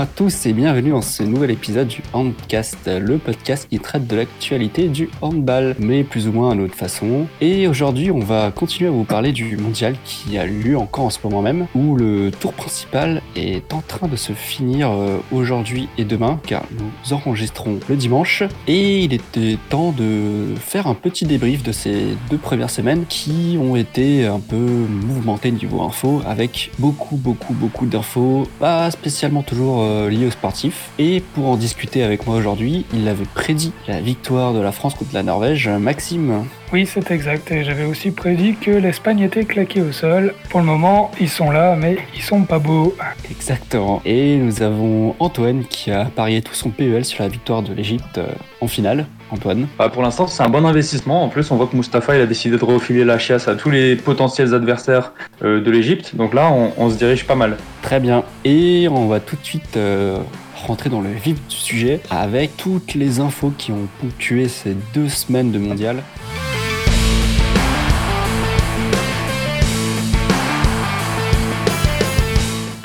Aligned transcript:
las 0.00 0.09
Tous 0.20 0.44
et 0.44 0.52
bienvenue 0.52 0.90
dans 0.90 1.00
ce 1.00 1.22
nouvel 1.22 1.50
épisode 1.50 1.88
du 1.88 2.02
Handcast, 2.12 2.90
le 2.94 3.16
podcast 3.16 3.66
qui 3.70 3.78
traite 3.78 4.06
de 4.06 4.16
l'actualité 4.16 4.88
du 4.88 5.08
handball, 5.22 5.74
mais 5.78 6.04
plus 6.04 6.28
ou 6.28 6.32
moins 6.32 6.50
à 6.50 6.54
notre 6.54 6.74
façon. 6.74 7.26
Et 7.40 7.66
aujourd'hui, 7.66 8.10
on 8.10 8.18
va 8.18 8.50
continuer 8.50 8.90
à 8.90 8.92
vous 8.92 9.04
parler 9.04 9.32
du 9.32 9.56
mondial 9.56 9.96
qui 10.04 10.36
a 10.36 10.44
lieu 10.44 10.76
encore 10.76 11.06
en 11.06 11.10
ce 11.10 11.20
moment 11.24 11.40
même, 11.40 11.68
où 11.74 11.96
le 11.96 12.30
tour 12.32 12.52
principal 12.52 13.22
est 13.34 13.72
en 13.72 13.80
train 13.80 14.08
de 14.08 14.16
se 14.16 14.34
finir 14.34 14.90
euh, 14.90 15.16
aujourd'hui 15.32 15.88
et 15.96 16.04
demain, 16.04 16.38
car 16.46 16.64
nous 16.78 17.14
enregistrons 17.14 17.80
le 17.88 17.96
dimanche. 17.96 18.42
Et 18.68 19.00
il 19.00 19.14
était 19.14 19.56
temps 19.70 19.90
de 19.90 20.54
faire 20.56 20.86
un 20.86 20.94
petit 20.94 21.24
débrief 21.24 21.62
de 21.62 21.72
ces 21.72 22.14
deux 22.28 22.36
premières 22.36 22.68
semaines 22.68 23.06
qui 23.08 23.56
ont 23.58 23.74
été 23.74 24.26
un 24.26 24.40
peu 24.40 24.58
mouvementées 24.58 25.50
niveau 25.50 25.80
info, 25.80 26.20
avec 26.26 26.72
beaucoup, 26.78 27.16
beaucoup, 27.16 27.54
beaucoup 27.54 27.86
d'infos. 27.86 28.46
Pas 28.58 28.90
spécialement 28.90 29.42
toujours 29.42 29.82
euh, 30.10 30.16
lié 30.16 30.26
au 30.26 30.30
sportif. 30.30 30.90
Et 30.98 31.22
pour 31.34 31.48
en 31.48 31.56
discuter 31.56 32.02
avec 32.02 32.26
moi 32.26 32.36
aujourd'hui, 32.36 32.84
il 32.92 33.08
avait 33.08 33.24
prédit 33.24 33.72
la 33.88 34.00
victoire 34.00 34.52
de 34.52 34.60
la 34.60 34.72
France 34.72 34.94
contre 34.94 35.14
la 35.14 35.22
Norvège. 35.22 35.68
Maxime. 35.68 36.44
Oui, 36.72 36.86
c'est 36.86 37.10
exact. 37.10 37.50
Et 37.50 37.64
j'avais 37.64 37.84
aussi 37.84 38.10
prédit 38.10 38.54
que 38.54 38.70
l'Espagne 38.70 39.20
était 39.20 39.44
claquée 39.44 39.82
au 39.82 39.92
sol. 39.92 40.34
Pour 40.50 40.60
le 40.60 40.66
moment, 40.66 41.10
ils 41.20 41.28
sont 41.28 41.50
là, 41.50 41.76
mais 41.76 41.98
ils 42.14 42.22
sont 42.22 42.42
pas 42.42 42.58
beaux. 42.58 42.94
Exactement. 43.30 44.02
Et 44.04 44.36
nous 44.36 44.62
avons 44.62 45.16
Antoine 45.18 45.64
qui 45.64 45.90
a 45.90 46.04
parié 46.04 46.42
tout 46.42 46.54
son 46.54 46.70
PEL 46.70 47.04
sur 47.04 47.22
la 47.22 47.28
victoire 47.28 47.62
de 47.62 47.72
l'Égypte 47.72 48.18
euh, 48.18 48.28
en 48.60 48.68
finale. 48.68 49.06
Antoine 49.30 49.68
bah 49.78 49.88
Pour 49.88 50.02
l'instant, 50.02 50.26
c'est 50.26 50.42
un 50.42 50.48
bon 50.48 50.64
investissement. 50.64 51.24
En 51.24 51.28
plus, 51.28 51.50
on 51.50 51.56
voit 51.56 51.66
que 51.66 51.76
Mustapha 51.76 52.16
il 52.16 52.22
a 52.22 52.26
décidé 52.26 52.56
de 52.56 52.64
refiler 52.64 53.04
la 53.04 53.18
chiasse 53.18 53.48
à 53.48 53.54
tous 53.54 53.70
les 53.70 53.96
potentiels 53.96 54.54
adversaires 54.54 55.12
euh, 55.42 55.60
de 55.60 55.70
l'Égypte. 55.70 56.16
Donc 56.16 56.34
là, 56.34 56.50
on, 56.50 56.90
se 56.90 56.96
dirige 56.96 57.26
pas 57.26 57.34
mal. 57.34 57.56
Très 57.82 58.00
bien. 58.00 58.24
Et 58.44 58.88
on 58.90 59.06
va 59.06 59.20
tout 59.20 59.36
de 59.36 59.44
suite 59.44 59.76
euh, 59.76 60.18
rentrer 60.66 60.90
dans 60.90 61.00
le 61.00 61.10
vif 61.10 61.36
du 61.48 61.56
sujet 61.56 62.00
avec 62.10 62.56
toutes 62.56 62.94
les 62.94 63.20
infos 63.20 63.52
qui 63.56 63.72
ont 63.72 63.88
ponctué 64.00 64.48
ces 64.48 64.76
deux 64.94 65.08
semaines 65.08 65.52
de 65.52 65.58
mondial. 65.58 66.02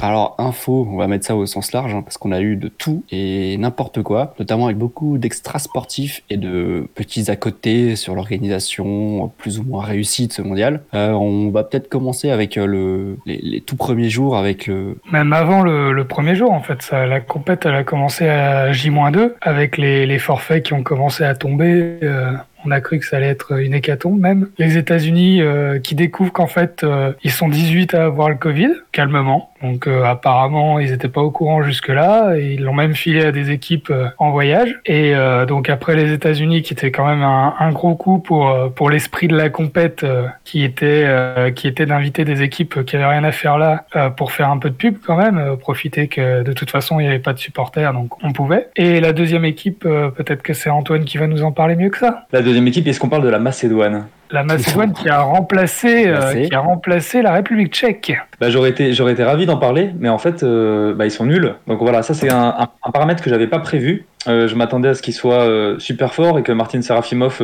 Alors, 0.07 0.35
info, 0.37 0.87
on 0.91 0.97
va 0.97 1.07
mettre 1.07 1.25
ça 1.25 1.35
au 1.35 1.47
sens 1.47 1.71
large, 1.71 1.95
hein, 1.95 2.03
parce 2.03 2.19
qu'on 2.19 2.31
a 2.31 2.39
eu 2.39 2.57
de 2.57 2.67
tout 2.67 3.03
et 3.09 3.57
n'importe 3.57 4.03
quoi, 4.03 4.35
notamment 4.37 4.65
avec 4.65 4.77
beaucoup 4.77 5.17
d'extra 5.17 5.57
sportifs 5.57 6.21
et 6.29 6.37
de 6.37 6.87
petits 6.93 7.31
à 7.31 7.35
côté 7.35 7.95
sur 7.95 8.13
l'organisation 8.13 9.31
plus 9.39 9.57
ou 9.57 9.63
moins 9.63 9.83
réussie 9.83 10.27
de 10.27 10.33
ce 10.33 10.43
mondial. 10.43 10.81
Euh, 10.93 11.09
on 11.13 11.49
va 11.49 11.63
peut-être 11.63 11.89
commencer 11.89 12.29
avec 12.29 12.55
euh, 12.55 12.67
le, 12.67 13.17
les, 13.25 13.61
tout 13.61 13.77
premiers 13.77 14.09
jours, 14.09 14.37
avec 14.37 14.67
le... 14.67 14.99
Même 15.11 15.33
avant 15.33 15.63
le, 15.63 16.03
premier 16.03 16.35
jour, 16.35 16.51
en 16.51 16.61
fait, 16.61 16.83
ça, 16.83 17.07
la 17.07 17.19
compète, 17.19 17.65
elle 17.65 17.73
a 17.73 17.83
commencé 17.83 18.27
à 18.27 18.71
J-2, 18.71 19.33
avec 19.41 19.77
les, 19.77 20.05
les, 20.05 20.19
forfaits 20.19 20.63
qui 20.63 20.73
ont 20.73 20.83
commencé 20.83 21.23
à 21.23 21.33
tomber. 21.33 21.97
Euh, 22.03 22.33
on 22.65 22.71
a 22.71 22.81
cru 22.81 22.99
que 22.99 23.05
ça 23.05 23.17
allait 23.17 23.27
être 23.27 23.59
une 23.59 23.73
hécatombe 23.73 24.19
même. 24.19 24.47
Les 24.57 24.77
États-Unis 24.77 25.41
euh, 25.41 25.79
qui 25.79 25.95
découvrent 25.95 26.33
qu'en 26.33 26.47
fait 26.47 26.83
euh, 26.83 27.13
ils 27.23 27.31
sont 27.31 27.47
18 27.47 27.93
à 27.93 28.05
avoir 28.05 28.29
le 28.29 28.35
Covid, 28.35 28.69
calmement. 28.91 29.51
Donc 29.61 29.87
euh, 29.87 30.03
apparemment 30.03 30.79
ils 30.79 30.91
n'étaient 30.91 31.09
pas 31.09 31.21
au 31.21 31.31
courant 31.31 31.61
jusque-là. 31.63 32.37
Ils 32.37 32.63
l'ont 32.63 32.73
même 32.73 32.95
filé 32.95 33.25
à 33.25 33.31
des 33.31 33.51
équipes 33.51 33.91
en 34.17 34.31
voyage. 34.31 34.79
Et 34.85 35.13
donc 35.47 35.69
après 35.69 35.95
les 35.95 36.11
États-Unis 36.11 36.61
qui 36.61 36.73
étaient 36.73 36.91
quand 36.91 37.05
même 37.05 37.23
un, 37.23 37.71
gros 37.71 37.95
coup 37.95 38.19
pour 38.19 38.53
pour 38.75 38.89
l'esprit 38.89 39.27
de 39.27 39.35
la 39.35 39.49
compète 39.49 40.05
qui 40.43 40.63
était 40.63 41.07
qui 41.55 41.67
était 41.67 41.85
d'inviter 41.85 42.25
des 42.25 42.41
équipes 42.41 42.83
qui 42.85 42.95
avaient 42.95 43.05
rien 43.05 43.23
à 43.23 43.31
faire 43.31 43.57
là 43.57 43.85
pour 44.17 44.31
faire 44.31 44.49
un 44.49 44.57
peu 44.57 44.69
de 44.69 44.75
pub 44.75 44.97
quand 45.05 45.15
même, 45.15 45.57
profiter 45.57 46.07
que 46.07 46.43
de 46.43 46.53
toute 46.53 46.69
façon 46.69 46.99
il 46.99 47.03
n'y 47.03 47.09
avait 47.09 47.19
pas 47.19 47.33
de 47.33 47.39
supporters 47.39 47.93
donc 47.93 48.23
on 48.23 48.33
pouvait. 48.33 48.69
Et 48.75 48.99
la 48.99 49.13
deuxième 49.13 49.45
équipe 49.45 49.81
peut-être 49.81 50.43
que 50.43 50.53
c'est 50.53 50.69
Antoine 50.69 51.05
qui 51.05 51.17
va 51.17 51.27
nous 51.27 51.43
en 51.43 51.51
parler 51.51 51.75
mieux 51.75 51.89
que 51.89 51.97
ça 51.97 52.25
équipe, 52.67 52.87
est-ce 52.87 52.99
qu'on 52.99 53.09
parle 53.09 53.23
de 53.23 53.29
la 53.29 53.39
Macédoine 53.39 54.07
La 54.31 54.43
Macédoine 54.45 54.93
qui 54.93 55.09
a 55.09 55.21
remplacé, 55.21 56.07
euh, 56.07 56.45
qui 56.47 56.53
a 56.53 56.59
remplacé 56.59 57.21
la 57.21 57.33
République 57.33 57.73
tchèque. 57.73 58.13
Bah, 58.39 58.49
j'aurais 58.49 58.69
été, 58.69 58.93
j'aurais 58.93 59.13
été 59.13 59.23
ravi 59.23 59.45
d'en 59.45 59.57
parler, 59.57 59.91
mais 59.99 60.09
en 60.09 60.17
fait, 60.17 60.43
euh, 60.43 60.93
bah, 60.93 61.05
ils 61.05 61.11
sont 61.11 61.25
nuls. 61.25 61.55
Donc 61.67 61.79
voilà, 61.79 62.03
ça 62.03 62.13
c'est 62.13 62.31
un, 62.31 62.67
paramètre 62.93 63.23
que 63.23 63.29
j'avais 63.29 63.47
pas 63.47 63.59
prévu. 63.59 64.05
Euh, 64.27 64.47
je 64.47 64.55
m'attendais 64.55 64.89
à 64.89 64.95
ce 64.95 65.01
qu'il 65.01 65.13
soit 65.13 65.47
super 65.79 66.13
fort 66.13 66.39
et 66.39 66.43
que 66.43 66.51
Martin 66.51 66.81
Serafimov 66.81 67.41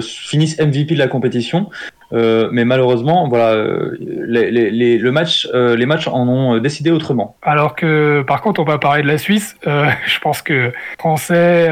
finisse 0.00 0.58
MVP 0.60 0.94
de 0.94 0.98
la 0.98 1.08
compétition. 1.08 1.68
Euh, 2.14 2.48
mais 2.52 2.64
malheureusement, 2.64 3.28
voilà, 3.28 3.54
euh, 3.54 3.96
les, 4.00 4.50
les, 4.50 4.98
le 4.98 5.12
match, 5.12 5.48
euh, 5.52 5.76
les 5.76 5.86
matchs 5.86 6.06
en 6.06 6.28
ont 6.28 6.58
décidé 6.58 6.90
autrement. 6.90 7.36
Alors 7.42 7.74
que, 7.74 8.22
par 8.22 8.40
contre, 8.40 8.60
on 8.60 8.64
va 8.64 8.78
parler 8.78 9.02
de 9.02 9.08
la 9.08 9.18
Suisse. 9.18 9.56
je 9.64 10.18
pense 10.20 10.42
que 10.42 10.72
Français, 10.98 11.68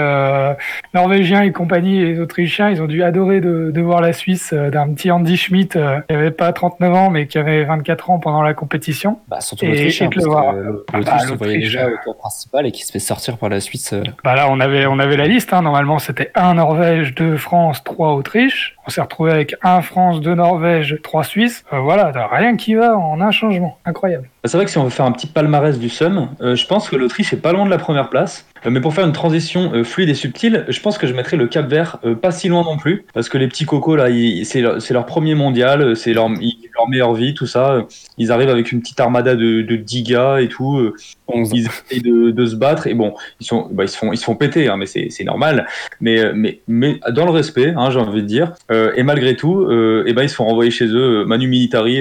Norvégiens 0.95 1.43
et 1.43 1.53
compagnie, 1.53 2.05
les 2.05 2.21
Autrichiens, 2.21 2.71
ils 2.71 2.83
ont 2.83 2.87
dû 2.87 3.03
adorer 3.03 3.41
de, 3.41 3.71
de 3.73 3.81
voir 3.81 4.01
la 4.01 4.13
Suisse 4.13 4.53
d'un 4.53 4.93
petit 4.93 5.11
Andy 5.11 5.37
Schmidt 5.37 5.79
qui 6.09 6.15
avait 6.15 6.31
pas 6.31 6.53
39 6.53 6.95
ans, 6.95 7.11
mais 7.11 7.27
qui 7.27 7.39
avait 7.39 7.65
24 7.65 8.11
ans 8.11 8.19
pendant 8.19 8.43
la 8.43 8.55
compétition. 8.55 9.19
Bah, 9.29 9.41
surtout 9.41 9.67
l'Autrichien, 9.67 10.11
parce 10.11 10.27
que 10.27 10.97
l'Autriche 10.97 11.23
se 11.23 11.35
voyait 11.35 11.59
déjà 11.59 11.87
au 11.87 11.97
tour 12.03 12.17
principal 12.17 12.67
et 12.67 12.73
qui 12.73 12.85
se 12.85 12.93
fait 12.93 12.99
sortir 12.99 13.39
par 13.39 13.49
la 13.49 13.61
Suisse. 13.61 13.95
Bah 14.25 14.35
là, 14.35 14.49
on 14.51 14.61
avait, 14.61 14.87
on 14.87 14.99
avait 14.99 15.17
la 15.17 15.27
liste. 15.27 15.53
Hein. 15.53 15.63
Normalement, 15.63 15.99
c'était 15.99 16.31
1 16.35 16.55
Norvège, 16.55 17.15
2 17.15 17.37
France, 17.37 17.85
3 17.85 18.15
Autriche. 18.15 18.77
On 18.85 18.91
s'est 18.91 19.01
retrouvé 19.01 19.31
avec 19.31 19.55
1 19.63 19.81
France, 19.83 20.21
2 20.21 20.35
Norvège, 20.35 20.99
3 21.03 21.23
Suisses. 21.23 21.65
Euh, 21.73 21.79
voilà, 21.79 22.11
rien 22.33 22.57
qui 22.57 22.75
va 22.75 22.97
en 22.97 23.21
un 23.21 23.31
changement. 23.31 23.79
Incroyable. 23.85 24.29
C'est 24.45 24.57
vrai 24.57 24.65
que 24.65 24.73
si 24.73 24.79
on 24.79 24.85
veut 24.85 24.91
faire 24.91 25.07
un 25.07 25.13
petit 25.13 25.29
palmarès 25.29 25.79
du 25.79 25.89
SUM, 25.89 26.29
euh, 26.41 26.57
je 26.57 26.67
pense 26.67 26.89
que 26.89 26.97
l'Autriche 26.97 27.33
est 27.33 27.41
pas 27.41 27.53
loin 27.53 27.65
de 27.65 27.71
la 27.71 27.79
première 27.79 28.11
place. 28.11 28.45
Euh, 28.67 28.71
mais 28.71 28.81
pour 28.81 28.93
faire 28.93 29.07
une 29.07 29.13
transition 29.13 29.85
fluide 29.85 30.09
et 30.09 30.15
subtile, 30.15 30.65
je 30.69 30.81
pense 30.81 30.99
que 30.99 31.07
je 31.07 31.15
mettrais 31.15 31.37
le 31.37 31.47
Cap 31.47 31.67
Vert 31.67 31.99
pas 32.21 32.33
si 32.33 32.49
loin 32.49 32.65
non 32.65 32.77
plus. 32.77 33.05
Parce 33.15 33.29
que 33.29 33.39
les 33.39 33.47
petits 33.47 33.67
cocos, 33.67 33.97
là, 33.97 34.07
c'est 34.45 34.61
leur, 34.61 35.07
premier 35.07 35.35
mondial, 35.37 35.97
c'est 35.97 36.13
leur, 36.13 36.29
leur 36.75 36.89
meilleure 36.89 37.15
vie, 37.15 37.35
tout 37.35 37.47
ça. 37.47 37.87
Ils 38.19 38.33
arrivent 38.33 38.51
avec 38.51 38.73
une 38.73 38.81
petite 38.81 39.01
armada 39.01 39.35
de, 39.35 39.63
de 39.63 39.77
10 39.77 40.03
gars 40.03 40.41
et 40.41 40.49
tout. 40.49 40.93
Ils 41.35 41.67
essayent 41.67 42.03
de, 42.03 42.47
se 42.47 42.57
battre. 42.57 42.87
Et 42.87 42.95
bon, 42.95 43.15
ils, 43.41 43.47
sont, 43.47 43.69
bah, 43.71 43.85
ils, 43.85 43.89
se, 43.89 43.97
font, 43.97 44.13
ils 44.13 44.19
se 44.19 44.25
font 44.25 44.37
péter, 44.37 44.69
hein, 44.69 44.77
mais 44.77 44.87
c'est 44.87 45.25
normal. 45.25 45.67
Mais, 46.01 46.33
mais, 46.35 46.61
mais 46.67 47.01
dans 47.11 47.25
le 47.25 47.31
respect, 47.31 47.73
hein, 47.77 47.91
j'ai 47.91 47.99
envie 47.99 48.23
de 48.23 48.27
dire. 48.27 48.53
et 48.71 49.03
malgré 49.03 49.37
tout, 49.37 49.71
et 50.07 50.13
ben, 50.13 50.23
ils 50.23 50.29
se 50.29 50.35
font 50.35 50.45
renvoyer 50.45 50.71
chez 50.71 50.87
eux, 50.87 51.25
Manu 51.25 51.49
Militari, 51.49 52.01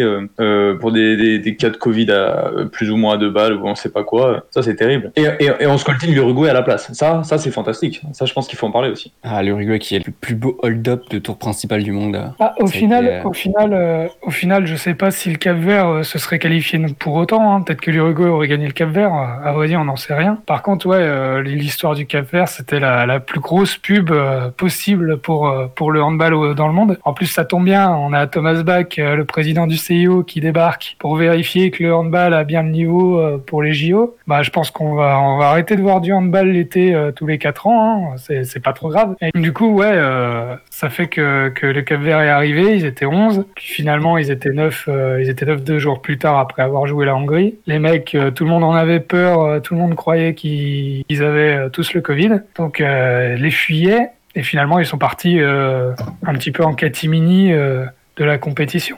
pour 0.80 0.92
des, 0.92 1.40
des, 1.40 1.56
cas 1.56 1.70
de 1.70 1.78
Covid 1.78 2.12
à 2.12 2.48
euh, 2.48 2.66
plus 2.66 2.92
ou 2.92 2.98
moins 2.98 3.16
à 3.16 3.18
deux 3.18 3.30
balles 3.30 3.54
ou 3.54 3.68
on 3.68 3.76
sait 3.76 3.92
pas 3.92 4.04
quoi. 4.04 4.46
Ça, 4.50 4.62
c'est 4.62 4.76
terrible. 4.76 5.12
Et, 5.16 5.26
et, 5.40 5.68
on 5.68 5.78
scoltine 5.78 6.14
l'Uruguay 6.14 6.50
à 6.50 6.54
la 6.54 6.62
place. 6.62 6.92
Ça, 6.94 7.24
ça 7.24 7.38
c'est 7.38 7.52
fantastique. 7.52 8.02
Ça, 8.14 8.26
je 8.26 8.34
pense 8.34 8.48
qu'il 8.48 8.58
faut 8.58 8.68
en 8.68 8.72
parler 8.72 8.90
aussi. 8.90 9.14
Ah, 9.24 9.42
l'Uruguay 9.44 9.80
qui 9.80 9.96
est 9.96 10.06
le 10.06 10.12
plus 10.12 10.36
beau 10.36 10.58
hold-up 10.62 11.10
de 11.10 11.20
tour 11.20 11.38
principal 11.38 11.84
du 11.84 11.92
monde. 11.92 12.34
Ah, 12.40 12.54
au, 12.60 12.68
final, 12.68 13.08
euh, 13.08 13.24
au, 13.24 13.34
final, 13.34 13.74
euh, 13.74 14.08
au 14.22 14.32
final, 14.32 14.61
je 14.66 14.76
sais 14.76 14.94
pas 14.94 15.12
si 15.12 15.30
le 15.30 15.38
Cap 15.38 15.58
Vert 15.58 16.06
se 16.06 16.20
serait 16.20 16.40
qualifié 16.40 16.80
pour 17.00 17.16
autant. 17.16 17.56
Hein. 17.56 17.62
Peut-être 17.62 17.82
que 17.82 17.92
l'Uruguay 17.92 18.28
aurait 18.28 18.48
gagné 18.48 18.68
le 18.68 18.74
Cap 18.74 18.90
Vert. 18.90 19.14
À 19.14 19.52
vrai 19.52 19.68
dire, 19.68 19.80
on 19.80 19.86
n'en 19.86 19.96
sait 19.96 20.14
rien. 20.14 20.38
Par 20.46 20.62
contre, 20.62 20.88
ouais, 20.88 21.44
l'histoire 21.44 21.96
du 21.96 22.06
Cap 22.06 22.32
Vert, 22.32 22.48
c'était 22.48 22.80
la, 22.80 23.20
plus 23.20 23.40
grosse 23.40 23.78
pub 23.78 24.12
possible 24.58 25.18
pour, 25.18 25.54
pour 25.76 25.92
le 25.92 26.02
handball 26.02 26.56
dans 26.56 26.68
le 26.68 26.74
monde. 26.74 26.98
En 27.04 27.14
plus, 27.14 27.28
ça 27.28 27.46
tombe 27.46 27.66
bien. 27.66 27.90
On 27.90 28.14
a 28.14 28.28
Thomas 28.28 28.64
Bach, 28.64 28.98
le 28.98 29.24
président 29.24 29.68
du 29.68 29.78
CIO, 29.78 30.24
qui 30.24 30.40
débarque 30.40 30.96
pour 31.00 31.16
vérifier 31.16 31.72
que 31.72 31.84
le 31.84 31.94
handball 31.94 32.34
a 32.34 32.44
bien 32.44 32.64
le 32.64 32.70
niveau 32.70 33.20
euh, 33.20 33.38
pour 33.38 33.62
les 33.62 33.74
JO, 33.74 34.16
bah, 34.28 34.44
je 34.44 34.50
pense 34.50 34.72
qu'on 34.72 34.94
va, 34.94 35.20
on 35.20 35.38
va 35.38 35.50
arrêter 35.50 35.76
de 35.76 35.82
voir 35.82 36.02
du 36.02 36.14
handball 36.14 36.50
l'été 36.50 36.94
euh, 36.94 37.12
tous 37.12 37.28
les 37.28 37.38
4 37.38 37.68
ans. 37.68 38.14
Hein. 38.14 38.18
C'est, 38.18 38.62
pas 38.62 38.74
trop 38.74 38.90
grave. 38.90 39.16
Et 39.22 39.32
du 39.34 39.54
coup, 39.54 39.74
ouais, 39.74 39.92
euh, 39.92 40.56
ça 40.70 40.90
fait 40.90 41.08
que, 41.08 41.50
que 41.50 41.66
le 41.66 41.82
Cap 41.82 42.00
Vert 42.02 42.22
est 42.22 42.30
arrivé. 42.30 42.76
Ils 42.76 42.86
étaient 42.86 43.06
11. 43.06 43.46
Puis 43.56 43.66
finalement, 43.66 44.18
ils 44.18 44.30
étaient 44.30 44.51
9, 44.54 44.90
ils 45.20 45.30
étaient 45.30 45.46
9 45.46 45.64
deux 45.64 45.80
jours 45.80 46.02
plus 46.02 46.18
tard 46.18 46.40
après 46.40 46.62
avoir 46.62 46.88
joué 46.88 47.06
la 47.06 47.16
Hongrie. 47.16 47.56
Les 47.68 47.80
mecs, 47.80 48.18
tout 48.36 48.44
le 48.44 48.50
monde 48.50 48.64
en 48.64 48.74
avait 48.74 49.00
peur. 49.00 49.62
tout 49.62 49.74
le 49.74 49.80
monde 49.80 49.96
croyait 49.96 50.34
qu'ils, 50.34 51.24
avaient 51.24 51.70
tous 51.72 51.94
le 51.94 52.02
Covid. 52.02 52.42
Donc, 52.58 52.80
les 52.80 53.52
fuyait. 53.52 54.10
Et 54.36 54.44
finalement, 54.44 54.80
ils 54.80 54.86
sont 54.86 54.98
partis 54.98 55.40
un 55.40 56.34
petit 56.34 56.52
peu 56.52 56.64
en 56.64 56.74
catimini 56.74 57.52
de 57.52 58.26
la 58.26 58.38
compétition. 58.38 58.98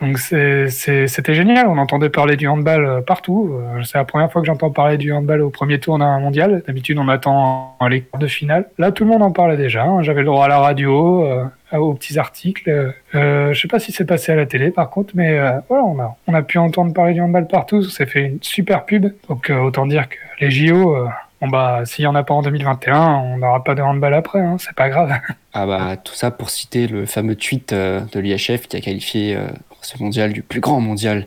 Donc 0.00 0.18
c'était 0.18 1.34
génial, 1.34 1.68
on 1.68 1.78
entendait 1.78 2.10
parler 2.10 2.36
du 2.36 2.46
handball 2.46 2.84
euh, 2.84 3.00
partout. 3.00 3.54
Euh, 3.54 3.82
c'est 3.82 3.96
la 3.96 4.04
première 4.04 4.30
fois 4.30 4.42
que 4.42 4.46
j'entends 4.46 4.70
parler 4.70 4.98
du 4.98 5.10
handball 5.12 5.40
au 5.40 5.48
premier 5.48 5.80
tour 5.80 5.98
d'un 5.98 6.18
mondial. 6.20 6.62
D'habitude 6.66 6.98
on 6.98 7.08
attend 7.08 7.76
les 7.88 8.02
quarts 8.02 8.20
de 8.20 8.26
finale. 8.26 8.68
Là 8.76 8.92
tout 8.92 9.04
le 9.04 9.10
monde 9.10 9.22
en 9.22 9.32
parlait 9.32 9.56
déjà, 9.56 9.84
hein. 9.84 10.02
j'avais 10.02 10.20
le 10.20 10.26
droit 10.26 10.44
à 10.44 10.48
la 10.48 10.58
radio, 10.58 11.24
euh, 11.24 11.44
aux 11.72 11.94
petits 11.94 12.18
articles. 12.18 12.94
Euh, 13.14 13.52
je 13.52 13.60
sais 13.60 13.68
pas 13.68 13.78
si 13.78 13.92
c'est 13.92 14.04
passé 14.04 14.32
à 14.32 14.36
la 14.36 14.46
télé 14.46 14.70
par 14.70 14.90
contre, 14.90 15.14
mais 15.14 15.38
voilà, 15.68 15.84
on 15.84 15.98
a, 15.98 16.16
on 16.26 16.34
a 16.34 16.42
pu 16.42 16.58
entendre 16.58 16.92
parler 16.92 17.14
du 17.14 17.20
handball 17.20 17.46
partout, 17.46 17.82
ça 17.82 18.06
fait 18.06 18.22
une 18.22 18.38
super 18.42 18.84
pub. 18.84 19.12
Donc 19.28 19.50
autant 19.50 19.86
dire 19.86 20.08
que 20.08 20.16
les 20.40 20.50
JO... 20.50 20.96
Bon 21.42 21.48
bah, 21.48 21.82
s'il 21.84 22.02
n'y 22.02 22.06
en 22.06 22.14
a 22.14 22.22
pas 22.22 22.32
en 22.32 22.40
2021, 22.40 22.98
on 22.98 23.36
n'aura 23.36 23.62
pas 23.62 23.74
de 23.74 23.82
handball 23.82 24.14
après, 24.14 24.40
hein, 24.40 24.56
c'est 24.58 24.74
pas 24.74 24.88
grave. 24.88 25.12
Ah 25.58 25.66
bah, 25.66 25.96
tout 25.96 26.14
ça 26.14 26.30
pour 26.30 26.50
citer 26.50 26.86
le 26.86 27.06
fameux 27.06 27.34
tweet 27.34 27.72
de 27.72 28.20
l'IHF 28.20 28.68
qui 28.68 28.76
a 28.76 28.80
qualifié 28.80 29.38
ce 29.80 30.02
mondial 30.02 30.32
du 30.32 30.42
plus 30.42 30.60
grand 30.60 30.80
mondial 30.80 31.26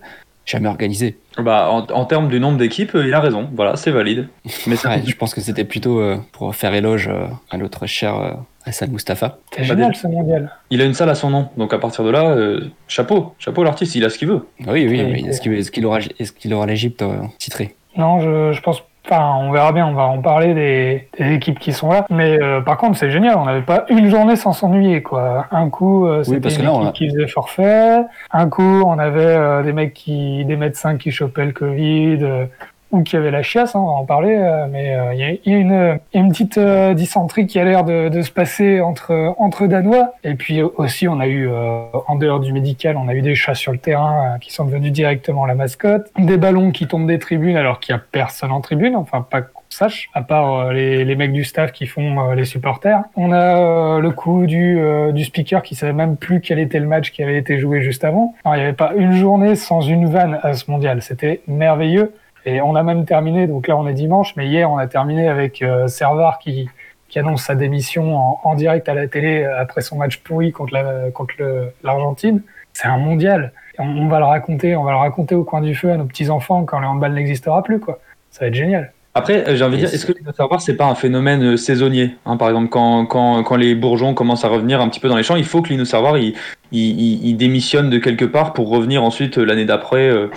jamais 0.50 0.68
organisé. 0.68 1.18
Bah, 1.38 1.69
en, 1.72 1.86
en 1.92 2.06
termes 2.06 2.28
du 2.28 2.40
nombre 2.40 2.57
d'équipes, 2.57 2.96
euh, 2.96 3.07
il 3.07 3.13
a 3.13 3.19
raison. 3.19 3.50
Voilà, 3.56 3.75
c'est 3.75 3.92
valide. 3.92 4.28
Mais 4.68 4.75
ouais, 4.86 5.01
je 5.06 5.16
pense 5.16 5.34
que 5.34 5.42
c'était 5.42 5.63
plutôt 5.63 6.00
euh, 6.00 6.18
pour 6.31 6.56
faire 6.56 6.74
éloge 6.74 7.07
euh, 7.07 7.28
à 7.51 7.57
notre 7.57 7.86
cher 7.86 8.16
euh, 8.19 8.31
Hassan 8.66 8.90
Mustafa. 8.92 9.38
C'est 9.56 9.63
génial 9.63 9.96
ce 9.96 10.07
mondial. 10.07 10.51
Il 10.69 10.81
a 10.81 10.86
une 10.86 10.94
salle 10.94 11.10
à 11.10 11.16
son 11.16 11.30
nom, 11.30 11.50
donc 11.57 11.74
à 11.74 11.78
partir 11.80 12.04
de 12.04 12.10
là, 12.10 12.31
euh, 12.31 12.62
chapeau, 12.88 13.34
chapeau 13.40 13.63
l'artiste, 13.63 13.96
il 13.96 14.04
a 14.06 14.10
ce 14.10 14.18
qu'il 14.18 14.28
veut. 14.28 14.46
Oui, 14.68 14.88
oui, 14.88 15.01
ouais. 15.01 15.24
est-ce 15.28 15.42
qu'il 15.72 15.84
est 15.84 15.86
aura, 15.86 16.00
est-ce 16.00 16.31
qu'il 16.31 16.54
aura 16.54 16.66
l'Égypte 16.66 17.01
euh, 17.01 17.22
titré? 17.38 17.75
Non, 17.98 18.19
je, 18.19 18.51
je 18.54 18.62
pense 18.62 18.84
Enfin, 19.10 19.36
on 19.40 19.52
verra 19.52 19.72
bien, 19.72 19.88
on 19.88 19.94
va 19.94 20.04
en 20.04 20.22
parler 20.22 20.54
des, 20.54 21.08
des 21.18 21.34
équipes 21.34 21.58
qui 21.60 21.74
sont 21.74 21.90
là. 21.92 22.06
Mais 22.12 22.40
euh, 22.42 22.62
par 22.62 22.78
contre, 22.78 22.98
c'est 22.98 23.10
génial, 23.10 23.38
on 23.38 23.46
n'avait 23.46 23.62
pas 23.64 23.86
une 23.90 24.08
journée 24.10 24.36
sans 24.36 24.54
s'ennuyer, 24.54 25.02
quoi. 25.02 25.48
Un 25.52 25.70
coup, 25.70 26.06
euh, 26.06 26.24
c'était 26.24 26.50
que 26.50 26.60
une 26.60 26.66
là, 26.66 26.70
équipe 26.72 26.82
on 26.84 26.88
a- 26.88 26.92
qui 26.92 27.10
faisait 27.10 27.28
forfait. 27.28 28.02
Un 28.32 28.50
coup, 28.50 28.84
on 28.86 29.00
avait 29.00 29.20
euh, 29.26 29.64
des 29.64 29.74
mecs 29.74 29.94
qui, 29.94 30.46
des 30.46 30.56
médecins 30.56 30.98
qui 30.98 31.12
chopaient 31.12 31.46
le 31.46 31.54
Covid. 31.54 32.20
Euh, 32.94 32.97
ou 32.97 33.03
qui 33.03 33.15
avaient 33.15 33.31
la 33.31 33.44
chiasse, 33.44 33.75
hein, 33.75 33.80
on 33.80 33.86
va 33.86 33.91
en 33.94 34.06
parler, 34.06 34.36
euh, 34.36 34.68
mais 34.71 34.95
euh, 34.95 35.13
il 35.13 35.19
y, 35.19 35.24
a, 35.24 35.30
il 35.31 35.51
y 35.51 35.56
a 35.56 35.57
une, 35.57 36.00
y 36.13 36.18
une 36.18 36.30
petite 36.30 36.57
euh, 36.57 36.94
dysenterie 36.94 37.47
qui 37.47 37.59
a 37.59 37.63
l'air 37.63 37.83
de, 37.83 38.09
de 38.09 38.21
se 38.21 38.31
passer 38.31 38.81
entre 38.81 39.36
entre 39.38 39.68
Danois. 39.68 40.13
Et 40.24 40.36
puis 40.36 40.62
aussi, 40.62 41.07
on 41.07 41.19
a 41.19 41.27
eu 41.27 41.47
euh, 41.47 41.83
en 42.07 42.15
dehors 42.15 42.39
du 42.39 42.53
médical, 42.53 42.97
on 42.97 43.07
a 43.07 43.13
eu 43.13 43.21
des 43.21 43.36
chats 43.36 43.56
sur 43.56 43.71
le 43.71 43.77
terrain 43.77 44.36
euh, 44.36 44.38
qui 44.39 44.53
sont 44.53 44.65
devenus 44.65 44.91
directement 44.91 45.45
la 45.45 45.56
mascotte, 45.56 46.09
des 46.18 46.38
ballons 46.38 46.71
qui 46.71 46.88
tombent 46.88 47.07
des 47.07 47.19
tribunes 47.19 47.57
alors 47.57 47.80
qu'il 47.80 47.94
y 47.94 47.97
a 47.97 48.01
personne 48.12 48.51
en 48.51 48.62
tribune, 48.62 48.95
enfin 48.95 49.25
pas 49.30 49.41
qu'on 49.41 49.59
sache, 49.69 50.09
à 50.15 50.24
part 50.24 50.56
euh, 50.56 50.74
les, 50.74 51.06
les 51.06 51.15
mecs 51.15 51.31
du 51.31 51.44
staff 51.44 51.71
qui 51.71 51.86
font 51.86 52.31
euh, 52.31 52.36
les 52.36 52.45
supporters. 52.45 53.03
On 53.15 53.31
a 53.31 53.57
euh, 53.57 54.00
le 54.00 54.12
coup 54.12 54.45
du 54.47 54.80
euh, 54.80 55.12
du 55.12 55.24
speaker 55.24 55.62
qui 55.62 55.75
savait 55.75 55.94
même 55.94 56.18
plus 56.18 56.41
quel 56.41 56.59
était 56.59 56.80
le 56.80 56.88
match 56.88 57.12
qui 57.12 57.21
avait 57.21 57.38
été 57.38 57.59
joué 57.59 57.81
juste 57.81 58.03
avant. 58.03 58.33
Il 58.45 58.51
n'y 58.53 58.62
avait 58.62 58.74
pas 58.74 58.94
une 58.95 59.13
journée 59.13 59.56
sans 59.56 59.81
une 59.81 60.07
vanne 60.07 60.39
à 60.41 60.53
ce 60.53 60.69
mondial, 60.71 61.01
c'était 61.01 61.41
merveilleux. 61.47 62.13
Et 62.45 62.62
on 62.62 62.75
a 62.75 62.83
même 62.83 63.06
terminé, 63.06 63.47
donc 63.47 63.68
là 63.68 63.77
on 63.77 63.88
est 63.88 63.94
dimanche, 63.94 64.36
mais 64.36 64.47
hier 64.47 64.69
on 64.71 64.77
a 64.77 64.88
terminé 64.88 65.27
avec 65.27 65.62
euh, 65.62 65.88
Servar 65.88 66.39
qui, 66.39 66.69
qui 67.09 67.19
annonce 67.19 67.44
sa 67.44 67.56
démission 67.56 68.15
en, 68.18 68.39
en 68.44 68.56
direct 68.56 68.88
à 68.89 68.94
la 68.94 69.07
télé 69.07 69.44
après 69.44 69.81
son 69.81 69.97
match 69.97 70.18
pourri 70.18 70.51
contre 70.51 70.74
la- 70.74 71.12
contre 71.12 71.36
l'Argentine. 71.83 72.41
C'est 72.74 72.88
un 72.88 72.97
mondial. 72.97 73.51
On, 73.77 73.88
on 73.88 74.07
va 74.07 74.19
le 74.19 74.25
raconter, 74.25 74.75
on 74.75 74.83
va 74.83 74.91
le 74.91 74.97
raconter 74.97 75.36
au 75.36 75.44
coin 75.44 75.62
du 75.62 75.75
feu 75.75 75.91
à 75.91 75.97
nos 75.97 76.06
petits 76.06 76.30
enfants 76.30 76.63
quand 76.65 76.80
le 76.80 76.88
handball 76.88 77.13
n'existera 77.13 77.63
plus, 77.63 77.80
quoi. 77.80 78.00
Ça 78.31 78.41
va 78.41 78.47
être 78.47 78.53
génial. 78.56 78.94
Après, 79.15 79.50
euh, 79.50 79.56
j'ai 79.56 79.63
envie 79.63 79.77
de 79.77 79.86
dire, 79.86 79.94
est-ce 79.94 80.06
que 80.06 80.13
le 80.24 80.31
savoir, 80.33 80.62
c'est 80.62 80.75
pas 80.77 80.86
un 80.86 80.94
phénomène 80.95 81.44
euh, 81.53 81.57
saisonnier 81.57 82.15
hein, 82.27 82.38
Par 82.38 82.47
exemple, 82.50 82.69
quand, 82.69 83.06
quand, 83.07 83.41
quand 83.44 83.56
les 83.56 83.74
bourgeons 83.74 84.13
commencent 84.13 84.45
à 84.45 84.50
revenir 84.50 84.80
un 84.81 84.88
petit 84.88 85.00
peu 85.00 85.09
dans 85.09 85.18
les 85.18 85.24
champs, 85.24 85.36
il 85.36 85.45
faut 85.45 85.62
que 85.63 85.69
l'Innoservoir 85.69 86.18
il, 86.19 86.36
il, 86.71 87.00
il, 87.00 87.27
il 87.30 87.33
démissionne 87.36 87.89
de 87.89 87.97
quelque 87.97 88.24
part 88.25 88.53
pour 88.53 88.69
revenir 88.69 89.03
ensuite 89.03 89.39
euh, 89.39 89.44
l'année 89.45 89.65
d'après, 89.65 90.07
euh, 90.07 90.30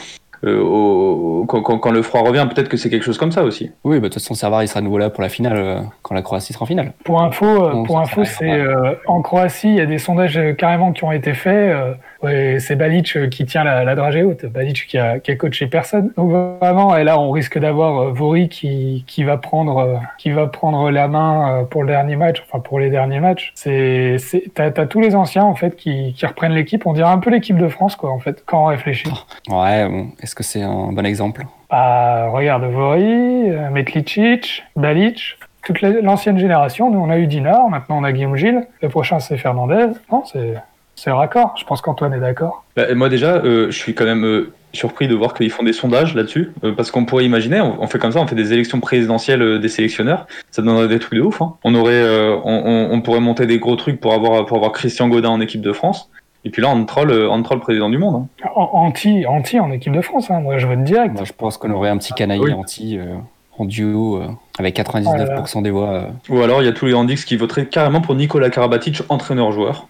euh, 0.44 0.60
au- 0.60 1.44
quand, 1.46 1.62
quand, 1.62 1.78
quand 1.78 1.90
le 1.90 2.02
froid 2.02 2.20
revient. 2.22 2.46
Peut-être 2.52 2.68
que 2.68 2.76
c'est 2.76 2.90
quelque 2.90 3.04
chose 3.04 3.18
comme 3.18 3.32
ça 3.32 3.42
aussi. 3.44 3.70
Oui, 3.84 3.96
bah, 3.96 4.08
de 4.08 4.12
toute 4.14 4.22
façon, 4.22 4.34
Servar, 4.34 4.62
il 4.62 4.68
sera 4.68 4.80
de 4.80 4.84
nouveau 4.86 4.98
là 4.98 5.10
pour 5.10 5.22
la 5.22 5.28
finale, 5.28 5.56
euh, 5.56 5.80
quand 6.02 6.14
la 6.14 6.22
Croatie 6.22 6.52
sera 6.52 6.64
en 6.64 6.66
finale. 6.66 6.92
Pour 7.04 7.22
info, 7.22 7.44
euh, 7.46 7.72
Non, 7.74 7.82
pour 7.84 7.98
info, 8.00 8.24
c'est 8.24 8.50
euh, 8.50 8.94
en 9.06 9.22
Croatie, 9.22 9.68
il 9.68 9.74
y 9.76 9.80
a 9.80 9.86
des 9.86 9.98
sondages 9.98 10.40
carrément 10.58 10.92
qui 10.92 11.04
ont 11.04 11.12
été 11.12 11.34
faits. 11.34 11.74
Ouais, 12.22 12.56
c'est 12.60 12.76
Balic 12.76 13.16
euh, 13.16 13.28
qui 13.28 13.44
tient 13.44 13.64
la, 13.64 13.84
la 13.84 13.94
dragée 13.94 14.22
haute. 14.22 14.44
Balic 14.46 14.86
qui 14.86 14.98
a, 14.98 15.18
qui 15.18 15.30
a 15.30 15.36
coaché 15.36 15.66
personne. 15.66 16.12
Donc 16.16 16.30
vraiment, 16.60 16.96
et 16.96 17.04
là, 17.04 17.18
on 17.18 17.30
risque 17.30 17.58
d'avoir 17.58 17.98
euh, 18.00 18.12
Vori 18.12 18.48
qui, 18.48 19.04
qui 19.06 19.24
va 19.24 19.36
prendre, 19.36 19.78
euh, 19.78 19.96
qui 20.18 20.30
va 20.30 20.46
prendre 20.46 20.90
la 20.90 21.08
main 21.08 21.66
pour 21.70 21.82
le 21.82 21.88
dernier 21.88 22.16
match, 22.16 22.42
enfin 22.46 22.60
pour 22.60 22.78
les 22.80 22.90
derniers 22.90 23.20
matchs. 23.20 23.52
C'est, 23.54 24.16
t'as, 24.54 24.70
tous 24.86 25.00
les 25.00 25.14
anciens 25.14 25.44
en 25.44 25.54
fait 25.54 25.76
qui, 25.76 26.12
qui 26.14 26.26
reprennent 26.26 26.52
l'équipe. 26.54 26.86
On 26.86 26.92
dirait 26.92 27.10
un 27.10 27.18
peu 27.18 27.30
l'équipe 27.30 27.58
de 27.58 27.68
France, 27.68 27.96
quoi, 27.96 28.10
en 28.10 28.18
fait, 28.18 28.42
quand 28.46 28.62
on 28.64 28.66
réfléchit. 28.66 29.08
Ouais, 29.48 29.88
bon, 29.88 30.08
est-ce 30.22 30.34
que 30.34 30.42
c'est 30.42 30.62
un 30.62 30.92
bon 30.92 31.04
exemple? 31.04 31.44
Ah, 31.68 32.28
regarde 32.30 32.64
Vori, 32.64 33.50
Metlicic, 33.72 34.64
Balic, 34.76 35.36
toute 35.64 35.80
la- 35.80 36.00
l'ancienne 36.00 36.38
génération. 36.38 36.90
Nous, 36.90 36.98
on 36.98 37.10
a 37.10 37.18
eu 37.18 37.26
Dinard, 37.26 37.68
maintenant 37.68 37.98
on 37.98 38.04
a 38.04 38.12
Guillaume 38.12 38.36
Gilles. 38.36 38.66
Le 38.80 38.88
prochain, 38.88 39.18
c'est 39.18 39.36
Fernandez. 39.36 39.86
Non, 40.10 40.22
c'est 40.24 40.54
c'est 41.02 41.10
raccord. 41.10 41.54
Je 41.58 41.64
pense 41.64 41.80
qu'Antoine 41.80 42.14
est 42.14 42.20
d'accord. 42.20 42.64
Bah, 42.76 42.94
moi 42.94 43.08
déjà, 43.08 43.36
euh, 43.36 43.66
je 43.70 43.76
suis 43.76 43.94
quand 43.94 44.04
même 44.04 44.24
euh, 44.24 44.52
surpris 44.72 45.08
de 45.08 45.14
voir 45.14 45.34
qu'ils 45.34 45.50
font 45.50 45.62
des 45.64 45.72
sondages 45.72 46.14
là-dessus, 46.14 46.52
euh, 46.64 46.72
parce 46.74 46.90
qu'on 46.90 47.04
pourrait 47.04 47.24
imaginer, 47.26 47.60
on, 47.60 47.82
on 47.82 47.86
fait 47.86 47.98
comme 47.98 48.12
ça, 48.12 48.20
on 48.20 48.26
fait 48.26 48.34
des 48.34 48.52
élections 48.52 48.80
présidentielles 48.80 49.42
euh, 49.42 49.58
des 49.58 49.68
sélectionneurs, 49.68 50.26
ça 50.50 50.62
donnerait 50.62 50.88
des 50.88 50.98
trucs 50.98 51.18
de 51.18 51.24
ouf. 51.24 51.42
Hein. 51.42 51.54
On 51.64 51.74
aurait, 51.74 51.92
euh, 51.94 52.36
on, 52.44 52.62
on- 52.64 52.94
on 52.94 53.00
pourrait 53.02 53.20
monter 53.20 53.46
des 53.46 53.58
gros 53.58 53.76
trucs 53.76 54.00
pour 54.00 54.12
avoir 54.14 54.46
pour 54.46 54.56
avoir 54.58 54.72
Christian 54.72 55.08
Godin 55.08 55.30
en 55.30 55.40
équipe 55.40 55.60
de 55.60 55.72
France, 55.72 56.08
et 56.44 56.50
puis 56.50 56.62
là 56.62 56.68
on 56.70 56.84
troll, 56.84 57.12
on 57.12 57.42
troll 57.42 57.60
président 57.60 57.90
du 57.90 57.98
monde. 57.98 58.26
hein. 58.44 58.48
Anti, 58.54 59.26
anti 59.26 59.60
en 59.60 59.70
équipe 59.72 59.92
de 59.92 60.00
France. 60.00 60.30
Hein. 60.30 60.40
Moi, 60.40 60.58
je 60.58 60.66
vote 60.66 60.82
direct. 60.84 61.14
Moi, 61.14 61.24
je 61.24 61.32
pense 61.32 61.56
qu'on 61.58 61.70
aurait 61.72 61.90
un 61.90 61.98
petit 61.98 62.12
canaille 62.14 62.40
Oui. 62.40 62.52
anti 62.52 62.98
euh, 62.98 63.14
en 63.58 63.64
duo 63.66 64.16
euh, 64.16 64.28
avec 64.58 64.76
99% 64.78 65.62
des 65.62 65.70
voix. 65.70 65.88
euh. 65.90 66.06
Ou 66.30 66.40
alors 66.42 66.62
il 66.62 66.66
y 66.66 66.68
a 66.68 66.72
tous 66.72 66.86
les 66.86 66.94
Handix 66.94 67.24
qui 67.24 67.36
voteraient 67.36 67.66
carrément 67.66 68.00
pour 68.00 68.14
Nicolas 68.14 68.50
Karabatic, 68.50 69.02
entraîneur-joueur. 69.08 69.86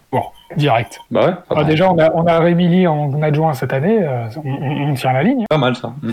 Direct. 0.56 1.00
Bah 1.10 1.26
ouais, 1.26 1.32
Ah, 1.56 1.64
déjà, 1.64 1.90
on 1.90 1.98
a, 1.98 2.10
on 2.14 2.26
a 2.26 2.38
Rémilly 2.40 2.86
en 2.86 3.22
adjoint 3.22 3.54
cette 3.54 3.72
année. 3.72 3.98
euh, 4.02 4.26
on, 4.44 4.50
on- 4.50 4.90
on 4.90 4.94
tient 4.94 5.12
la 5.12 5.22
ligne. 5.22 5.44
pas 5.48 5.56
mal 5.58 5.74
ça. 5.76 5.92
Mm. 6.02 6.10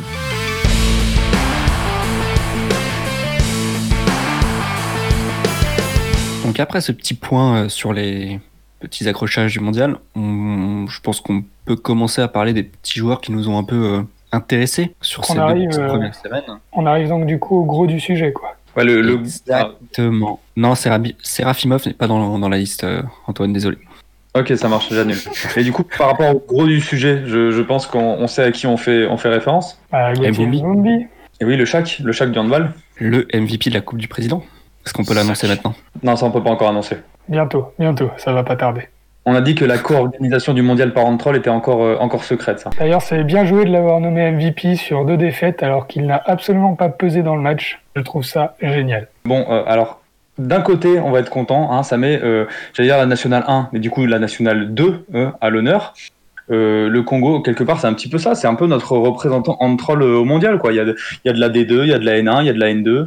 Donc 6.45 6.59
après 6.59 6.81
ce 6.81 6.91
petit 6.91 7.13
point 7.13 7.63
euh, 7.65 7.69
sur 7.69 7.93
les 7.93 8.39
petits 8.79 9.07
accrochages 9.07 9.53
du 9.53 9.59
mondial, 9.59 9.97
on- 10.15 10.87
je 10.87 10.99
pense 11.01 11.21
qu'on 11.21 11.43
peut 11.65 11.75
commencer 11.75 12.21
à 12.21 12.27
parler 12.27 12.53
des 12.53 12.63
petits 12.63 12.97
joueurs 12.99 13.21
qui 13.21 13.31
nous 13.31 13.49
ont 13.49 13.57
un 13.57 13.63
peu 13.63 14.03
intéressés 14.31 14.95
sur 15.01 15.21
On 15.21 15.23
ces 15.23 15.33
deux 15.33 15.39
arrive, 15.39 15.69
euh, 15.79 15.87
premières 15.87 16.15
semaines. 16.15 16.43
On 16.73 16.85
arrive 16.85 17.07
donc 17.09 17.25
du 17.25 17.39
coup 17.39 17.57
au 17.61 17.65
gros 17.65 17.87
du 17.87 17.99
sujet, 17.99 18.31
quoi. 18.33 18.55
Ouais, 18.77 18.83
le, 18.83 19.01
le- 19.01 19.15
Exactement. 19.19 20.39
Non, 20.55 20.73
Sérafimov 20.75 21.87
n'est 21.87 21.93
pas 21.93 22.07
dans, 22.07 22.37
dans 22.39 22.49
la 22.49 22.57
liste, 22.57 22.83
euh, 22.83 23.01
Antoine, 23.27 23.51
désolé. 23.53 23.77
Ok, 24.35 24.53
ça 24.55 24.67
marche, 24.67 24.89
j'annule. 24.91 25.17
Et 25.57 25.63
du 25.63 25.71
coup, 25.71 25.83
par 25.97 26.09
rapport 26.11 26.35
au 26.35 26.39
gros 26.39 26.67
du 26.67 26.79
sujet, 26.81 27.23
je, 27.25 27.49
je 27.49 27.61
pense 27.63 27.87
qu'on 27.87 27.99
on 28.19 28.27
sait 28.27 28.43
à 28.43 28.51
qui 28.51 28.67
on 28.67 28.77
fait, 28.77 29.07
on 29.07 29.17
fait 29.17 29.29
référence. 29.29 29.81
Mbombi. 29.91 30.61
Mbombi. 30.61 31.07
Et 31.41 31.45
oui, 31.45 31.55
le 31.57 31.65
Shaq, 31.65 31.99
le 32.03 32.11
Shaq 32.11 32.31
du 32.31 32.37
handball. 32.37 32.71
Le 32.97 33.27
MVP 33.33 33.69
de 33.69 33.73
la 33.75 33.81
Coupe 33.81 33.97
du 33.97 34.07
Président 34.07 34.43
Est-ce 34.85 34.93
qu'on 34.93 35.03
peut 35.03 35.15
l'annoncer 35.15 35.47
maintenant? 35.47 35.73
Non, 36.03 36.15
ça 36.15 36.25
on 36.27 36.31
peut 36.31 36.43
pas 36.43 36.51
encore 36.51 36.69
annoncer. 36.69 36.97
Bientôt, 37.27 37.71
bientôt. 37.79 38.09
Ça 38.17 38.31
va 38.33 38.43
pas 38.43 38.55
tarder. 38.55 38.89
On 39.29 39.35
a 39.35 39.41
dit 39.41 39.53
que 39.53 39.63
la 39.63 39.77
co-organisation 39.77 40.55
du 40.55 40.63
mondial 40.63 40.91
par 40.91 41.05
troll 41.19 41.35
était 41.37 41.51
encore, 41.51 41.83
euh, 41.83 41.97
encore 41.99 42.23
secrète, 42.23 42.59
ça. 42.59 42.71
D'ailleurs, 42.79 43.03
c'est 43.03 43.23
bien 43.23 43.45
joué 43.45 43.63
de 43.63 43.69
l'avoir 43.69 43.99
nommé 43.99 44.31
MVP 44.31 44.75
sur 44.75 45.05
deux 45.05 45.17
défaites 45.17 45.61
alors 45.61 45.85
qu'il 45.85 46.07
n'a 46.07 46.19
absolument 46.25 46.73
pas 46.73 46.89
pesé 46.89 47.21
dans 47.21 47.35
le 47.35 47.41
match. 47.43 47.79
Je 47.95 48.01
trouve 48.01 48.23
ça 48.23 48.55
génial. 48.59 49.07
Bon, 49.25 49.45
euh, 49.47 49.61
alors, 49.67 50.01
d'un 50.39 50.61
côté, 50.61 50.99
on 50.99 51.11
va 51.11 51.19
être 51.19 51.29
content, 51.29 51.71
hein, 51.71 51.83
ça 51.83 51.97
met, 51.97 52.19
euh, 52.23 52.45
j'allais 52.73 52.89
dire 52.89 52.97
la 52.97 53.05
nationale 53.05 53.43
1, 53.47 53.69
mais 53.71 53.79
du 53.79 53.91
coup 53.91 54.03
la 54.07 54.17
nationale 54.17 54.73
2 54.73 55.05
euh, 55.13 55.29
à 55.41 55.51
l'honneur. 55.51 55.93
Euh, 56.49 56.89
le 56.89 57.03
Congo, 57.03 57.41
quelque 57.41 57.63
part, 57.63 57.79
c'est 57.79 57.85
un 57.87 57.93
petit 57.93 58.09
peu 58.09 58.17
ça, 58.17 58.33
c'est 58.33 58.47
un 58.47 58.55
peu 58.55 58.65
notre 58.65 58.97
représentant 58.97 59.57
en 59.59 59.75
troll 59.75 60.01
au 60.01 60.25
mondial, 60.25 60.57
quoi. 60.57 60.71
Il 60.71 60.77
y, 60.77 60.79
a 60.79 60.85
de, 60.85 60.95
il 61.23 61.27
y 61.27 61.29
a 61.29 61.33
de 61.33 61.39
la 61.39 61.49
D2, 61.49 61.83
il 61.83 61.89
y 61.89 61.93
a 61.93 61.99
de 61.99 62.05
la 62.05 62.17
N1, 62.19 62.41
il 62.41 62.47
y 62.47 62.49
a 62.49 62.53
de 62.53 62.59
la 62.59 62.73
N2. 62.73 63.05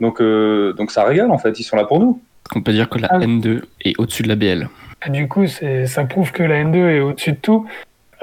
Donc, 0.00 0.22
euh, 0.22 0.72
donc 0.72 0.90
ça 0.90 1.04
régale, 1.04 1.30
en 1.30 1.36
fait, 1.36 1.60
ils 1.60 1.64
sont 1.64 1.76
là 1.76 1.84
pour 1.84 2.00
nous. 2.00 2.18
Qu'on 2.50 2.62
peut 2.62 2.72
dire 2.72 2.88
que 2.88 2.98
la 2.98 3.08
Ah. 3.10 3.18
N2 3.18 3.60
est 3.84 3.98
au-dessus 3.98 4.22
de 4.22 4.28
la 4.28 4.36
BL 4.36 4.66
Du 5.08 5.28
coup, 5.28 5.46
ça 5.46 6.04
prouve 6.04 6.32
que 6.32 6.42
la 6.42 6.62
N2 6.62 6.76
est 6.76 7.00
au-dessus 7.00 7.32
de 7.32 7.36
tout. 7.36 7.66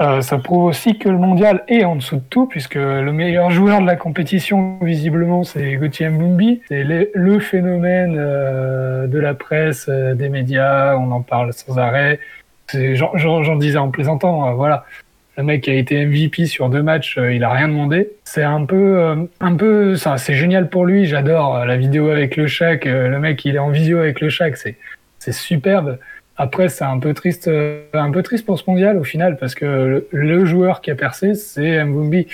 Euh, 0.00 0.20
ça 0.20 0.38
prouve 0.38 0.66
aussi 0.66 0.96
que 0.96 1.08
le 1.08 1.18
mondial 1.18 1.64
est 1.66 1.82
en 1.84 1.96
dessous 1.96 2.16
de 2.16 2.22
tout, 2.30 2.46
puisque 2.46 2.76
le 2.76 3.10
meilleur 3.10 3.50
joueur 3.50 3.80
de 3.80 3.86
la 3.86 3.96
compétition, 3.96 4.78
visiblement, 4.80 5.42
c'est 5.42 5.74
Gauthier 5.74 6.08
Mbumbi. 6.08 6.62
C'est 6.68 6.84
le, 6.84 7.10
le 7.14 7.40
phénomène 7.40 8.14
euh, 8.16 9.08
de 9.08 9.18
la 9.18 9.34
presse, 9.34 9.86
euh, 9.88 10.14
des 10.14 10.28
médias, 10.28 10.96
on 10.96 11.10
en 11.10 11.22
parle 11.22 11.52
sans 11.52 11.78
arrêt. 11.78 12.20
J'en, 12.74 13.56
disais 13.56 13.78
en 13.78 13.90
plaisantant, 13.90 14.48
euh, 14.48 14.52
voilà. 14.52 14.84
Le 15.36 15.44
mec 15.44 15.68
a 15.68 15.72
été 15.72 16.04
MVP 16.04 16.46
sur 16.46 16.68
deux 16.68 16.82
matchs, 16.82 17.16
euh, 17.16 17.32
il 17.32 17.44
a 17.44 17.50
rien 17.50 17.68
demandé. 17.68 18.10
C'est 18.24 18.42
un 18.42 18.64
peu, 18.64 18.98
euh, 18.98 19.16
un 19.40 19.54
peu, 19.54 19.94
ça, 19.94 20.18
c'est 20.18 20.34
génial 20.34 20.68
pour 20.68 20.84
lui. 20.84 21.06
J'adore 21.06 21.64
la 21.64 21.76
vidéo 21.76 22.10
avec 22.10 22.36
le 22.36 22.46
Shaq. 22.46 22.84
le 22.84 23.18
mec, 23.18 23.44
il 23.44 23.54
est 23.54 23.60
en 23.60 23.70
visio 23.70 23.98
avec 23.98 24.20
le 24.20 24.28
Shaq, 24.28 24.56
c'est 24.56 25.32
superbe. 25.32 25.98
Après, 26.38 26.68
c'est 26.68 26.84
un 26.84 26.98
peu 27.00 27.12
triste, 27.14 27.48
euh, 27.48 27.82
un 27.92 28.10
peu 28.12 28.22
triste 28.22 28.46
pour 28.46 28.58
ce 28.58 28.64
mondial 28.70 28.96
au 28.96 29.04
final, 29.04 29.36
parce 29.38 29.54
que 29.56 30.06
le, 30.10 30.44
joueur 30.46 30.80
qui 30.80 30.90
a 30.90 30.94
percé, 30.94 31.34
c'est 31.34 31.84
Mbumbi. 31.84 32.26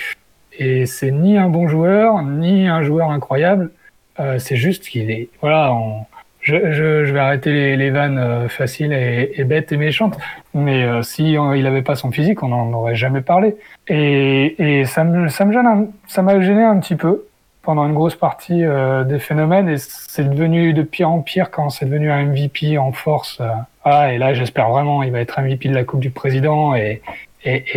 Et 0.57 0.85
c'est 0.85 1.11
ni 1.11 1.37
un 1.37 1.49
bon 1.49 1.67
joueur, 1.67 2.21
ni 2.23 2.67
un 2.67 2.81
joueur 2.83 3.09
incroyable. 3.11 3.71
Euh, 4.19 4.39
c'est 4.39 4.55
juste 4.55 4.87
qu'il 4.87 5.11
est, 5.11 5.27
voilà, 5.41 5.73
on- 5.73 6.05
je, 6.41 6.55
je, 6.71 7.05
je 7.05 7.11
vais 7.13 7.19
arrêter 7.19 7.51
les, 7.51 7.75
les 7.75 7.89
vannes 7.89 8.19
euh, 8.19 8.47
faciles 8.47 8.93
et, 8.93 9.31
et 9.35 9.43
bêtes 9.43 9.71
et 9.71 9.77
méchantes. 9.77 10.17
Mais 10.53 10.83
euh, 10.83 11.01
si 11.01 11.35
on- 11.39 11.53
il 11.53 11.65
avait 11.65 11.81
pas 11.81 11.95
son 11.95 12.11
physique, 12.11 12.43
on 12.43 12.49
n'en 12.49 12.71
aurait 12.73 12.95
jamais 12.95 13.21
parlé. 13.21 13.55
Et, 13.87 14.55
et 14.81 14.85
ça 14.85 15.03
me, 15.03 15.27
ça 15.27 15.43
me 15.45 15.87
ça 16.07 16.21
m'a 16.21 16.39
gêné 16.39 16.63
un 16.63 16.79
petit 16.79 16.95
peu 16.95 17.25
pendant 17.63 17.85
une 17.87 17.95
grosse 17.95 18.15
partie 18.15 18.63
euh, 18.63 19.03
des 19.03 19.17
phénomènes 19.17 19.67
et 19.67 19.77
c'est 19.79 20.29
devenu 20.29 20.71
de 20.73 20.83
pire 20.83 21.09
en 21.09 21.21
pire 21.21 21.49
quand 21.49 21.71
c'est 21.71 21.87
devenu 21.87 22.11
un 22.11 22.23
MVP 22.25 22.77
en 22.77 22.91
force. 22.91 23.41
Euh. 23.85 23.89
Voilà, 23.89 24.13
et 24.13 24.17
là, 24.17 24.33
j'espère 24.33 24.69
vraiment 24.69 25.03
il 25.03 25.11
va 25.11 25.19
être 25.19 25.39
MVP 25.39 25.69
de 25.69 25.75
la 25.75 25.83
Coupe 25.83 25.99
du 25.99 26.11
Président 26.11 26.75
et, 26.75 27.01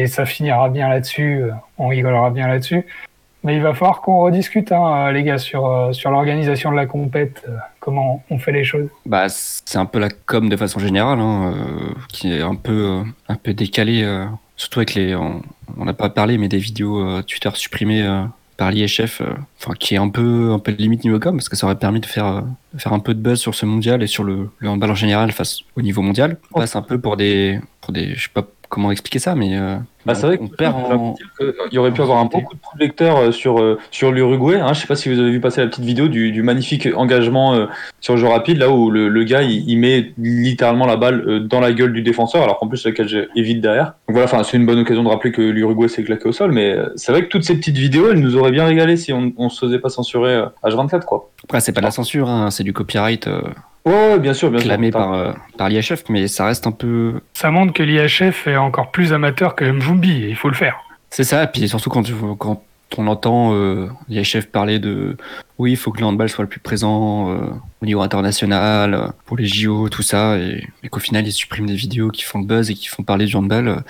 ça 0.06 0.24
finira 0.24 0.70
bien 0.70 0.88
là-dessus. 0.88 1.42
On 1.76 1.88
rigolera 1.88 2.30
bien 2.30 2.48
là-dessus. 2.48 2.86
Mais 3.44 3.54
il 3.54 3.62
va 3.62 3.74
falloir 3.74 4.00
qu'on 4.00 4.20
rediscute, 4.20 4.72
hein, 4.72 5.12
les 5.12 5.22
gars, 5.22 5.36
sur, 5.36 5.90
sur 5.92 6.10
l'organisation 6.10 6.70
de 6.70 6.76
la 6.76 6.86
compète, 6.86 7.46
comment 7.78 8.24
on 8.30 8.38
fait 8.38 8.50
les 8.52 8.64
choses. 8.64 8.88
Bah, 9.04 9.26
c'est 9.28 9.76
un 9.76 9.84
peu 9.84 9.98
la 9.98 10.08
com 10.08 10.48
de 10.48 10.56
façon 10.56 10.80
générale, 10.80 11.20
hein, 11.20 11.54
qui 12.08 12.32
est 12.32 12.40
un 12.40 12.54
peu, 12.54 13.02
un 13.28 13.34
peu 13.34 13.52
décalée, 13.52 14.08
surtout 14.56 14.78
avec 14.78 14.94
les. 14.94 15.14
On 15.14 15.84
n'a 15.84 15.92
pas 15.92 16.08
parlé, 16.08 16.38
mais 16.38 16.48
des 16.48 16.56
vidéos 16.56 17.20
Twitter 17.22 17.50
supprimées 17.52 18.08
par 18.58 18.72
l'IHF, 18.72 19.22
euh, 19.22 19.32
enfin 19.56 19.72
qui 19.78 19.94
est 19.94 19.98
un 19.98 20.08
peu 20.08 20.50
un 20.50 20.58
peu 20.58 20.72
limite 20.72 21.04
niveau 21.04 21.18
com 21.18 21.36
parce 21.36 21.48
que 21.48 21.56
ça 21.56 21.66
aurait 21.66 21.78
permis 21.78 22.00
de 22.00 22.06
faire 22.06 22.26
euh, 22.26 22.40
faire 22.76 22.92
un 22.92 22.98
peu 22.98 23.14
de 23.14 23.20
buzz 23.20 23.38
sur 23.38 23.54
ce 23.54 23.64
mondial 23.64 24.02
et 24.02 24.08
sur 24.08 24.24
le, 24.24 24.50
le 24.58 24.68
handball 24.68 24.90
en 24.90 24.96
général 24.96 25.30
face 25.30 25.60
au 25.76 25.80
niveau 25.80 26.02
mondial. 26.02 26.36
On 26.52 26.58
passe 26.58 26.74
un 26.76 26.82
peu 26.82 27.00
pour 27.00 27.16
des 27.16 27.60
pour 27.80 27.92
des 27.92 28.14
je 28.16 28.24
sais 28.24 28.30
pas 28.34 28.46
comment 28.68 28.90
expliquer 28.90 29.18
ça, 29.18 29.34
mais 29.34 29.56
euh, 29.56 29.76
bah, 30.04 30.14
c'est 30.14 30.26
vrai 30.26 30.38
qu'on 30.38 30.48
perd 30.48 30.74
en... 30.74 31.14
Il 31.40 31.74
y 31.74 31.78
aurait 31.78 31.92
pu 31.92 32.02
avoir 32.02 32.18
un 32.18 32.26
beaucoup 32.26 32.54
de 32.54 32.60
projecteurs 32.60 33.18
euh, 33.18 33.32
sur, 33.32 33.60
euh, 33.60 33.78
sur 33.90 34.12
l'Uruguay. 34.12 34.60
Hein. 34.60 34.72
Je 34.74 34.80
sais 34.80 34.86
pas 34.86 34.96
si 34.96 35.12
vous 35.12 35.18
avez 35.18 35.30
vu 35.30 35.40
passer 35.40 35.60
la 35.60 35.68
petite 35.68 35.84
vidéo 35.84 36.08
du, 36.08 36.32
du 36.32 36.42
magnifique 36.42 36.88
engagement 36.96 37.68
sur 38.00 38.14
le 38.14 38.20
jeu 38.20 38.26
rapide, 38.26 38.58
là 38.58 38.70
où 38.70 38.90
le, 38.90 39.08
le 39.08 39.24
gars 39.24 39.42
il, 39.42 39.78
met 39.78 40.12
littéralement 40.18 40.86
la 40.86 40.96
balle 40.96 41.46
dans 41.46 41.60
la 41.60 41.72
gueule 41.72 41.92
du 41.92 42.02
défenseur, 42.02 42.42
alors 42.42 42.58
qu'en 42.58 42.68
plus 42.68 42.84
la 42.84 42.92
cage 42.92 43.14
est 43.14 43.42
vide 43.42 43.60
derrière. 43.60 43.94
Donc 44.06 44.16
voilà, 44.16 44.24
enfin 44.24 44.42
c'est 44.44 44.56
une 44.56 44.66
bonne 44.66 44.78
occasion 44.78 45.02
de 45.02 45.08
rappeler 45.08 45.32
que 45.32 45.42
l'Uruguay 45.42 45.88
s'est 45.88 46.04
claqué 46.04 46.28
au 46.28 46.32
sol, 46.32 46.52
mais 46.52 46.76
c'est 46.96 47.12
vrai 47.12 47.22
que 47.22 47.28
toutes 47.28 47.44
ces 47.44 47.56
petites 47.56 47.76
vidéos, 47.76 48.10
elles 48.10 48.20
nous 48.20 48.36
auraient 48.36 48.50
bien 48.50 48.66
régalé 48.66 48.96
si 48.96 49.12
on, 49.12 49.32
on 49.36 49.48
se 49.48 49.66
faisait 49.66 49.78
pas 49.78 49.88
censurer 49.88 50.42
H24 50.62 51.04
quoi. 51.04 51.30
Après 51.44 51.60
c'est 51.60 51.72
pas 51.72 51.80
de 51.80 51.86
la 51.86 51.90
censure, 51.90 52.28
hein, 52.28 52.50
c'est 52.50 52.64
du 52.64 52.72
copyright. 52.72 53.28
Ouais, 53.88 54.18
bien 54.18 54.34
sûr, 54.34 54.50
bien 54.50 54.60
clamé 54.60 54.90
par, 54.90 55.14
euh, 55.14 55.32
par 55.56 55.70
l'IHF, 55.70 56.04
mais 56.10 56.28
ça 56.28 56.44
reste 56.44 56.66
un 56.66 56.72
peu. 56.72 57.20
Ça 57.32 57.50
montre 57.50 57.72
que 57.72 57.82
l'IHF 57.82 58.46
est 58.46 58.56
encore 58.56 58.90
plus 58.90 59.14
amateur 59.14 59.54
que 59.54 59.64
Mjumbi, 59.64 60.24
et 60.24 60.28
il 60.28 60.36
faut 60.36 60.50
le 60.50 60.54
faire. 60.54 60.76
C'est 61.08 61.24
ça, 61.24 61.44
et 61.44 61.46
puis 61.46 61.66
surtout 61.68 61.88
quand, 61.88 62.04
quand 62.36 62.62
on 62.98 63.06
entend 63.06 63.54
euh, 63.54 63.88
l'IHF 64.10 64.46
parler 64.46 64.78
de 64.78 65.16
oui, 65.56 65.72
il 65.72 65.76
faut 65.76 65.90
que 65.90 66.00
le 66.00 66.06
handball 66.06 66.28
soit 66.28 66.44
le 66.44 66.50
plus 66.50 66.60
présent 66.60 67.30
euh, 67.30 67.38
au 67.80 67.86
niveau 67.86 68.02
international, 68.02 69.12
pour 69.24 69.38
les 69.38 69.46
JO, 69.46 69.88
tout 69.88 70.02
ça, 70.02 70.36
et, 70.36 70.66
qu'au 70.90 71.00
final 71.00 71.26
ils 71.26 71.32
suppriment 71.32 71.66
des 71.66 71.74
vidéos 71.74 72.10
qui 72.10 72.22
font 72.24 72.40
le 72.40 72.46
buzz 72.46 72.70
et 72.70 72.74
qui 72.74 72.88
font 72.88 73.02
parler 73.02 73.24
du 73.24 73.36
handball, 73.36 73.84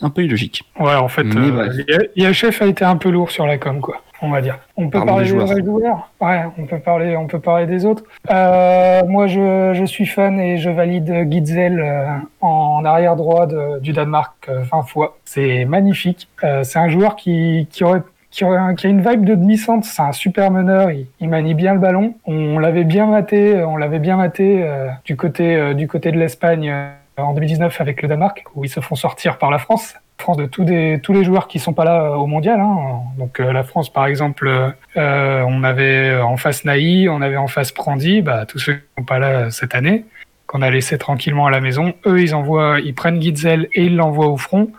un 0.00 0.10
peu 0.10 0.24
illogique. 0.24 0.62
Ouais, 0.78 0.94
en 0.94 1.08
fait, 1.08 1.24
l'IHF 1.24 2.62
a 2.62 2.66
été 2.66 2.84
un 2.84 2.96
peu 2.96 3.10
lourd 3.10 3.30
sur 3.30 3.46
la 3.46 3.58
com, 3.58 3.80
quoi 3.80 4.02
on 4.22 4.30
va 4.30 4.40
dire. 4.40 4.58
On 4.76 4.88
peut 4.88 5.04
parler 5.04 5.24
des 5.24 5.30
joueurs. 5.64 6.10
Ouais, 6.20 6.44
on 6.56 6.66
peut 6.66 6.78
parler, 6.78 7.16
on 7.16 7.26
peut 7.26 7.40
parler 7.40 7.66
des 7.66 7.84
autres. 7.84 8.04
Euh, 8.30 9.02
moi, 9.06 9.26
je, 9.26 9.84
suis 9.84 10.06
fan 10.06 10.38
et 10.38 10.58
je 10.58 10.70
valide 10.70 11.26
Gitzel 11.30 11.80
euh, 11.80 12.06
en 12.40 12.84
arrière 12.84 13.16
droit 13.16 13.46
du 13.80 13.92
Danemark 13.92 14.48
20 14.48 14.78
euh, 14.78 14.82
fois. 14.82 15.18
C'est 15.24 15.64
magnifique. 15.64 16.28
c'est 16.62 16.78
un 16.78 16.88
joueur 16.88 17.16
qui, 17.16 17.66
aurait 17.82 18.02
qui, 18.30 18.44
a 18.44 18.74
une 18.84 19.06
vibe 19.06 19.24
de 19.24 19.34
demi-centre, 19.34 19.86
c'est 19.86 20.02
un 20.02 20.12
super 20.12 20.50
meneur, 20.50 20.90
il, 20.90 21.28
manie 21.28 21.54
bien 21.54 21.74
le 21.74 21.80
ballon. 21.80 22.14
On 22.24 22.58
l'avait 22.58 22.84
bien 22.84 23.06
maté, 23.06 23.62
on 23.64 23.76
l'avait 23.76 23.98
bien 23.98 24.16
maté 24.16 24.64
du 25.04 25.16
côté 25.16 25.74
du 25.74 25.88
côté 25.88 26.12
de 26.12 26.18
l'Espagne 26.18 26.72
en 27.16 27.34
2019 27.34 27.80
avec 27.80 28.02
le 28.02 28.08
Danemark, 28.08 28.44
où 28.54 28.64
ils 28.64 28.68
se 28.68 28.80
font 28.80 28.94
sortir 28.94 29.38
par 29.38 29.50
la 29.50 29.58
France. 29.58 29.94
France 30.18 30.36
de 30.36 30.46
tous, 30.46 30.64
les 30.64 31.24
joueurs 31.24 31.48
qui 31.48 31.58
sont 31.58 31.72
pas 31.72 31.84
là 31.84 32.04
euh, 32.04 32.14
au 32.14 32.26
mondial. 32.26 32.60
Hein. 32.60 33.00
Donc 33.18 33.40
euh, 33.40 33.52
la 33.52 33.64
France, 33.64 33.92
par 33.92 34.06
exemple, 34.06 34.48
euh, 34.96 35.44
on 35.46 35.64
avait 35.64 36.20
en 36.20 36.36
face 36.36 36.64
Naï, 36.64 37.08
on 37.08 37.20
avait 37.22 37.36
en 37.36 37.48
face 37.48 37.72
Prandi, 37.72 38.22
bah, 38.22 38.46
tous 38.46 38.58
ceux 38.58 38.74
qui 38.74 38.82
sont 38.96 39.04
pas 39.04 39.18
là 39.18 39.50
cette 39.50 39.74
année, 39.74 40.04
qu'on 40.46 40.62
a 40.62 40.70
laissé 40.70 40.96
tranquillement 40.96 41.46
à 41.46 41.50
la 41.50 41.60
maison. 41.60 41.94
Eux, 42.06 42.20
ils 42.20 42.34
envoient, 42.34 42.78
ils 42.80 42.94
prennent 42.94 43.20
Gitzel 43.20 43.68
et 43.72 43.84
ils 43.84 43.96
l'envoient 43.96 44.28
au 44.28 44.36
front. 44.36 44.70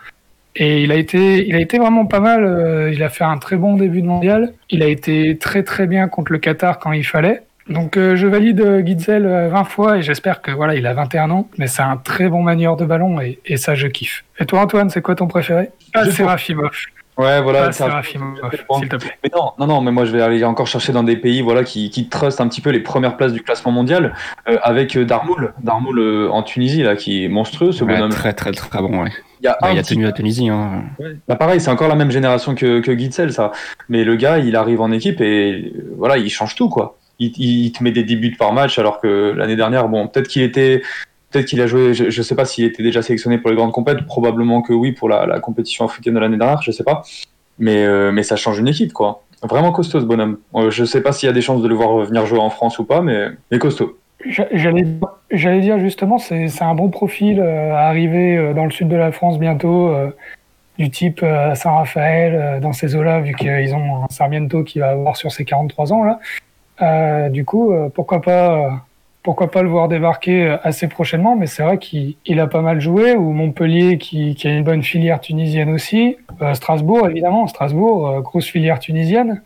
Et 0.55 0.83
il 0.83 0.91
a 0.91 0.95
été, 0.95 1.47
il 1.47 1.55
a 1.55 1.59
été 1.59 1.79
vraiment 1.79 2.05
pas 2.05 2.19
mal. 2.19 2.91
il 2.93 3.01
a 3.01 3.09
fait 3.09 3.23
un 3.23 3.39
très 3.39 3.55
bon 3.55 3.75
début 3.75 4.03
de 4.03 4.07
mondial. 4.07 4.53
Il 4.69 4.83
a 4.83 4.87
été 4.87 5.35
très 5.39 5.63
très 5.63 5.87
bien 5.87 6.07
contre 6.07 6.31
le 6.31 6.37
Qatar 6.37 6.77
quand 6.77 6.91
il 6.91 7.03
fallait. 7.03 7.41
Donc 7.69 7.95
euh, 7.95 8.15
je 8.15 8.27
valide 8.27 8.59
euh, 8.61 8.85
Gitzel 8.85 9.23
20 9.25 9.29
euh, 9.31 9.63
fois 9.63 9.97
et 9.97 10.01
j'espère 10.01 10.41
que 10.41 10.51
voilà, 10.51 10.75
il 10.75 10.85
a 10.85 10.93
21 10.93 11.29
ans, 11.31 11.47
mais 11.57 11.67
c'est 11.67 11.81
un 11.81 11.97
très 11.97 12.27
bon 12.27 12.41
manieur 12.41 12.75
de 12.75 12.85
ballon 12.85 13.21
et, 13.21 13.39
et 13.45 13.57
ça 13.57 13.73
je 13.75 13.87
kiffe. 13.87 14.25
Et 14.39 14.45
toi 14.45 14.61
Antoine, 14.61 14.89
c'est 14.89 15.01
quoi 15.01 15.15
ton 15.15 15.27
préféré? 15.27 15.69
Ah, 15.93 16.05
Serafimov. 16.05 16.71
Ouais, 17.15 17.41
voilà. 17.43 17.71
s'il 17.71 18.89
te 18.89 18.95
plaît. 18.95 19.11
Mais 19.23 19.29
non, 19.33 19.51
non, 19.59 19.67
non, 19.67 19.81
mais 19.81 19.91
moi 19.91 20.03
je 20.03 20.11
vais 20.11 20.21
aller 20.21 20.43
encore 20.43 20.65
chercher 20.65 20.91
dans 20.91 21.03
des 21.03 21.15
pays 21.15 21.41
voilà, 21.43 21.63
qui, 21.63 21.91
qui 21.91 22.09
trustent 22.09 22.41
un 22.41 22.47
petit 22.47 22.59
peu 22.59 22.71
les 22.71 22.79
premières 22.79 23.17
places 23.17 23.33
du 23.33 23.41
classement 23.41 23.71
mondial 23.71 24.15
avec 24.63 24.97
Darmoul, 24.97 25.53
Darmoul 25.61 26.27
en 26.31 26.41
Tunisie, 26.41 26.81
là, 26.81 26.95
qui 26.95 27.23
est 27.23 27.27
monstrueux 27.27 27.71
ce 27.71 27.83
bonhomme. 27.83 28.09
Très, 28.09 28.33
très, 28.33 28.51
très 28.51 28.79
bon, 28.79 29.03
ouais. 29.03 29.11
Il 29.41 29.45
y 29.45 29.47
a, 29.47 29.57
bah, 29.61 29.83
tenu 29.83 30.05
la 30.05 30.11
Tunisie. 30.11 30.49
Hein. 30.49 30.85
Bah 31.27 31.35
pareil, 31.35 31.61
c'est 31.61 31.69
encore 31.69 31.89
la 31.89 31.95
même 31.95 32.09
génération 32.09 32.55
que, 32.55 32.79
que 32.79 32.97
Gitzel, 32.97 33.31
ça. 33.31 33.51
Mais 33.89 34.03
le 34.03 34.15
gars, 34.15 34.39
il 34.39 34.55
arrive 34.55 34.81
en 34.81 34.91
équipe 34.91 35.21
et 35.21 35.71
voilà, 35.95 36.17
il 36.17 36.31
change 36.31 36.55
tout, 36.55 36.69
quoi 36.69 36.97
il, 37.19 37.71
te 37.71 37.83
met 37.83 37.91
des 37.91 38.03
10 38.03 38.15
buts 38.17 38.35
par 38.37 38.53
match, 38.53 38.79
alors 38.79 38.99
que 38.99 39.33
l'année 39.35 39.55
dernière, 39.55 39.87
bon, 39.87 40.07
peut-être 40.07 40.27
qu'il 40.27 40.41
était, 40.41 40.81
peut-être 41.31 41.45
qu'il 41.45 41.61
a 41.61 41.67
joué, 41.67 41.93
je, 41.93 42.05
ne 42.05 42.23
sais 42.23 42.35
pas 42.35 42.45
s'il 42.45 42.65
était 42.65 42.83
déjà 42.83 43.01
sélectionné 43.01 43.37
pour 43.37 43.49
les 43.49 43.55
grandes 43.55 43.71
compétitions, 43.71 44.05
probablement 44.05 44.61
que 44.61 44.73
oui 44.73 44.91
pour 44.91 45.09
la, 45.09 45.39
compétition 45.39 45.85
africaine 45.85 46.13
de 46.15 46.19
l'année 46.19 46.37
dernière, 46.37 46.61
je 46.61 46.71
sais 46.71 46.83
pas, 46.83 47.03
mais, 47.59 47.85
euh, 47.85 48.11
mais 48.11 48.23
ça 48.23 48.35
change 48.35 48.59
une 48.59 48.67
équipe, 48.67 48.93
quoi. 48.93 49.23
Vraiment 49.43 49.73
costaud 49.73 49.99
ce 49.99 50.05
bonhomme. 50.05 50.37
Euh, 50.55 50.71
je 50.71 50.85
sais 50.85 51.01
pas 51.01 51.11
s'il 51.11 51.27
y 51.27 51.29
a 51.29 51.33
des 51.33 51.41
chances 51.41 51.61
de 51.61 51.67
le 51.67 51.75
voir 51.75 51.97
venir 52.05 52.25
jouer 52.25 52.39
en 52.39 52.49
France 52.49 52.79
ou 52.79 52.85
pas, 52.85 53.01
mais, 53.01 53.29
costaud. 53.59 53.97
J'allais 54.25 55.59
dire 55.59 55.79
justement, 55.79 56.17
c'est 56.17 56.61
un 56.61 56.75
bon 56.75 56.89
profil 56.89 57.41
euh, 57.41 57.73
à 57.73 57.87
arriver 57.87 58.53
dans 58.55 58.63
le 58.63 58.71
sud 58.71 58.87
de 58.87 58.95
la 58.95 59.11
France 59.11 59.37
bientôt, 59.37 59.93
du 60.79 60.89
type 60.89 61.19
Saint-Raphaël, 61.19 62.61
dans 62.61 62.73
ces 62.73 62.95
eaux-là, 62.95 63.19
vu 63.19 63.35
qu'ils 63.35 63.75
ont 63.75 64.05
un 64.05 64.07
Sarmiento 64.09 64.63
qui 64.63 64.79
va 64.79 64.91
avoir 64.91 65.17
sur 65.17 65.31
ses 65.31 65.43
43 65.43 65.91
ans 65.91 66.03
là. 66.03 66.19
Euh, 66.81 67.29
du 67.29 67.45
coup, 67.45 67.71
euh, 67.71 67.89
pourquoi 67.93 68.21
pas, 68.21 68.85
pourquoi 69.21 69.51
pas 69.51 69.61
le 69.61 69.69
voir 69.69 69.87
débarquer 69.87 70.47
euh, 70.47 70.57
assez 70.63 70.87
prochainement 70.87 71.35
Mais 71.35 71.47
c'est 71.47 71.63
vrai 71.63 71.77
qu'il 71.77 72.39
a 72.39 72.47
pas 72.47 72.61
mal 72.61 72.81
joué. 72.81 73.15
Ou 73.15 73.31
Montpellier, 73.31 73.97
qui, 73.97 74.35
a 74.43 74.49
une 74.49 74.63
bonne 74.63 74.83
filière 74.83 75.19
tunisienne 75.19 75.69
aussi. 75.69 76.17
Strasbourg, 76.53 77.09
évidemment, 77.09 77.47
Strasbourg, 77.47 78.21
grosse 78.21 78.47
filière 78.47 78.79
tunisienne. 78.79 79.41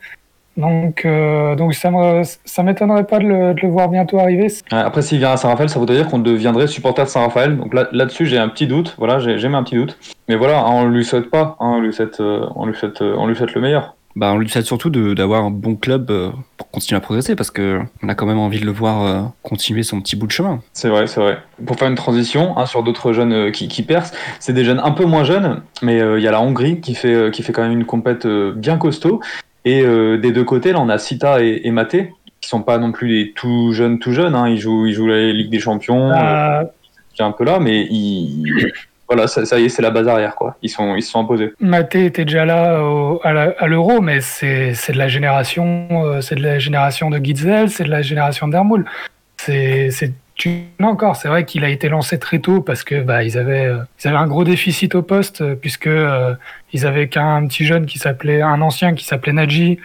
Donc, 0.55 1.05
donc 1.05 1.75
ça 1.75 1.91
ça 2.24 2.63
m'étonnerait 2.63 3.03
pas 3.03 3.19
de 3.19 3.25
le, 3.25 3.67
voir 3.67 3.89
bientôt 3.89 4.17
arriver. 4.17 4.48
Après, 4.72 5.03
s'il 5.03 5.19
vient 5.19 5.34
à 5.34 5.38
Saint-Raphaël, 5.38 5.69
ça 5.69 5.77
voudrait 5.77 5.98
dire 5.98 6.07
qu'on 6.07 6.17
deviendrait 6.17 6.65
supporter 6.65 7.03
de 7.03 7.10
Saint-Raphaël. 7.10 7.57
Donc 7.57 7.75
là, 7.75 7.88
là-dessus, 7.91 8.25
j'ai 8.25 8.39
un 8.39 8.50
petit 8.50 8.65
doute. 8.65 8.96
Voilà, 8.98 9.19
j'ai, 9.19 9.46
un 9.46 9.63
petit 9.63 9.75
doute. 9.75 10.00
Mais 10.27 10.36
voilà, 10.36 10.65
on 10.67 10.88
lui 10.88 11.05
souhaite 11.05 11.29
pas. 11.29 11.57
Hein, 11.60 11.74
on 11.75 11.79
lui 11.81 11.93
souhaite, 11.93 12.19
on 12.19 12.65
lui 12.65 12.75
souhaite, 12.75 13.01
on 13.01 13.27
lui 13.27 13.36
souhaite 13.36 13.53
le 13.53 13.62
meilleur. 13.62 13.97
Bah, 14.17 14.31
on 14.33 14.39
lui 14.39 14.50
souhaite 14.50 14.65
surtout 14.65 14.89
d'avoir 14.89 15.45
un 15.45 15.51
bon 15.51 15.75
club 15.75 16.09
euh, 16.09 16.31
pour 16.57 16.71
continuer 16.71 16.97
à 16.97 17.01
progresser 17.01 17.36
parce 17.36 17.51
que 17.51 17.81
on 18.01 18.09
a 18.09 18.15
quand 18.15 18.25
même 18.25 18.39
envie 18.39 18.59
de 18.59 18.65
le 18.65 18.71
voir 18.71 19.05
euh, 19.05 19.21
continuer 19.43 19.83
son 19.83 20.01
petit 20.01 20.15
bout 20.15 20.25
de 20.25 20.31
chemin. 20.31 20.59
C'est 20.74 20.89
vrai, 20.89 21.05
c'est 21.05 21.19
vrai. 21.19 21.38
Pour 21.67 21.75
faire 21.75 21.88
une 21.88 21.93
transition 21.93 22.57
hein, 22.57 22.65
sur 22.65 22.81
d'autres 22.81 23.13
jeunes 23.13 23.31
euh, 23.31 23.51
qui, 23.51 23.67
qui, 23.67 23.83
percent, 23.83 24.15
c'est 24.39 24.53
des 24.53 24.65
jeunes 24.65 24.81
un 24.83 24.89
peu 24.89 25.05
moins 25.05 25.24
jeunes, 25.24 25.62
mais 25.83 26.00
il 26.00 26.24
y 26.24 26.27
a 26.27 26.31
la 26.31 26.41
Hongrie 26.41 26.81
qui 26.81 26.95
fait, 26.95 27.29
qui 27.31 27.43
fait 27.43 27.53
quand 27.53 27.62
même 27.62 27.74
une 27.77 27.86
compète 27.86 28.25
bien 28.25 28.77
costaud. 28.77 29.21
Et 29.65 29.83
des 29.83 30.31
deux 30.31 30.45
côtés, 30.45 30.71
là, 30.71 30.79
on 30.79 30.89
a 30.89 30.97
Sita 30.97 31.43
et, 31.43 31.62
et 31.63 31.71
Maté, 31.71 32.13
qui 32.41 32.50
sont 32.50 32.62
pas 32.62 32.79
non 32.79 32.91
plus 32.91 33.09
des 33.09 33.33
tout 33.33 33.74
jeunes, 33.74 34.00
tout 34.00 34.13
jeunes. 34.13 34.33
Hein. 34.33 34.50
Ils, 34.50 34.57
jouent, 34.57 34.88
ils 34.88 34.93
jouent 34.93 35.07
la 35.07 35.31
Ligue 35.31 35.51
des 35.51 35.59
Champions. 35.59 36.12
Qui 37.13 37.24
un 37.24 37.31
peu 37.31 37.43
là, 37.43 37.59
mais 37.59 37.86
ils, 37.89 38.71
voilà, 39.08 39.28
ça, 39.28 39.60
y 39.60 39.66
est, 39.66 39.70
c'est 39.70 39.82
la 39.82 39.90
base 39.90 40.08
arrière, 40.08 40.36
quoi. 40.36 40.58
Ils 40.62 40.70
sont, 40.70 40.96
ils 40.96 41.02
se 41.02 41.12
sont 41.12 41.22
imposés. 41.22 41.54
Maté 41.62 42.06
était 42.06 42.26
déjà 42.26 42.46
là 42.46 42.78
à 43.24 43.68
l'Euro, 43.68 44.02
mais 44.02 44.20
c'est 44.22 44.74
de 44.92 44.98
la 44.98 45.08
génération, 45.08 45.88
euh, 45.92 46.22
c'est 46.22 46.36
de 46.36 46.44
la 46.44 46.60
génération 46.60 47.10
de 47.10 47.18
Gitzel, 47.18 47.70
c'est 47.70 47.86
de 47.86 47.90
la 47.90 48.02
génération 48.02 48.48
d'Hermoul. 48.48 48.86
C'est, 49.38 49.90
encore. 50.84 51.16
C'est 51.16 51.30
vrai 51.30 51.46
qu'il 51.46 51.64
a 51.64 51.70
été 51.70 51.90
lancé 51.90 52.20
très 52.20 52.38
tôt 52.38 52.62
parce 52.62 52.84
que 52.84 53.02
bah, 53.02 53.24
ils 53.24 53.40
avaient, 53.40 53.66
euh, 53.66 53.80
ils 54.04 54.08
avaient 54.08 54.18
un 54.18 54.28
gros 54.28 54.44
déficit 54.44 54.94
au 54.94 55.02
poste 55.02 55.42
euh, 55.42 55.56
puisque 55.56 55.90
ils 56.74 56.86
avaient 56.86 57.08
qu'un 57.08 57.48
petit 57.48 57.66
jeune 57.66 57.88
qui 57.88 57.98
s'appelait, 57.98 58.42
un 58.42 58.62
ancien 58.62 58.94
qui 58.94 59.06
s'appelait 59.06 59.34
Nadji 59.34 59.80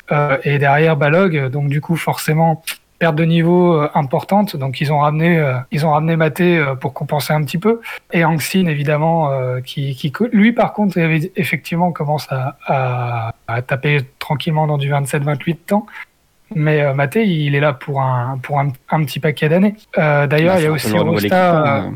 et 0.44 0.58
derrière 0.58 0.96
Balog. 0.96 1.48
Donc 1.48 1.68
du 1.68 1.80
coup, 1.80 1.96
forcément, 1.96 2.62
perte 3.02 3.16
de 3.16 3.24
niveau 3.24 3.74
euh, 3.74 3.90
importante. 3.94 4.54
Donc 4.54 4.80
ils 4.80 4.92
ont 4.92 5.00
ramené, 5.00 5.36
euh, 5.36 5.56
ils 5.72 5.84
ont 5.84 5.90
ramené 5.90 6.14
Maté 6.14 6.56
euh, 6.56 6.76
pour 6.76 6.94
compenser 6.94 7.32
un 7.32 7.42
petit 7.42 7.58
peu. 7.58 7.80
Et 8.12 8.24
Angsin 8.24 8.66
évidemment, 8.66 9.28
qui, 9.64 9.96
qui, 9.96 10.12
lui 10.30 10.52
par 10.52 10.72
contre 10.72 10.96
effectivement 11.34 11.90
commence 11.90 12.28
à, 12.30 13.34
à, 13.48 13.62
taper 13.62 14.02
tranquillement 14.20 14.68
dans 14.68 14.78
du 14.78 14.88
27-28 14.88 15.56
temps. 15.66 15.86
Mais 16.54 16.94
Maté, 16.94 17.26
il 17.26 17.56
est 17.56 17.60
là 17.60 17.72
pour 17.72 18.02
un, 18.02 18.38
pour 18.40 18.60
un, 18.60 18.70
petit 19.04 19.18
paquet 19.18 19.48
d'années. 19.48 19.74
D'ailleurs, 19.96 20.58
il 20.58 20.64
y 20.64 20.66
a 20.66 20.70
aussi 20.70 20.96
Rosta. 20.96 21.86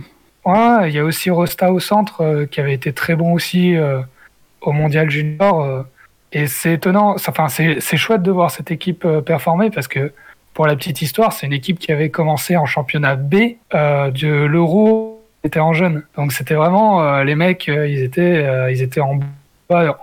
Ouais, 0.45 0.89
il 0.89 0.95
y 0.95 0.99
a 0.99 1.05
aussi 1.05 1.31
Rosta 1.31 1.71
au 1.71 1.79
centre 1.79 2.47
qui 2.51 2.59
avait 2.61 2.75
été 2.75 2.93
très 2.93 3.15
bon 3.15 3.33
aussi 3.33 3.77
au 4.61 4.73
Mondial 4.73 5.09
Junior. 5.09 5.85
et 6.33 6.47
c'est 6.49 6.73
étonnant, 6.73 7.15
enfin 7.15 7.49
c'est 7.49 7.97
chouette 7.97 8.23
de 8.23 8.33
voir 8.33 8.51
cette 8.51 8.73
équipe 8.73 9.07
performer 9.25 9.71
parce 9.71 9.87
que 9.87 10.13
pour 10.57 10.67
la 10.67 10.75
petite 10.75 11.03
histoire, 11.03 11.35
c'est 11.35 11.47
une 11.47 11.53
équipe 11.53 11.79
qui 11.79 11.93
avait 11.93 12.09
commencé 12.09 12.57
en 12.57 12.65
championnat 12.65 13.15
B 13.15 13.35
euh, 13.75 14.11
de 14.11 14.47
l'Euro 14.47 15.23
étaient 15.45 15.61
en 15.61 15.75
jeune. 15.75 16.03
Donc 16.17 16.33
c'était 16.33 16.55
vraiment 16.55 17.23
les 17.23 17.35
mecs, 17.35 17.67
ils 17.69 18.03
étaient, 18.03 18.73
ils 18.73 18.81
étaient 18.81 19.03
en, 19.03 19.21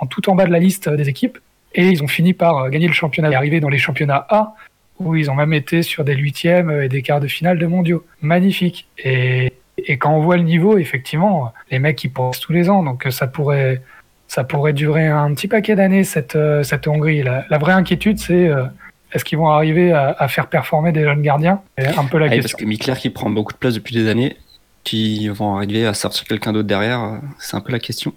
tout 0.07 0.29
en 0.29 0.35
bas 0.35 0.45
de 0.45 0.51
la 0.51 0.59
liste 0.59 0.89
des 0.89 1.09
équipes 1.09 1.39
et 1.73 1.87
ils 1.87 2.03
ont 2.03 2.07
fini 2.07 2.33
par 2.33 2.69
gagner 2.69 2.87
le 2.87 2.93
championnat 2.93 3.31
et 3.31 3.35
arriver 3.35 3.61
dans 3.61 3.67
les 3.67 3.79
championnats 3.79 4.27
A 4.29 4.53
où 4.99 5.15
ils 5.15 5.31
ont 5.31 5.33
même 5.33 5.53
été 5.53 5.81
sur 5.81 6.03
des 6.03 6.15
huitièmes 6.15 6.69
et 6.69 6.87
des 6.87 7.01
quarts 7.01 7.19
de 7.19 7.27
finale 7.27 7.57
de 7.57 7.65
mondiaux. 7.65 8.05
Magnifique. 8.21 8.87
Et, 8.99 9.53
quand 9.97 10.15
on 10.15 10.21
voit 10.21 10.37
le 10.37 10.43
niveau, 10.43 10.77
effectivement, 10.77 11.51
les 11.71 11.79
mecs 11.79 12.03
ils 12.03 12.13
pensent 12.13 12.39
tous 12.39 12.53
les 12.53 12.69
ans, 12.69 12.83
donc 12.83 13.07
ça 13.09 13.25
pourrait 13.25 13.81
ça 14.27 14.43
pourrait 14.43 14.73
durer 14.73 15.07
un 15.07 15.33
petit 15.33 15.47
paquet 15.47 15.75
d'années 15.75 16.03
cette 16.03 16.37
cette 16.61 16.87
Hongrie. 16.87 17.23
La 17.23 17.57
vraie 17.57 17.73
inquiétude 17.73 18.19
c'est 18.19 18.51
est-ce 19.13 19.23
qu'ils 19.23 19.37
vont 19.37 19.49
arriver 19.49 19.91
à, 19.91 20.27
faire 20.27 20.47
performer 20.47 20.91
des 20.91 21.03
jeunes 21.03 21.21
gardiens? 21.21 21.61
C'est 21.77 21.97
un 21.97 22.05
peu 22.05 22.17
la 22.17 22.25
ah 22.25 22.29
question. 22.29 22.41
Parce 22.41 22.61
que 22.61 22.65
Mikler 22.65 22.95
qui 22.95 23.09
prend 23.09 23.29
beaucoup 23.29 23.53
de 23.53 23.57
place 23.57 23.75
depuis 23.75 23.95
des 23.95 24.09
années, 24.09 24.37
qui 24.83 25.29
vont 25.29 25.55
arriver 25.55 25.85
à 25.85 25.93
sortir 25.93 26.25
quelqu'un 26.25 26.51
d'autre 26.51 26.67
derrière, 26.67 27.19
c'est 27.39 27.55
un 27.55 27.61
peu 27.61 27.71
la 27.71 27.79
question. 27.79 28.13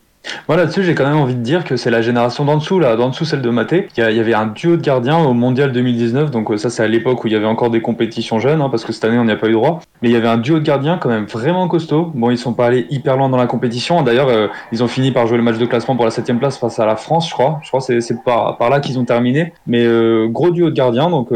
Moi 0.48 0.56
là-dessus, 0.56 0.82
j'ai 0.82 0.94
quand 0.94 1.06
même 1.06 1.18
envie 1.18 1.34
de 1.34 1.40
dire 1.40 1.64
que 1.64 1.76
c'est 1.76 1.90
la 1.90 2.02
génération 2.02 2.44
d'en 2.44 2.56
dessous, 2.56 2.78
là, 2.78 2.96
d'en 2.96 3.08
dessous 3.08 3.24
celle 3.24 3.42
de 3.42 3.50
Maté. 3.50 3.88
Il 3.96 4.00
y, 4.00 4.20
avait 4.20 4.34
un 4.34 4.46
duo 4.46 4.76
de 4.76 4.82
gardiens 4.82 5.18
au 5.18 5.32
Mondial 5.34 5.72
2019, 5.72 6.30
donc 6.30 6.50
euh, 6.50 6.56
ça 6.56 6.70
c'est 6.70 6.82
à 6.82 6.88
l'époque 6.88 7.24
où 7.24 7.26
il 7.26 7.32
y 7.32 7.36
avait 7.36 7.46
encore 7.46 7.70
des 7.70 7.80
compétitions 7.80 8.38
jeunes, 8.38 8.60
hein, 8.60 8.68
parce 8.68 8.84
que 8.84 8.92
cette 8.92 9.04
année 9.04 9.18
on 9.18 9.24
n'y 9.24 9.32
a 9.32 9.36
pas 9.36 9.48
eu 9.48 9.52
droit. 9.52 9.80
Mais 10.02 10.08
il 10.08 10.12
y 10.12 10.16
avait 10.16 10.28
un 10.28 10.38
duo 10.38 10.58
de 10.58 10.64
gardiens 10.64 10.98
quand 10.98 11.08
même 11.08 11.26
vraiment 11.26 11.68
costaud. 11.68 12.12
Bon, 12.14 12.30
ils 12.30 12.38
sont 12.38 12.54
pas 12.54 12.66
allés 12.66 12.86
hyper 12.90 13.16
loin 13.16 13.28
dans 13.28 13.36
la 13.36 13.46
compétition. 13.46 14.02
D'ailleurs, 14.02 14.28
euh, 14.28 14.48
ils 14.72 14.82
ont 14.82 14.88
fini 14.88 15.10
par 15.10 15.26
jouer 15.26 15.36
le 15.36 15.42
match 15.42 15.58
de 15.58 15.66
classement 15.66 15.96
pour 15.96 16.04
la 16.04 16.10
7 16.10 16.38
place 16.38 16.58
face 16.58 16.78
à 16.78 16.86
la 16.86 16.96
France, 16.96 17.28
je 17.28 17.32
crois. 17.32 17.60
Je 17.62 17.68
crois 17.68 17.80
que 17.80 18.00
c'est 18.00 18.22
par, 18.24 18.58
par 18.58 18.70
là 18.70 18.80
qu'ils 18.80 18.98
ont 18.98 19.04
terminé. 19.04 19.52
Mais 19.66 19.84
euh, 19.84 20.26
gros 20.28 20.50
duo 20.50 20.70
de 20.70 20.74
gardiens, 20.74 21.08
donc 21.08 21.28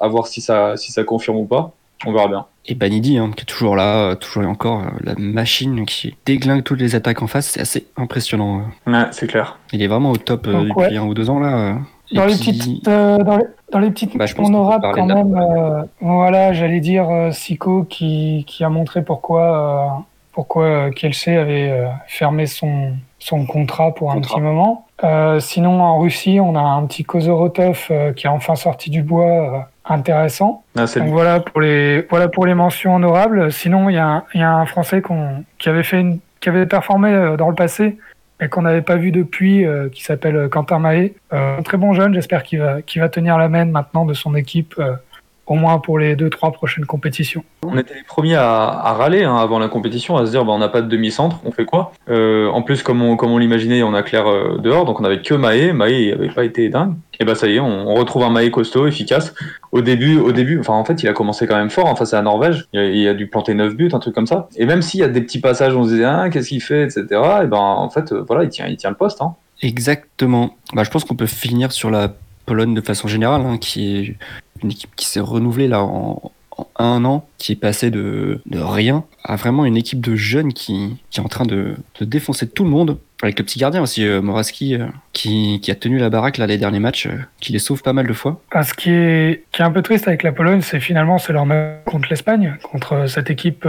à 0.00 0.08
voir 0.08 0.26
si 0.26 0.40
ça, 0.40 0.76
si 0.76 0.92
ça 0.92 1.04
confirme 1.04 1.38
ou 1.38 1.44
pas. 1.44 1.72
On 2.04 2.12
verra 2.12 2.28
bien. 2.28 2.46
Et 2.66 2.74
Banidi, 2.74 3.16
hein, 3.16 3.30
qui 3.34 3.42
est 3.42 3.46
toujours 3.46 3.76
là, 3.76 4.10
euh, 4.10 4.14
toujours 4.16 4.42
et 4.42 4.46
encore, 4.46 4.80
euh, 4.80 4.90
la 5.02 5.14
machine 5.16 5.86
qui 5.86 6.16
déglingue 6.26 6.64
toutes 6.64 6.80
les 6.80 6.94
attaques 6.94 7.22
en 7.22 7.26
face, 7.26 7.50
c'est 7.50 7.60
assez 7.60 7.86
impressionnant. 7.96 8.62
Euh. 8.86 8.92
Ouais, 8.92 9.06
c'est 9.12 9.28
clair. 9.28 9.58
Il 9.72 9.82
est 9.82 9.86
vraiment 9.86 10.10
au 10.10 10.16
top 10.16 10.48
depuis 10.48 10.96
un 10.96 11.04
ou 11.04 11.14
deux 11.14 11.30
ans 11.30 11.38
là. 11.38 11.78
Dans 12.12 12.24
les, 12.24 12.34
petites, 12.34 12.84
dans, 12.84 13.80
les, 13.80 13.90
petites, 13.90 14.16
bah, 14.16 14.26
honorables 14.38 14.86
quand 14.94 15.06
même, 15.06 15.88
voilà, 16.00 16.52
j'allais 16.52 16.78
dire 16.78 17.08
Sico 17.32 17.82
qui, 17.82 18.44
qui, 18.46 18.62
a 18.62 18.68
montré 18.68 19.02
pourquoi, 19.02 20.04
pourquoi 20.30 20.92
Kielce 20.92 21.26
avait 21.26 21.84
fermé 22.06 22.46
son, 22.46 22.92
son 23.18 23.44
contrat 23.44 23.92
pour 23.92 24.12
un 24.12 24.20
petit 24.20 24.40
moment. 24.40 24.85
Sinon, 25.40 25.82
en 25.82 25.98
Russie, 25.98 26.38
on 26.40 26.54
a 26.56 26.60
un 26.60 26.86
petit 26.86 27.04
Kozorotov 27.04 27.90
qui 28.14 28.26
est 28.26 28.30
enfin 28.30 28.54
sorti 28.54 28.90
du 28.90 29.02
bois 29.02 29.68
intéressant. 29.88 30.64
Ah, 30.76 30.86
Donc 30.86 31.08
voilà 31.08 31.40
pour 31.40 31.60
les 31.60 32.02
voilà 32.10 32.28
pour 32.28 32.46
les 32.46 32.54
mentions 32.54 32.96
honorables. 32.96 33.52
Sinon, 33.52 33.88
il 33.88 33.94
y, 33.94 33.98
a 33.98 34.24
un 34.34 34.66
Français 34.66 35.02
qui 35.58 35.68
avait 35.68 35.82
fait 35.82 36.00
une, 36.00 36.18
qui 36.40 36.48
avait 36.48 36.66
performé 36.66 37.10
euh, 37.10 37.36
dans 37.36 37.48
le 37.48 37.54
passé, 37.54 37.98
mais 38.40 38.48
qu'on 38.48 38.62
n'avait 38.62 38.82
pas 38.82 38.96
vu 38.96 39.12
depuis, 39.12 39.64
euh, 39.64 39.88
qui 39.88 40.02
s'appelle 40.02 40.36
euh, 40.36 40.48
Quentin 40.48 40.78
Mahé. 40.78 41.14
un 41.30 41.62
très 41.62 41.76
bon 41.76 41.92
jeune. 41.92 42.14
J'espère 42.14 42.42
qu'il 42.42 42.60
va 42.60 42.82
qu'il 42.82 43.00
va 43.00 43.08
tenir 43.08 43.38
la 43.38 43.48
main 43.48 43.64
maintenant 43.64 44.04
de 44.04 44.14
son 44.14 44.34
équipe 44.34 44.80
au 45.46 45.54
moins 45.54 45.78
pour 45.78 45.98
les 45.98 46.16
deux 46.16 46.30
trois 46.30 46.52
prochaines 46.52 46.86
compétitions. 46.86 47.44
On 47.64 47.78
était 47.78 47.94
les 47.94 48.02
premiers 48.02 48.34
à, 48.34 48.92
râler 48.92 49.24
hein, 49.24 49.36
avant 49.36 49.58
la 49.58 49.68
compétition, 49.68 50.16
à 50.16 50.26
se 50.26 50.30
dire 50.30 50.44
bah, 50.44 50.52
on 50.52 50.58
n'a 50.58 50.68
pas 50.68 50.82
de 50.82 50.88
demi-centre, 50.88 51.40
on 51.44 51.52
fait 51.52 51.64
quoi? 51.64 51.92
Euh, 52.08 52.48
En 52.48 52.62
plus, 52.62 52.82
comme 52.82 53.02
on, 53.02 53.16
comme 53.16 53.30
on 53.30 53.38
l'imaginait, 53.38 53.82
on 53.82 53.94
a 53.94 54.02
Claire 54.02 54.28
euh, 54.28 54.58
dehors, 54.58 54.84
donc 54.84 55.00
on 55.00 55.04
avait 55.04 55.22
que 55.22 55.34
Maé. 55.34 55.72
Maé 55.72 56.10
n'avait 56.10 56.28
pas 56.28 56.44
été 56.44 56.68
dingue. 56.68 56.94
Et 57.18 57.24
bah 57.24 57.34
ça 57.34 57.46
y 57.46 57.56
est, 57.56 57.60
on, 57.60 57.94
retrouve 57.94 58.24
un 58.24 58.30
Maé 58.30 58.50
costaud, 58.50 58.86
efficace. 58.86 59.34
Au 59.72 59.80
début, 59.80 60.18
au 60.18 60.32
début, 60.32 60.58
enfin 60.60 60.74
en 60.74 60.84
fait, 60.84 61.02
il 61.02 61.08
a 61.08 61.12
commencé 61.12 61.46
quand 61.46 61.56
même 61.56 61.70
fort. 61.70 61.86
Enfin, 61.86 62.04
c'est 62.04 62.16
la 62.16 62.22
Norvège. 62.22 62.66
Il 62.72 63.08
a, 63.08 63.14
dû 63.14 63.26
planter 63.26 63.54
9 63.54 63.74
buts, 63.74 63.90
un 63.92 63.98
truc 63.98 64.14
comme 64.14 64.26
ça. 64.26 64.48
Et 64.56 64.66
même 64.66 64.82
s'il 64.82 65.00
y 65.00 65.02
a 65.02 65.08
des 65.08 65.22
petits 65.22 65.40
passages, 65.40 65.74
où 65.74 65.78
on 65.78 65.84
se 65.84 65.90
disait 65.90 66.04
ah, 66.04 66.28
qu'est-ce 66.30 66.48
qu'il 66.48 66.62
fait, 66.62 66.82
etc. 66.82 67.04
Et 67.42 67.46
ben 67.46 67.56
en 67.56 67.88
fait, 67.88 68.12
euh, 68.12 68.24
voilà, 68.26 68.44
il 68.44 68.50
tient, 68.50 68.66
il 68.66 68.76
tient 68.76 68.90
le 68.90 68.96
poste. 68.96 69.22
Hein. 69.22 69.34
Exactement. 69.62 70.56
Bah, 70.74 70.84
je 70.84 70.90
pense 70.90 71.04
qu'on 71.04 71.16
peut 71.16 71.26
finir 71.26 71.72
sur 71.72 71.90
la 71.90 72.12
Pologne 72.46 72.74
de 72.74 72.80
façon 72.80 73.08
générale, 73.08 73.42
hein, 73.42 73.58
qui 73.58 73.96
est 73.96 74.16
une 74.62 74.70
équipe 74.70 74.94
qui 74.96 75.06
s'est 75.06 75.20
renouvelée 75.20 75.68
là 75.68 75.82
en, 75.82 76.32
un 76.78 77.04
an, 77.04 77.26
qui 77.38 77.52
est 77.52 77.56
passée 77.56 77.90
de, 77.90 78.40
rien 78.52 79.04
à 79.24 79.36
vraiment 79.36 79.64
une 79.64 79.76
équipe 79.76 80.00
de 80.00 80.14
jeunes 80.14 80.52
qui, 80.52 80.96
est 81.14 81.20
en 81.20 81.28
train 81.28 81.46
de, 81.46 81.74
défoncer 82.00 82.48
tout 82.48 82.64
le 82.64 82.70
monde. 82.70 82.98
Avec 83.22 83.38
le 83.38 83.46
petit 83.46 83.58
gardien 83.58 83.80
aussi, 83.80 84.06
euh, 84.06 84.20
Moraski, 84.20 84.74
euh, 84.74 84.86
qui, 85.14 85.58
a 85.70 85.74
tenu 85.74 85.96
la 85.96 86.10
baraque 86.10 86.36
là 86.36 86.46
les 86.46 86.58
derniers 86.58 86.80
matchs, 86.80 87.06
euh, 87.06 87.16
qui 87.40 87.50
les 87.50 87.58
sauve 87.58 87.82
pas 87.82 87.94
mal 87.94 88.06
de 88.06 88.12
fois. 88.12 88.42
Ah, 88.50 88.62
ce 88.62 88.74
qui 88.74 88.90
est, 88.90 89.42
un 89.58 89.70
peu 89.70 89.80
triste 89.80 90.06
avec 90.06 90.22
la 90.22 90.32
Pologne, 90.32 90.60
c'est 90.60 90.80
finalement 90.80 91.16
c'est 91.16 91.32
leur 91.32 91.46
match 91.46 91.82
contre 91.86 92.08
l'Espagne, 92.10 92.56
contre 92.62 93.08
cette 93.08 93.30
équipe 93.30 93.66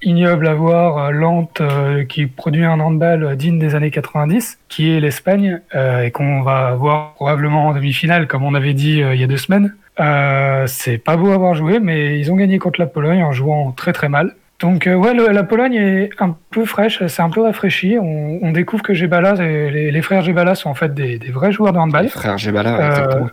ignoble 0.00 0.48
à 0.48 0.54
voir, 0.54 1.12
lente, 1.12 1.60
qui 2.08 2.26
produit 2.26 2.64
un 2.64 2.80
handball 2.80 3.36
digne 3.36 3.58
des 3.58 3.74
années 3.74 3.90
90, 3.90 4.58
qui 4.70 4.90
est 4.90 5.00
l'Espagne, 5.00 5.60
et 5.74 6.10
qu'on 6.10 6.40
va 6.40 6.74
voir 6.74 7.14
probablement 7.14 7.66
en 7.66 7.74
demi-finale, 7.74 8.26
comme 8.26 8.44
on 8.44 8.54
avait 8.54 8.74
dit 8.74 9.00
il 9.00 9.20
y 9.20 9.24
a 9.24 9.26
deux 9.26 9.36
semaines. 9.36 9.74
C'est 9.98 10.98
pas 10.98 11.16
beau 11.16 11.30
avoir 11.30 11.54
joué, 11.54 11.80
mais 11.80 12.18
ils 12.18 12.30
ont 12.30 12.36
gagné 12.36 12.58
contre 12.58 12.80
la 12.80 12.86
Pologne 12.86 13.22
en 13.22 13.32
jouant 13.32 13.72
très 13.72 13.92
très 13.92 14.08
mal. 14.08 14.34
Donc 14.60 14.86
euh, 14.86 14.94
ouais, 14.94 15.12
la 15.14 15.42
Pologne 15.42 15.74
est 15.74 16.10
un 16.18 16.36
peu 16.50 16.64
fraîche, 16.64 17.04
c'est 17.06 17.22
un 17.22 17.28
peu 17.28 17.42
rafraîchi. 17.42 17.98
On, 18.00 18.50
découvre 18.52 18.82
que 18.82 18.94
Gebala, 18.94 19.34
les, 19.34 19.90
les, 19.90 20.02
frères 20.02 20.22
Gebala 20.22 20.54
sont 20.54 20.70
en 20.70 20.74
fait 20.74 20.94
des, 20.94 21.18
vrais 21.30 21.52
joueurs 21.52 21.72
de 21.72 21.78
handball. 21.78 22.04
Les 22.04 22.08
frères 22.08 22.38
Gebala, 22.38 22.76
euh, 22.76 22.88
exactement. 22.88 23.30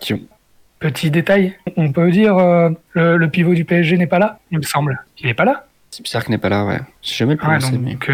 Petit 0.79 1.11
détail, 1.11 1.53
on 1.77 1.93
peut 1.93 2.11
dire 2.11 2.37
euh, 2.37 2.69
le, 2.93 3.27
pivot 3.27 3.53
du 3.53 3.63
PSG 3.63 3.97
n'est 3.97 4.07
pas 4.07 4.19
là, 4.19 4.39
il 4.51 4.57
me 4.57 4.63
semble. 4.63 5.01
Il 5.19 5.27
n'est 5.27 5.33
pas 5.33 5.45
là 5.45 5.65
C'est 5.91 6.03
bizarre 6.03 6.25
qu'il 6.25 6.31
n'est 6.31 6.39
pas 6.39 6.49
là, 6.49 6.65
ouais. 6.65 6.79
J'ai 7.01 7.15
jamais 7.15 7.35
le 7.35 7.91
donc, 7.91 8.11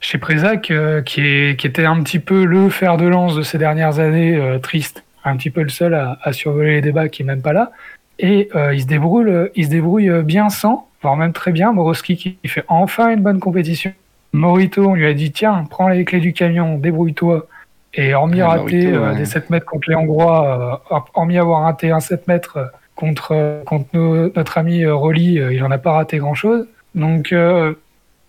chez 0.00 0.18
Prézac, 0.18 0.72
qui, 1.04 1.20
est, 1.20 1.56
qui 1.56 1.66
était 1.66 1.84
un 1.84 2.02
petit 2.02 2.18
peu 2.18 2.44
le 2.44 2.68
fer 2.68 2.96
de 2.96 3.06
lance 3.06 3.36
de 3.36 3.42
ces 3.42 3.58
dernières 3.58 4.00
années, 4.00 4.58
triste, 4.60 5.04
un 5.24 5.36
petit 5.36 5.50
peu 5.50 5.62
le 5.62 5.68
seul 5.68 5.94
à, 5.94 6.18
à 6.22 6.32
survoler 6.32 6.74
les 6.74 6.80
débats, 6.80 7.08
qui 7.08 7.22
n'est 7.22 7.32
même 7.34 7.42
pas 7.42 7.52
là. 7.52 7.72
Et 8.18 8.50
il 8.72 8.82
se 8.82 8.86
débrouille, 8.86 9.50
il 9.54 9.64
se 9.64 9.70
débrouille 9.70 10.10
bien 10.22 10.50
sans 10.50 10.90
voire 11.02 11.16
même 11.16 11.32
très 11.32 11.52
bien. 11.52 11.72
Moroski 11.72 12.16
qui 12.16 12.38
fait 12.46 12.64
enfin 12.68 13.10
une 13.10 13.22
bonne 13.22 13.40
compétition. 13.40 13.92
Morito, 14.32 14.86
on 14.86 14.94
lui 14.94 15.06
a 15.06 15.14
dit 15.14 15.32
tiens, 15.32 15.64
prends 15.68 15.88
les 15.88 16.04
clés 16.04 16.20
du 16.20 16.32
camion, 16.32 16.78
débrouille-toi. 16.78 17.46
Et 17.94 18.14
hormis 18.14 18.40
rater 18.40 18.86
euh, 18.86 19.14
des 19.14 19.24
7 19.24 19.50
mètres 19.50 19.66
contre 19.66 19.90
les 19.90 19.96
Hongrois, 19.96 20.80
euh, 20.92 20.98
hormis 21.14 21.38
avoir 21.38 21.62
raté 21.62 21.90
un 21.90 21.98
7 21.98 22.28
mètres 22.28 22.70
contre, 22.94 23.62
contre 23.66 24.30
notre 24.36 24.58
ami 24.58 24.84
euh, 24.84 24.94
Rolly, 24.94 25.34
il 25.34 25.58
n'en 25.58 25.72
a 25.72 25.78
pas 25.78 25.92
raté 25.92 26.18
grand-chose. 26.18 26.68
Donc, 26.94 27.34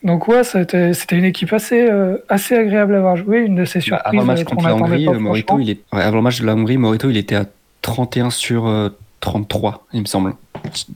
donc 0.03 0.27
ouais, 0.27 0.43
c'était 0.43 0.93
une 1.11 1.25
équipe 1.25 1.53
assez, 1.53 1.89
assez 2.29 2.55
agréable 2.55 2.95
à 2.95 2.97
avoir 2.97 3.17
joué, 3.17 3.39
une 3.39 3.55
de 3.55 3.65
ces 3.65 3.79
bah, 3.79 3.83
surprises. 3.83 4.01
avant 4.05 4.19
le 4.21 4.25
match 4.25 4.43
contre 4.43 4.65
la 4.65 4.75
Hongrie, 4.75 5.07
Morito, 5.07 5.59
il 5.59 5.69
est... 5.69 5.79
avant 5.91 6.17
le 6.17 6.23
match 6.23 6.41
de 6.41 6.45
la 6.45 6.55
Hongrie, 6.55 6.77
Morito, 6.77 7.09
il 7.09 7.17
était 7.17 7.35
à 7.35 7.45
31 7.81 8.29
sur 8.29 8.91
33, 9.19 9.85
il 9.93 10.01
me 10.01 10.05
semble. 10.05 10.33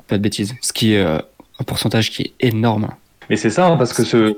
Pas 0.07 0.17
de 0.17 0.23
bêtises. 0.23 0.55
Ce 0.61 0.73
qui 0.73 0.93
est 0.93 1.03
un 1.03 1.63
pourcentage 1.65 2.11
qui 2.11 2.21
est 2.23 2.47
énorme. 2.47 2.89
Mais 3.29 3.35
c'est 3.35 3.49
ça, 3.49 3.67
hein, 3.67 3.77
parce 3.77 3.93
que 3.93 4.03
ce, 4.03 4.35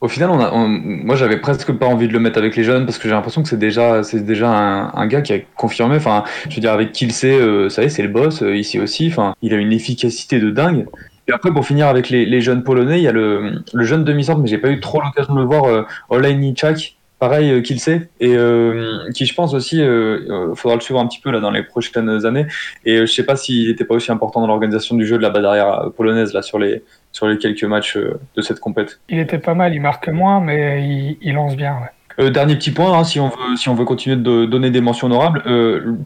au 0.00 0.08
final, 0.08 0.30
on 0.30 0.40
a, 0.40 0.50
moi 0.54 1.14
j'avais 1.14 1.38
presque 1.38 1.72
pas 1.72 1.86
envie 1.86 2.08
de 2.08 2.12
le 2.12 2.20
mettre 2.20 2.38
avec 2.38 2.56
les 2.56 2.64
jeunes 2.64 2.86
parce 2.86 2.98
que 2.98 3.06
j'ai 3.08 3.14
l'impression 3.14 3.42
que 3.42 3.48
c'est 3.48 3.58
déjà, 3.58 4.02
c'est 4.02 4.24
déjà 4.24 4.50
un, 4.50 5.06
gars 5.06 5.20
qui 5.20 5.32
a 5.32 5.38
confirmé. 5.56 5.96
Enfin, 5.96 6.24
je 6.48 6.54
veux 6.54 6.60
dire, 6.60 6.72
avec 6.72 6.92
qui 6.92 7.04
il 7.04 7.12
sait, 7.12 7.38
euh, 7.38 7.68
ça 7.68 7.82
y 7.82 7.86
est, 7.86 7.88
c'est 7.90 8.02
le 8.02 8.08
boss 8.08 8.42
euh, 8.42 8.56
ici 8.56 8.80
aussi. 8.80 9.08
Enfin, 9.08 9.34
il 9.42 9.52
a 9.52 9.56
une 9.56 9.72
efficacité 9.72 10.40
de 10.40 10.50
dingue. 10.50 10.86
Et 11.28 11.32
après, 11.32 11.52
pour 11.52 11.66
finir 11.66 11.86
avec 11.86 12.10
les, 12.10 12.40
jeunes 12.40 12.64
polonais, 12.64 12.98
il 12.98 13.04
y 13.04 13.08
a 13.08 13.12
le, 13.12 13.62
le 13.72 13.84
jeune 13.84 14.04
demi-centre, 14.04 14.40
mais 14.40 14.48
j'ai 14.48 14.58
pas 14.58 14.70
eu 14.70 14.80
trop 14.80 15.00
l'occasion 15.00 15.34
de 15.34 15.40
le 15.40 15.46
voir, 15.46 15.64
euh, 15.64 15.82
Olejniczak, 16.08 16.96
pareil 17.20 17.50
euh, 17.52 17.60
qu'il 17.60 17.78
sait 17.78 18.08
et 18.18 18.34
euh, 18.34 19.08
qui 19.14 19.26
je 19.26 19.34
pense 19.34 19.54
aussi 19.54 19.80
euh, 19.80 20.54
faudra 20.56 20.74
le 20.74 20.80
suivre 20.80 20.98
un 20.98 21.06
petit 21.06 21.20
peu 21.20 21.30
là 21.30 21.38
dans 21.38 21.50
les 21.52 21.62
prochaines 21.62 22.26
années 22.26 22.46
et 22.84 22.96
je 22.96 23.06
sais 23.06 23.24
pas 23.24 23.36
s'il 23.36 23.68
n'était 23.68 23.84
pas 23.84 23.94
aussi 23.94 24.10
important 24.10 24.40
dans 24.40 24.48
l'organisation 24.48 24.96
du 24.96 25.06
jeu 25.06 25.18
de 25.18 25.22
la 25.22 25.30
bas 25.30 25.40
derrière 25.40 25.90
polonaise 25.96 26.32
là 26.32 26.42
sur 26.42 26.58
les 26.58 26.82
sur 27.12 27.28
les 27.28 27.38
quelques 27.38 27.64
matchs 27.64 27.96
de 27.98 28.42
cette 28.42 28.60
compète. 28.60 29.00
Il 29.08 29.18
était 29.18 29.38
pas 29.38 29.54
mal, 29.54 29.74
il 29.74 29.80
marque 29.80 30.08
moins 30.08 30.40
mais 30.40 31.16
il, 31.20 31.34
lance 31.34 31.56
bien. 31.56 31.76
Dernier 32.18 32.56
petit 32.56 32.70
point, 32.70 32.98
hein, 32.98 33.04
si, 33.04 33.20
on 33.20 33.28
veut, 33.28 33.56
si 33.56 33.68
on 33.68 33.74
veut 33.74 33.84
continuer 33.84 34.16
de 34.16 34.44
donner 34.44 34.70
des 34.70 34.80
mentions 34.80 35.06
honorables, 35.06 35.42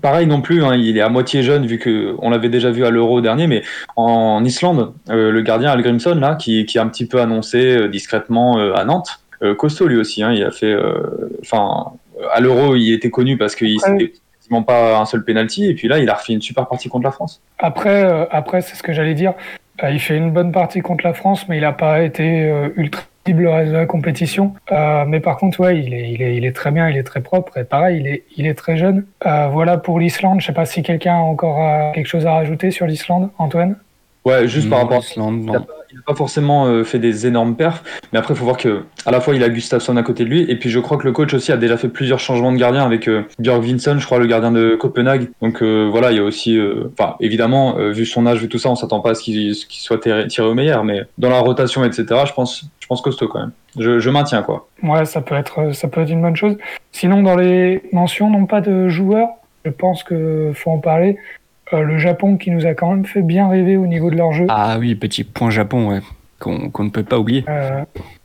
pareil 0.00 0.26
non 0.26 0.40
plus, 0.40 0.64
hein, 0.64 0.74
il 0.76 0.96
est 0.96 1.00
à 1.00 1.08
moitié 1.08 1.42
jeune 1.42 1.66
vu 1.66 1.78
qu'on 1.78 2.30
l'avait 2.30 2.48
déjà 2.48 2.70
vu 2.70 2.84
à 2.84 2.90
l'Euro 2.90 3.20
dernier, 3.20 3.46
mais 3.46 3.62
en 3.96 4.44
Islande, 4.44 4.92
le 5.08 5.40
gardien 5.40 5.70
Al 5.70 5.82
Grimson 5.82 6.14
là, 6.14 6.36
qui, 6.36 6.66
qui 6.66 6.78
a 6.78 6.82
un 6.82 6.88
petit 6.88 7.06
peu 7.06 7.20
annoncé 7.20 7.88
discrètement 7.88 8.58
à 8.74 8.84
Nantes, 8.84 9.20
euh, 9.44 9.54
costaud 9.54 9.88
lui 9.88 9.96
aussi. 9.96 10.22
Hein, 10.22 10.32
il 10.32 10.42
a 10.42 10.50
fait, 10.50 10.72
euh, 10.72 11.28
enfin, 11.42 11.92
à 12.32 12.40
l'Euro, 12.40 12.76
il 12.76 12.92
était 12.92 13.10
connu 13.10 13.36
parce 13.36 13.54
qu'il 13.54 13.78
quasiment 13.78 14.62
pas 14.62 14.98
un 14.98 15.04
seul 15.06 15.24
penalty. 15.24 15.66
Et 15.66 15.74
puis 15.74 15.88
là, 15.88 15.98
il 15.98 16.08
a 16.08 16.14
refait 16.14 16.32
une 16.32 16.42
super 16.42 16.66
partie 16.66 16.88
contre 16.88 17.04
la 17.04 17.10
France. 17.10 17.42
Après, 17.58 18.04
euh, 18.04 18.24
après, 18.30 18.60
c'est 18.62 18.76
ce 18.76 18.82
que 18.82 18.92
j'allais 18.92 19.14
dire. 19.14 19.34
il 19.82 20.00
fait 20.00 20.16
une 20.16 20.32
bonne 20.32 20.52
partie 20.52 20.80
contre 20.80 21.04
la 21.04 21.14
France, 21.14 21.46
mais 21.48 21.58
il 21.58 21.62
n'a 21.62 21.72
pas 21.72 22.02
été 22.02 22.50
ultra 22.76 23.02
le 23.32 23.50
reste 23.50 23.72
de 23.72 23.76
la 23.76 23.86
compétition. 23.86 24.54
mais 24.70 25.20
par 25.20 25.36
contre, 25.36 25.60
ouais, 25.60 25.80
il 25.80 25.94
est, 25.94 26.10
il, 26.10 26.22
est, 26.22 26.36
il 26.36 26.44
est 26.44 26.52
très 26.52 26.70
bien, 26.70 26.88
il 26.88 26.96
est 26.96 27.02
très 27.02 27.20
propre. 27.20 27.56
Et 27.58 27.64
pareil, 27.64 28.00
il 28.00 28.06
est, 28.06 28.24
il 28.36 28.46
est 28.46 28.54
très 28.54 28.76
jeune. 28.76 29.06
voilà 29.22 29.78
pour 29.78 29.98
l'Islande. 29.98 30.40
Je 30.40 30.46
sais 30.46 30.52
pas 30.52 30.66
si 30.66 30.82
quelqu'un 30.82 31.14
a 31.14 31.20
encore 31.20 31.92
quelque 31.92 32.06
chose 32.06 32.26
à 32.26 32.32
rajouter 32.32 32.70
sur 32.70 32.86
l'Islande, 32.86 33.30
Antoine? 33.38 33.76
Ouais, 34.24 34.48
juste 34.48 34.70
par 34.70 34.80
rapport 34.80 34.98
à 34.98 35.00
l'Islande. 35.00 35.64
Il 35.94 35.98
n'a 35.98 36.02
pas 36.04 36.16
forcément 36.16 36.66
euh, 36.66 36.82
fait 36.82 36.98
des 36.98 37.28
énormes 37.28 37.54
perfs, 37.54 37.84
mais 38.12 38.18
après, 38.18 38.34
il 38.34 38.36
faut 38.36 38.44
voir 38.44 38.56
que 38.56 38.82
à 39.06 39.12
la 39.12 39.20
fois 39.20 39.36
il 39.36 39.44
a 39.44 39.48
Gustafsson 39.48 39.96
à 39.96 40.02
côté 40.02 40.24
de 40.24 40.28
lui, 40.28 40.42
et 40.50 40.56
puis 40.56 40.68
je 40.68 40.80
crois 40.80 40.96
que 40.96 41.04
le 41.04 41.12
coach 41.12 41.32
aussi 41.34 41.52
a 41.52 41.56
déjà 41.56 41.76
fait 41.76 41.88
plusieurs 41.88 42.18
changements 42.18 42.50
de 42.50 42.56
gardien 42.56 42.84
avec 42.84 43.06
euh, 43.06 43.22
Björk 43.38 43.62
Vincent, 43.62 43.96
je 44.00 44.04
crois, 44.04 44.18
le 44.18 44.26
gardien 44.26 44.50
de 44.50 44.74
Copenhague. 44.74 45.30
Donc 45.40 45.62
euh, 45.62 45.88
voilà, 45.88 46.10
il 46.10 46.16
y 46.16 46.20
a 46.20 46.24
aussi, 46.24 46.58
euh, 46.58 46.90
enfin 46.98 47.14
évidemment, 47.20 47.76
vu 47.90 48.06
son 48.06 48.26
âge, 48.26 48.40
vu 48.40 48.48
tout 48.48 48.58
ça, 48.58 48.70
on 48.70 48.74
s'attend 48.74 48.98
pas 48.98 49.10
à 49.10 49.14
ce 49.14 49.22
qu'il 49.22 49.54
soit 49.54 49.98
tiré, 49.98 50.48
au 50.48 50.54
meilleur, 50.54 50.82
mais 50.82 51.02
dans 51.16 51.30
la 51.30 51.38
rotation, 51.38 51.84
etc., 51.84 52.06
je 52.26 52.32
pense, 52.32 52.64
je 52.80 52.86
pense 52.88 53.00
costaud 53.00 53.28
quand 53.28 53.38
même. 53.38 53.52
Je, 53.78 54.00
je 54.00 54.10
maintiens 54.10 54.42
quoi. 54.42 54.66
Ouais, 54.82 55.04
ça 55.04 55.20
peut 55.20 55.36
être, 55.36 55.72
ça 55.74 55.86
peut 55.86 56.00
être 56.00 56.10
une 56.10 56.22
bonne 56.22 56.36
chose. 56.36 56.56
Sinon, 56.90 57.22
dans 57.22 57.36
les 57.36 57.82
mentions, 57.92 58.30
non 58.30 58.46
pas 58.46 58.60
de 58.60 58.88
joueurs, 58.88 59.28
je 59.64 59.70
pense 59.70 60.02
que 60.02 60.50
faut 60.56 60.70
en 60.70 60.78
parler. 60.78 61.18
Euh, 61.72 61.82
le 61.82 61.98
Japon 61.98 62.36
qui 62.36 62.50
nous 62.50 62.66
a 62.66 62.74
quand 62.74 62.90
même 62.90 63.04
fait 63.06 63.22
bien 63.22 63.48
rêver 63.48 63.76
au 63.76 63.86
niveau 63.86 64.10
de 64.10 64.16
leur 64.16 64.32
jeu. 64.32 64.46
Ah 64.48 64.76
oui, 64.78 64.94
petit 64.94 65.24
point 65.24 65.50
Japon, 65.50 65.88
ouais, 65.88 66.00
qu'on 66.38 66.84
ne 66.84 66.90
peut 66.90 67.02
pas 67.04 67.18
oublier. 67.18 67.44
Euh, 67.48 67.84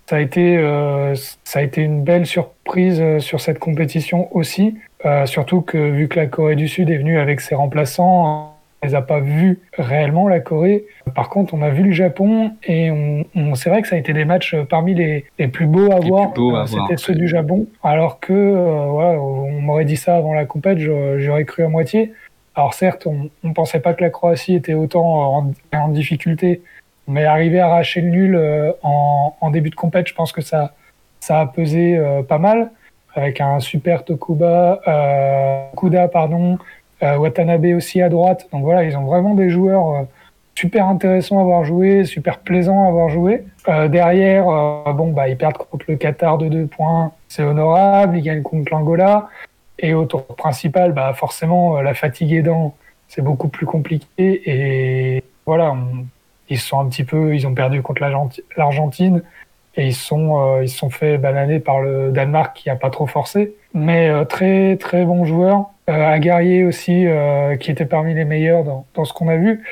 ça 0.09 0.17
a 0.17 0.19
été, 0.19 0.57
euh, 0.57 1.13
ça 1.43 1.59
a 1.59 1.61
été 1.61 1.81
une 1.81 2.03
belle 2.03 2.25
surprise 2.25 3.01
sur 3.19 3.39
cette 3.41 3.59
compétition 3.59 4.27
aussi. 4.35 4.75
Surtout 5.25 5.61
que 5.61 5.77
vu 5.77 6.07
que 6.09 6.19
la 6.19 6.25
Corée 6.25 6.55
du 6.57 6.67
Sud 6.67 6.89
est 6.89 6.97
venue 6.97 7.17
avec 7.19 7.39
ses 7.39 7.55
remplaçants, 7.55 8.51
on 8.83 8.85
les 8.87 8.95
a 8.95 9.01
pas 9.01 9.19
vus 9.21 9.59
réellement 9.77 10.27
la 10.27 10.39
Corée. 10.41 10.85
Par 11.15 11.29
contre, 11.29 11.53
on 11.53 11.61
a 11.61 11.69
vu 11.69 11.83
le 11.83 11.91
Japon 11.91 12.51
et 12.65 12.91
on, 12.91 13.23
on- 13.35 13.55
c'est 13.55 13.69
vrai 13.69 13.81
que 13.81 13.87
ça 13.87 13.95
a 13.95 13.99
été 13.99 14.11
des 14.13 14.25
matchs 14.25 14.55
parmi 14.69 14.93
les, 14.95 15.25
les 15.37 15.47
plus 15.47 15.67
beaux 15.67 15.91
à 15.91 15.99
Les 15.99 16.09
voir. 16.09 16.31
C'était 16.67 16.97
ceux 16.97 17.15
du 17.15 17.27
Japon. 17.29 17.67
Alors 17.83 18.19
que, 18.19 18.33
on 18.33 19.61
m'aurait 19.61 19.85
dit 19.85 19.97
ça 19.97 20.15
avant 20.17 20.33
la 20.33 20.45
compète, 20.45 20.79
j'aurais 20.79 21.45
cru 21.45 21.63
à 21.63 21.69
moitié. 21.69 22.13
Alors 22.59 22.73
certes, 22.73 23.07
on 23.07 23.29
ne 23.41 23.53
pensait 23.53 23.79
pas 23.79 23.93
que 23.93 24.03
la 24.03 24.09
Croatie 24.09 24.53
était 24.53 24.73
autant 24.73 25.53
en, 25.71 25.87
difficulté, 25.87 26.61
mais 27.07 27.23
arriver 27.23 27.61
à 27.61 27.67
arracher 27.67 28.01
le 28.01 28.09
nul 28.09 28.35
euh, 28.35 28.73
en, 28.83 29.49
début 29.49 29.69
de 29.69 29.75
compète, 29.75 30.09
je 30.09 30.13
pense 30.13 30.33
que 30.33 30.41
ça, 30.41 30.73
ça 31.21 31.39
a 31.39 31.45
pesé 31.45 31.95
euh, 31.95 32.21
pas 32.21 32.37
mal, 32.37 32.71
avec 33.15 33.39
un 33.39 33.61
super 33.61 34.03
Tokuba, 34.03 34.81
euh, 34.89 35.63
Kuda, 35.77 36.09
pardon, 36.09 36.57
Watanabe 37.01 37.67
aussi 37.77 38.01
à 38.01 38.09
droite. 38.09 38.49
Donc 38.51 38.63
voilà, 38.63 38.83
ils 38.83 38.97
ont 38.97 39.05
vraiment 39.05 39.35
des 39.35 39.49
joueurs 39.49 40.05
super 40.53 40.85
intéressants 40.85 41.39
à 41.39 41.43
avoir 41.43 41.63
joué, 41.63 42.03
super 42.03 42.39
plaisants 42.39 42.83
à 42.83 42.89
avoir 42.89 43.07
joué. 43.07 43.45
Derrière, 43.87 44.43
bon, 44.95 45.13
bah, 45.13 45.29
ils 45.29 45.37
perdent 45.37 45.55
contre 45.55 45.85
le 45.87 45.95
Qatar 45.95 46.37
de 46.37 46.49
2 46.49 46.67
points, 46.67 47.13
c'est 47.29 47.43
honorable, 47.43 48.17
ils 48.17 48.23
gagnent 48.23 48.41
contre 48.41 48.69
l'Angola. 48.73 49.29
Et 49.81 49.93
au 49.93 50.05
tour 50.05 50.25
principal, 50.35 50.91
bah, 50.91 51.13
forcément, 51.13 51.77
euh, 51.77 51.81
la 51.81 51.93
fatigue 51.93 52.33
aidant, 52.33 52.75
c'est 53.07 53.21
beaucoup 53.21 53.47
plus 53.47 53.65
compliqué. 53.65 54.41
Et 54.45 55.23
voilà, 55.45 55.75
ils 56.49 56.59
sont 56.59 56.79
un 56.79 56.87
petit 56.87 57.03
peu, 57.03 57.35
ils 57.35 57.47
ont 57.47 57.53
perdu 57.53 57.81
contre 57.81 58.01
l'Argenti- 58.01 58.43
l'Argentine 58.57 59.23
et 59.75 59.87
ils 59.87 59.95
sont, 59.95 60.37
euh, 60.41 60.63
ils 60.63 60.69
sont 60.69 60.89
fait 60.89 61.17
bananer 61.17 61.59
par 61.59 61.79
le 61.79 62.11
Danemark 62.11 62.55
qui 62.55 62.69
a 62.69 62.75
pas 62.75 62.89
trop 62.89 63.07
forcé. 63.07 63.53
Mais 63.73 64.09
euh, 64.09 64.25
très 64.25 64.77
très 64.77 65.05
bon 65.05 65.25
joueur. 65.25 65.69
Euh, 65.89 66.07
Aguerrier 66.07 66.65
aussi, 66.65 67.07
euh, 67.07 67.55
qui 67.55 67.71
était 67.71 67.85
parmi 67.85 68.13
les 68.13 68.25
meilleurs 68.25 68.63
dans 68.63 69.05
ce 69.05 69.13
qu'on 69.13 69.27
a 69.27 69.37
vu. 69.37 69.63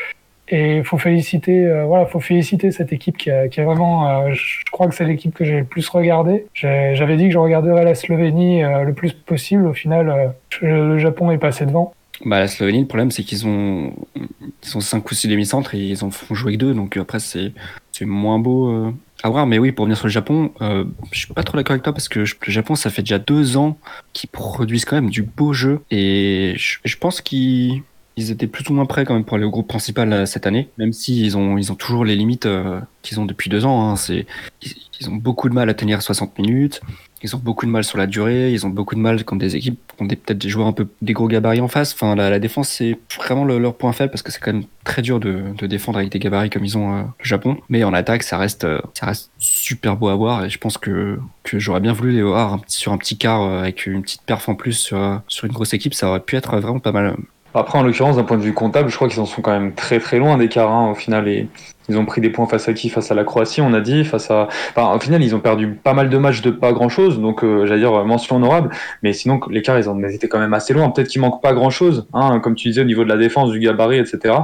Et 0.49 0.81
faut 0.83 0.97
féliciter, 0.97 1.65
euh, 1.65 1.83
voilà, 1.85 2.05
faut 2.05 2.19
féliciter 2.21 2.71
cette 2.71 2.93
équipe 2.93 3.17
qui 3.17 3.29
a, 3.29 3.47
vraiment, 3.65 4.09
euh, 4.09 4.33
je 4.33 4.63
crois 4.71 4.87
que 4.87 4.95
c'est 4.95 5.05
l'équipe 5.05 5.33
que 5.35 5.43
j'ai 5.43 5.59
le 5.59 5.65
plus 5.65 5.87
regardé. 5.89 6.45
J'ai- 6.53 6.93
J'avais 6.95 7.17
dit 7.17 7.25
que 7.27 7.31
je 7.33 7.37
regarderais 7.37 7.83
la 7.83 7.95
Slovénie 7.95 8.63
euh, 8.63 8.83
le 8.83 8.93
plus 8.93 9.11
possible. 9.13 9.67
Au 9.67 9.73
final, 9.73 10.33
le 10.61 10.97
Japon 10.99 11.31
est 11.31 11.37
passé 11.37 11.65
devant. 11.65 11.93
Bah, 12.25 12.39
la 12.39 12.47
Slovénie, 12.47 12.79
le 12.81 12.87
problème, 12.87 13.11
c'est 13.11 13.23
qu'ils 13.23 13.45
ont, 13.45 13.93
ils 14.15 14.77
ont 14.77 14.79
5 14.81 15.09
ou 15.11 15.13
6 15.13 15.27
demi-centres 15.27 15.75
et 15.75 15.79
ils 15.79 16.03
en 16.03 16.11
font 16.11 16.33
jouer 16.33 16.53
que 16.53 16.57
deux. 16.57 16.73
Donc 16.73 16.95
après, 16.97 17.19
c'est 17.19 17.51
moins 18.01 18.39
beau 18.39 18.93
à 19.23 19.29
voir. 19.29 19.45
Mais 19.47 19.59
oui, 19.59 19.71
pour 19.71 19.85
venir 19.85 19.97
sur 19.97 20.07
le 20.07 20.11
Japon, 20.11 20.51
je 21.11 21.17
suis 21.19 21.33
pas 21.33 21.43
trop 21.43 21.57
d'accord 21.57 21.73
avec 21.73 21.83
toi 21.83 21.93
parce 21.93 22.07
que 22.09 22.19
le 22.21 22.25
Japon, 22.47 22.75
ça 22.75 22.89
fait 22.89 23.01
déjà 23.03 23.19
deux 23.19 23.57
ans 23.57 23.77
qu'ils 24.13 24.29
produisent 24.29 24.85
quand 24.85 24.95
même 24.95 25.09
du 25.11 25.21
beau 25.23 25.53
jeu. 25.53 25.81
Et 25.91 26.53
je 26.57 26.97
pense 26.97 27.21
qu'ils 27.21 27.83
ils 28.17 28.31
étaient 28.31 28.47
plus 28.47 28.67
ou 28.69 28.73
moins 28.73 28.85
prêts 28.87 29.05
quand 29.05 29.13
même 29.13 29.23
pour 29.23 29.35
aller 29.37 29.45
au 29.45 29.51
groupe 29.51 29.67
principal 29.67 30.11
euh, 30.11 30.25
cette 30.25 30.47
année. 30.47 30.67
Même 30.77 30.91
s'ils 30.91 31.37
ont, 31.37 31.57
ils 31.57 31.71
ont 31.71 31.75
toujours 31.75 32.03
les 32.03 32.15
limites 32.15 32.47
euh, 32.47 32.79
qu'ils 33.03 33.19
ont 33.19 33.25
depuis 33.25 33.49
deux 33.49 33.63
ans. 33.63 33.89
Hein. 33.89 33.95
C'est, 33.95 34.25
ils, 34.63 34.73
ils 34.99 35.09
ont 35.09 35.15
beaucoup 35.15 35.47
de 35.49 35.53
mal 35.53 35.69
à 35.69 35.73
tenir 35.75 36.01
60 36.01 36.37
minutes. 36.39 36.81
Ils 37.23 37.35
ont 37.35 37.39
beaucoup 37.39 37.65
de 37.65 37.71
mal 37.71 37.83
sur 37.83 37.97
la 37.97 38.05
durée, 38.05 38.51
ils 38.51 38.65
ont 38.67 38.69
beaucoup 38.69 38.93
de 38.93 38.99
mal 38.99 39.23
contre 39.25 39.39
des 39.41 39.55
équipes 39.55 39.79
qui 39.95 40.03
ont 40.03 40.05
des- 40.05 40.15
peut-être 40.15 40.37
des 40.37 40.49
joueurs 40.49 40.67
un 40.67 40.71
peu 40.71 40.87
des 41.01 41.13
gros 41.13 41.27
gabarits 41.27 41.61
en 41.61 41.67
face. 41.67 41.93
Enfin, 41.93 42.13
la, 42.15 42.37
défense, 42.37 42.69
c'est 42.69 42.97
vraiment 43.17 43.43
le- 43.43 43.57
leur 43.57 43.75
point 43.75 43.91
faible 43.91 44.11
parce 44.11 44.21
que 44.21 44.31
c'est 44.31 44.39
quand 44.39 44.53
même 44.53 44.65
très 44.83 45.01
dur 45.01 45.19
de, 45.19 45.43
défendre 45.65 45.97
avec 45.97 46.11
des 46.11 46.19
gabarits 46.19 46.51
comme 46.51 46.63
ils 46.63 46.77
ont 46.77 46.93
euh, 46.93 47.01
le 47.01 47.25
Japon. 47.25 47.57
Mais 47.69 47.83
en 47.83 47.93
attaque, 47.93 48.21
ça 48.21 48.37
reste, 48.37 48.67
ça 48.93 49.07
reste 49.07 49.31
super 49.39 49.95
beau 49.97 50.09
à 50.09 50.15
voir 50.15 50.45
et 50.45 50.49
je 50.49 50.59
pense 50.59 50.77
que, 50.77 51.19
que 51.43 51.57
j'aurais 51.57 51.79
bien 51.79 51.93
voulu 51.93 52.11
les 52.11 52.21
voir 52.21 52.59
sur 52.67 52.91
un 52.91 52.97
petit 52.99 53.17
quart 53.17 53.41
avec 53.41 53.87
une 53.87 54.03
petite 54.03 54.21
perf 54.21 54.47
en 54.47 54.53
plus 54.55 54.73
sur, 54.73 55.21
sur 55.27 55.45
une 55.45 55.53
grosse 55.53 55.73
équipe. 55.73 55.95
Ça 55.95 56.09
aurait 56.09 56.19
pu 56.19 56.35
être 56.35 56.55
vraiment 56.57 56.79
pas 56.79 56.91
mal. 56.91 57.15
Après, 57.57 57.79
en 57.79 57.83
l'occurrence, 57.83 58.17
d'un 58.17 58.23
point 58.23 58.37
de 58.37 58.43
vue 58.43 58.53
comptable, 58.53 58.89
je 58.89 58.95
crois 58.95 59.07
qu'ils 59.07 59.19
en 59.19 59.25
sont 59.25 59.41
quand 59.41 59.51
même 59.51 59.73
très 59.73 59.99
très 59.99 60.19
loin 60.19 60.37
d'écart. 60.37 60.71
Hein, 60.71 60.91
au 60.91 60.95
final, 60.95 61.27
ils 61.89 61.97
ont 61.97 62.05
pris 62.05 62.21
des 62.21 62.29
points 62.29 62.45
face 62.45 62.69
à 62.69 62.73
qui? 62.73 62.89
Face 62.89 63.11
à 63.11 63.15
la 63.15 63.23
Croatie, 63.23 63.61
on 63.61 63.73
a 63.73 63.81
dit. 63.81 64.05
Face 64.05 64.29
à, 64.29 64.47
enfin, 64.75 64.93
au 64.93 64.99
final, 64.99 65.23
ils 65.23 65.35
ont 65.35 65.39
perdu 65.39 65.67
pas 65.69 65.93
mal 65.93 66.09
de 66.09 66.17
matchs 66.17 66.41
de 66.41 66.51
pas 66.51 66.71
grand 66.71 66.89
chose. 66.89 67.19
Donc, 67.19 67.43
euh, 67.43 67.65
j'allais 67.65 67.79
dire 67.79 67.95
euh, 67.95 68.03
mention 68.03 68.35
honorable. 68.35 68.69
Mais 69.01 69.11
sinon, 69.13 69.39
l'écart, 69.49 69.79
ils 69.79 69.89
en 69.89 70.01
étaient 70.03 70.27
quand 70.27 70.39
même 70.39 70.53
assez 70.53 70.73
loin. 70.73 70.89
Peut-être 70.91 71.07
qu'il 71.07 71.19
manque 71.19 71.41
pas 71.41 71.53
grand 71.53 71.71
chose, 71.71 72.07
hein, 72.13 72.39
comme 72.39 72.53
tu 72.53 72.67
disais 72.67 72.81
au 72.81 72.85
niveau 72.85 73.03
de 73.03 73.09
la 73.09 73.17
défense, 73.17 73.51
du 73.51 73.59
gabarit, 73.59 73.97
etc. 73.97 74.35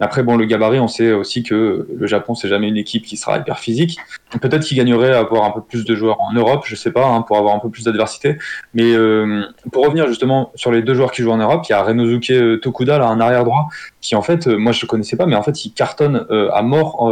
Après, 0.00 0.22
bon, 0.22 0.36
le 0.36 0.44
gabarit, 0.46 0.80
on 0.80 0.88
sait 0.88 1.12
aussi 1.12 1.42
que 1.42 1.86
le 1.94 2.06
Japon, 2.06 2.34
c'est 2.34 2.48
jamais 2.48 2.68
une 2.68 2.76
équipe 2.76 3.04
qui 3.04 3.16
sera 3.16 3.38
hyper 3.38 3.58
physique. 3.58 3.98
Peut-être 4.40 4.64
qu'ils 4.64 4.76
gagneraient 4.76 5.12
à 5.12 5.20
avoir 5.20 5.44
un 5.44 5.50
peu 5.50 5.60
plus 5.60 5.84
de 5.84 5.94
joueurs 5.94 6.20
en 6.20 6.32
Europe, 6.32 6.64
je 6.66 6.74
sais 6.74 6.90
pas, 6.90 7.06
hein, 7.06 7.22
pour 7.22 7.38
avoir 7.38 7.54
un 7.54 7.58
peu 7.58 7.68
plus 7.68 7.84
d'adversité. 7.84 8.36
Mais 8.74 8.94
euh, 8.94 9.44
pour 9.70 9.84
revenir 9.84 10.08
justement 10.08 10.50
sur 10.54 10.72
les 10.72 10.82
deux 10.82 10.94
joueurs 10.94 11.12
qui 11.12 11.22
jouent 11.22 11.30
en 11.30 11.36
Europe, 11.36 11.64
il 11.68 11.72
y 11.72 11.74
a 11.74 11.82
Renosuke 11.82 12.30
euh, 12.30 12.56
Tokuda, 12.56 12.98
là, 12.98 13.06
un 13.06 13.20
arrière 13.20 13.44
droit, 13.44 13.68
qui 14.00 14.16
en 14.16 14.22
fait, 14.22 14.48
euh, 14.48 14.56
moi 14.56 14.72
je 14.72 14.82
le 14.82 14.88
connaissais 14.88 15.16
pas, 15.16 15.26
mais 15.26 15.36
en 15.36 15.42
fait 15.42 15.64
il 15.64 15.72
cartonne 15.72 16.26
à 16.30 16.62
mort 16.62 17.02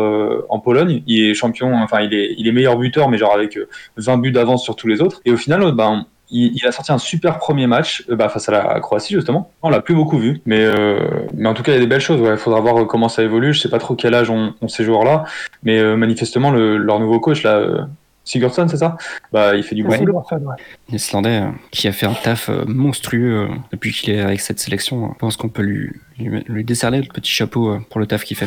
en 0.49 0.59
Pologne. 0.59 1.03
Il 1.07 1.31
est 1.31 1.35
champion, 1.35 1.75
enfin 1.75 2.01
il 2.01 2.15
est, 2.15 2.35
il 2.39 2.49
est 2.49 2.53
meilleur 2.53 2.77
buteur, 2.77 3.09
mais 3.09 3.19
genre 3.19 3.35
avec 3.35 3.57
euh, 3.57 3.69
20 3.97 4.19
buts 4.19 4.33
d'avance 4.33 4.65
sur 4.65 4.77
tous 4.77 4.89
les 4.89 5.01
autres. 5.01 5.21
Et 5.25 5.33
au 5.33 5.37
final, 5.37 5.73
ben 5.73 6.07
il, 6.31 6.53
il 6.55 6.67
a 6.67 6.73
sorti 6.73 6.93
un 6.93 6.99
super 6.99 7.39
premier 7.39 7.67
match 7.67 8.05
euh, 8.11 8.17
bah, 8.17 8.29
face 8.29 8.49
à 8.49 8.53
la 8.53 8.81
Croatie 8.81 9.15
justement. 9.15 9.51
On 9.63 9.71
l'a 9.71 9.81
plus 9.81 9.95
beaucoup 9.95 10.19
vu, 10.19 10.41
mais 10.47 10.61
euh, 10.65 10.99
mais 11.35 11.49
en 11.49 11.55
tout 11.55 11.63
cas 11.63 11.73
il 11.73 11.75
y 11.75 11.79
a 11.79 11.81
des 11.81 11.87
belles 11.87 12.01
choses. 12.01 12.21
Il 12.25 12.37
faudra 12.37 12.61
voir 12.61 12.81
euh, 12.81 12.85
comment 12.85 13.09
ça 13.09 13.23
évolue. 13.23 13.53
Je 13.53 13.61
sais 13.61 13.71
pas 13.71 13.79
trop 13.79 13.95
quel 13.95 14.15
âge 14.15 14.31
ont, 14.31 14.55
ont 14.61 14.69
ces 14.69 14.85
joueurs-là, 14.85 15.25
mais 15.63 15.79
euh, 15.79 15.97
manifestement 15.97 16.51
le, 16.51 16.77
leur 16.77 17.01
nouveau 17.01 17.21
coach 17.21 17.43
là. 17.43 17.57
euh, 17.57 17.83
Sigurdsson, 18.23 18.69
c'est 18.69 18.77
ça? 18.77 18.97
Bah, 19.33 19.57
il 19.57 19.63
fait 19.65 19.75
du 19.75 19.83
bon 19.83 19.97
boulot. 19.97 20.23
Ouais. 20.31 20.55
L'Islandais 20.91 21.43
qui 21.73 21.89
a 21.89 21.93
fait 21.93 22.07
un 22.07 22.13
taf 22.13 22.49
monstrueux 22.67 23.49
depuis 23.73 23.93
qu'il 23.93 24.15
est 24.15 24.21
avec 24.21 24.41
cette 24.41 24.61
sélection. 24.61 25.11
Je 25.15 25.19
pense 25.19 25.37
qu'on 25.37 25.49
peut 25.49 25.63
lui, 25.63 25.91
lui, 26.19 26.45
lui 26.47 26.63
décerner 26.63 27.01
le 27.01 27.09
petit 27.09 27.31
chapeau 27.31 27.79
pour 27.89 27.99
le 27.99 28.07
taf 28.07 28.23
qu'il 28.23 28.37
fait. 28.37 28.47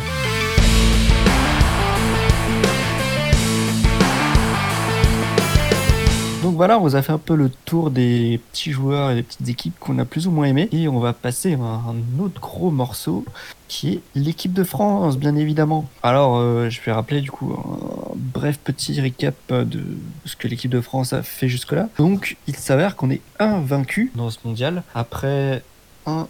Donc 6.44 6.56
voilà, 6.56 6.78
on 6.78 6.82
vous 6.82 6.98
a 6.98 7.02
fait 7.02 7.14
un 7.14 7.20
peu 7.20 7.36
le 7.36 7.50
tour 7.50 7.90
des 7.90 8.42
petits 8.52 8.74
joueurs 8.74 9.12
et 9.12 9.16
des 9.16 9.24
petites 9.24 9.48
équipes 9.48 9.80
qu'on 9.80 9.98
a 9.98 10.04
plus 10.04 10.28
ou 10.28 10.32
moins 10.32 10.44
aimés. 10.44 10.68
Et 10.74 10.90
on 10.90 11.00
va 11.00 11.14
passer 11.14 11.54
à 11.54 11.58
un 11.58 12.20
autre 12.20 12.42
gros 12.42 12.70
morceau 12.70 13.24
qui 13.70 13.94
est 13.94 14.02
l'équipe 14.14 14.52
de 14.52 14.66
France, 14.66 15.18
bien 15.18 15.38
évidemment. 15.38 15.90
Alors, 16.04 16.36
euh, 16.36 16.70
je 16.70 16.82
vais 16.82 16.92
rappeler 16.92 17.22
du 17.22 17.32
coup 17.32 17.54
un 17.54 18.12
bref 18.16 18.60
petit 18.62 19.00
récap 19.00 19.36
de 19.54 19.86
ce 20.26 20.36
que 20.36 20.50
l'équipe 20.50 20.70
de 20.70 20.82
France 20.82 21.14
a 21.14 21.24
fait 21.24 21.48
jusque-là. 21.48 21.88
Donc, 21.98 22.36
il 22.46 22.58
s'avère 22.58 22.98
qu'on 22.98 23.10
est 23.10 23.22
invaincu 23.40 24.12
dans 24.14 24.30
ce 24.30 24.40
mondial 24.44 24.84
après 24.94 25.64
1, 26.06 26.28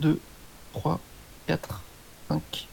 2, 0.00 0.18
3, 0.72 0.98
4, 1.46 1.82
5, 2.30 2.66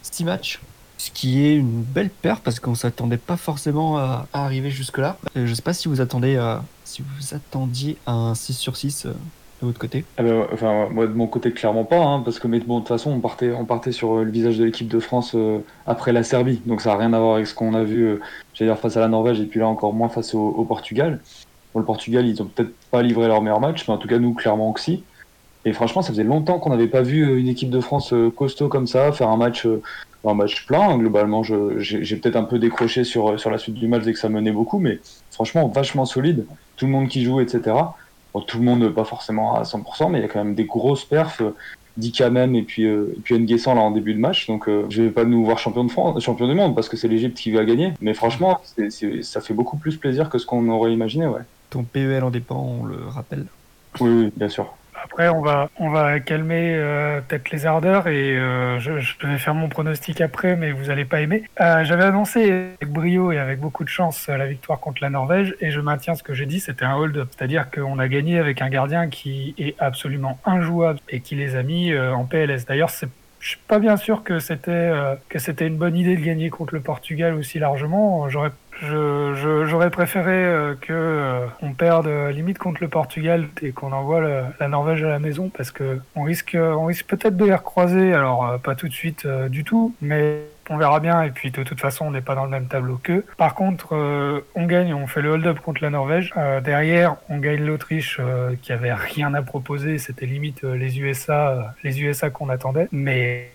6 0.00 0.24
matchs. 0.24 0.60
Ce 0.98 1.10
qui 1.10 1.46
est 1.46 1.54
une 1.54 1.82
belle 1.82 2.10
perte 2.10 2.42
parce 2.42 2.58
qu'on 2.58 2.74
s'attendait 2.74 3.18
pas 3.18 3.36
forcément 3.36 3.98
à, 3.98 4.26
arriver 4.32 4.70
jusque-là. 4.70 5.18
Euh, 5.36 5.46
je 5.46 5.54
sais 5.54 5.62
pas 5.62 5.74
si 5.74 5.88
vous 5.88 6.00
attendez 6.00 6.36
à, 6.36 6.64
si 6.84 7.02
vous 7.02 7.34
attendiez 7.34 7.96
un 8.06 8.34
6 8.34 8.54
sur 8.54 8.76
6 8.76 9.06
euh, 9.06 9.12
de 9.60 9.66
votre 9.66 9.78
côté. 9.78 10.04
Ah 10.18 10.22
bah, 10.22 10.48
enfin, 10.52 10.88
moi 10.90 11.06
de 11.06 11.12
mon 11.12 11.26
côté 11.26 11.52
clairement 11.52 11.84
pas, 11.84 11.98
hein, 11.98 12.20
parce 12.20 12.38
que 12.38 12.46
mais 12.46 12.60
de 12.60 12.64
toute 12.64 12.88
façon 12.88 13.10
on 13.10 13.20
partait, 13.20 13.52
on 13.52 13.64
partait 13.64 13.92
sur 13.92 14.16
euh, 14.16 14.24
le 14.24 14.30
visage 14.30 14.58
de 14.58 14.64
l'équipe 14.64 14.88
de 14.88 15.00
France 15.00 15.32
euh, 15.34 15.58
après 15.86 16.12
la 16.12 16.22
Serbie, 16.22 16.60
donc 16.66 16.80
ça 16.80 16.92
a 16.92 16.96
rien 16.96 17.12
à 17.12 17.18
voir 17.18 17.36
avec 17.36 17.46
ce 17.46 17.54
qu'on 17.54 17.74
a 17.74 17.82
vu, 17.82 18.04
euh, 18.04 18.20
j'allais 18.54 18.70
dire 18.70 18.78
face 18.78 18.96
à 18.96 19.00
la 19.00 19.08
Norvège 19.08 19.40
et 19.40 19.46
puis 19.46 19.60
là 19.60 19.68
encore 19.68 19.94
moins 19.94 20.08
face 20.08 20.34
au, 20.34 20.64
Portugal. 20.68 21.20
Bon, 21.72 21.80
le 21.80 21.86
Portugal 21.86 22.26
ils 22.26 22.42
ont 22.42 22.46
peut-être 22.46 22.72
pas 22.90 23.02
livré 23.02 23.28
leur 23.28 23.40
meilleur 23.40 23.60
match, 23.60 23.86
mais 23.88 23.94
en 23.94 23.98
tout 23.98 24.08
cas 24.08 24.18
nous 24.18 24.34
clairement 24.34 24.72
que. 24.72 24.80
Et 25.66 25.72
franchement 25.72 26.00
ça 26.00 26.10
faisait 26.10 26.22
longtemps 26.22 26.60
qu'on 26.60 26.70
n'avait 26.70 26.86
pas 26.86 27.02
vu 27.02 27.22
euh, 27.22 27.40
une 27.40 27.48
équipe 27.48 27.70
de 27.70 27.80
France 27.80 28.12
euh, 28.12 28.30
costaud 28.30 28.68
comme 28.68 28.86
ça 28.86 29.10
faire 29.10 29.28
un 29.28 29.36
match, 29.36 29.66
euh, 29.66 29.82
un 30.28 30.34
match 30.34 30.66
plein. 30.66 30.96
Globalement 30.98 31.42
j'ai 31.42 32.16
peut-être 32.16 32.36
un 32.36 32.44
peu 32.44 32.58
décroché 32.58 33.04
sur 33.04 33.30
euh, 33.30 33.38
sur 33.38 33.50
la 33.50 33.58
suite 33.58 33.74
du 33.74 33.88
match 33.88 34.04
dès 34.04 34.12
que 34.12 34.18
ça 34.18 34.28
menait 34.28 34.52
beaucoup, 34.52 34.78
mais 34.78 34.98
franchement 35.30 35.68
vachement 35.68 36.04
solide. 36.04 36.46
Tout 36.76 36.86
le 36.86 36.92
monde 36.92 37.08
qui 37.08 37.24
joue, 37.24 37.40
etc. 37.40 37.74
Bon, 38.34 38.40
tout 38.40 38.58
le 38.58 38.64
monde, 38.64 38.88
pas 38.90 39.04
forcément 39.04 39.54
à 39.54 39.62
100%, 39.62 40.10
mais 40.10 40.18
il 40.18 40.22
y 40.22 40.24
a 40.24 40.28
quand 40.28 40.44
même 40.44 40.54
des 40.54 40.64
grosses 40.64 41.04
perfs. 41.04 41.42
Dika 41.96 42.28
même 42.28 42.54
et 42.54 42.62
puis, 42.62 42.84
et 42.84 43.20
puis 43.24 43.38
Nguessan 43.38 43.74
là 43.74 43.80
en 43.80 43.90
début 43.90 44.12
de 44.12 44.18
match. 44.18 44.46
Donc 44.48 44.68
je 44.68 45.02
vais 45.02 45.10
pas 45.10 45.24
nous 45.24 45.42
voir 45.46 45.58
champion 45.58 45.82
de 45.82 45.90
France, 45.90 46.22
champion 46.22 46.46
du 46.46 46.54
monde 46.54 46.74
parce 46.74 46.90
que 46.90 46.96
c'est 46.98 47.08
l'Égypte 47.08 47.38
qui 47.38 47.52
va 47.52 47.64
gagner. 47.64 47.94
Mais 48.02 48.12
franchement, 48.12 48.60
ça 49.22 49.40
fait 49.40 49.54
beaucoup 49.54 49.78
plus 49.78 49.96
plaisir 49.96 50.28
que 50.28 50.36
ce 50.36 50.44
qu'on 50.44 50.68
aurait 50.68 50.92
imaginé. 50.92 51.26
Ouais. 51.26 51.40
Ton 51.70 51.84
PEL 51.84 52.22
en 52.22 52.30
dépend, 52.30 52.78
on 52.82 52.84
le 52.84 52.98
rappelle. 53.08 53.46
Oui, 54.00 54.30
bien 54.36 54.48
sûr. 54.48 54.74
Après, 55.06 55.28
on 55.28 55.40
va, 55.40 55.70
on 55.78 55.88
va 55.88 56.18
calmer 56.18 56.74
euh, 56.74 57.20
peut-être 57.20 57.52
les 57.52 57.64
ardeurs 57.64 58.08
et 58.08 58.36
euh, 58.36 58.80
je, 58.80 58.90
vais 58.90 59.38
faire 59.38 59.54
mon 59.54 59.68
pronostic 59.68 60.20
après, 60.20 60.56
mais 60.56 60.72
vous 60.72 60.90
allez 60.90 61.04
pas 61.04 61.20
aimer. 61.20 61.44
Euh, 61.60 61.84
j'avais 61.84 62.02
annoncé 62.02 62.42
avec 62.50 62.92
brio 62.92 63.30
et 63.30 63.38
avec 63.38 63.60
beaucoup 63.60 63.84
de 63.84 63.88
chance 63.88 64.26
la 64.26 64.46
victoire 64.46 64.80
contre 64.80 65.00
la 65.02 65.08
Norvège 65.08 65.54
et 65.60 65.70
je 65.70 65.80
maintiens 65.80 66.16
ce 66.16 66.24
que 66.24 66.34
j'ai 66.34 66.44
dit, 66.44 66.58
c'était 66.58 66.84
un 66.84 66.96
hold-up. 66.96 67.28
C'est-à-dire 67.30 67.70
qu'on 67.70 68.00
a 68.00 68.08
gagné 68.08 68.40
avec 68.40 68.60
un 68.60 68.68
gardien 68.68 69.08
qui 69.08 69.54
est 69.58 69.76
absolument 69.78 70.40
injouable 70.44 70.98
et 71.08 71.20
qui 71.20 71.36
les 71.36 71.54
a 71.54 71.62
mis 71.62 71.96
en 71.96 72.24
PLS. 72.24 72.66
D'ailleurs, 72.66 72.90
c'est 72.90 73.08
je 73.38 73.50
suis 73.50 73.60
pas 73.68 73.78
bien 73.78 73.96
sûr 73.96 74.24
que 74.24 74.40
c'était 74.40 74.90
que 75.28 75.38
c'était 75.38 75.68
une 75.68 75.76
bonne 75.76 75.96
idée 75.96 76.16
de 76.16 76.24
gagner 76.24 76.50
contre 76.50 76.74
le 76.74 76.80
Portugal 76.80 77.34
aussi 77.34 77.60
largement. 77.60 78.28
J'aurais 78.28 78.50
J'aurais 78.82 79.90
préféré 79.90 80.32
euh, 80.32 80.74
que 80.74 80.92
euh, 80.92 81.46
on 81.62 81.72
perde 81.72 82.08
euh, 82.08 82.30
limite 82.30 82.58
contre 82.58 82.82
le 82.82 82.88
Portugal 82.88 83.48
et 83.62 83.72
qu'on 83.72 83.92
envoie 83.92 84.20
la 84.60 84.68
Norvège 84.68 85.02
à 85.02 85.08
la 85.08 85.18
maison 85.18 85.48
parce 85.48 85.70
que 85.70 86.00
on 86.14 86.22
risque, 86.22 86.56
on 86.60 86.84
risque 86.84 87.06
peut-être 87.06 87.36
de 87.36 87.44
les 87.46 87.54
recroiser. 87.54 88.12
Alors 88.12 88.58
pas 88.60 88.74
tout 88.74 88.88
de 88.88 88.92
suite 88.92 89.26
du 89.26 89.64
tout, 89.64 89.94
mais 90.00 90.42
on 90.68 90.76
verra 90.76 91.00
bien. 91.00 91.22
Et 91.22 91.30
puis 91.30 91.50
de 91.50 91.62
toute 91.62 91.80
façon, 91.80 92.06
on 92.06 92.10
n'est 92.10 92.20
pas 92.20 92.34
dans 92.34 92.44
le 92.44 92.50
même 92.50 92.66
tableau 92.66 92.98
qu'eux. 93.02 93.24
Par 93.36 93.54
contre, 93.54 93.94
on 94.54 94.66
gagne, 94.66 94.92
on 94.94 95.06
fait 95.06 95.22
le 95.22 95.30
hold-up 95.30 95.60
contre 95.60 95.82
la 95.82 95.90
Norvège. 95.90 96.32
derrière, 96.62 97.16
on 97.28 97.38
gagne 97.38 97.64
l'Autriche 97.64 98.20
qui 98.62 98.72
avait 98.72 98.94
rien 98.94 99.32
à 99.34 99.42
proposer. 99.42 99.98
C'était 99.98 100.26
limite 100.26 100.62
les 100.62 101.00
USA, 101.00 101.74
les 101.82 102.02
USA 102.02 102.30
qu'on 102.30 102.48
attendait. 102.48 102.88
Mais 102.92 103.50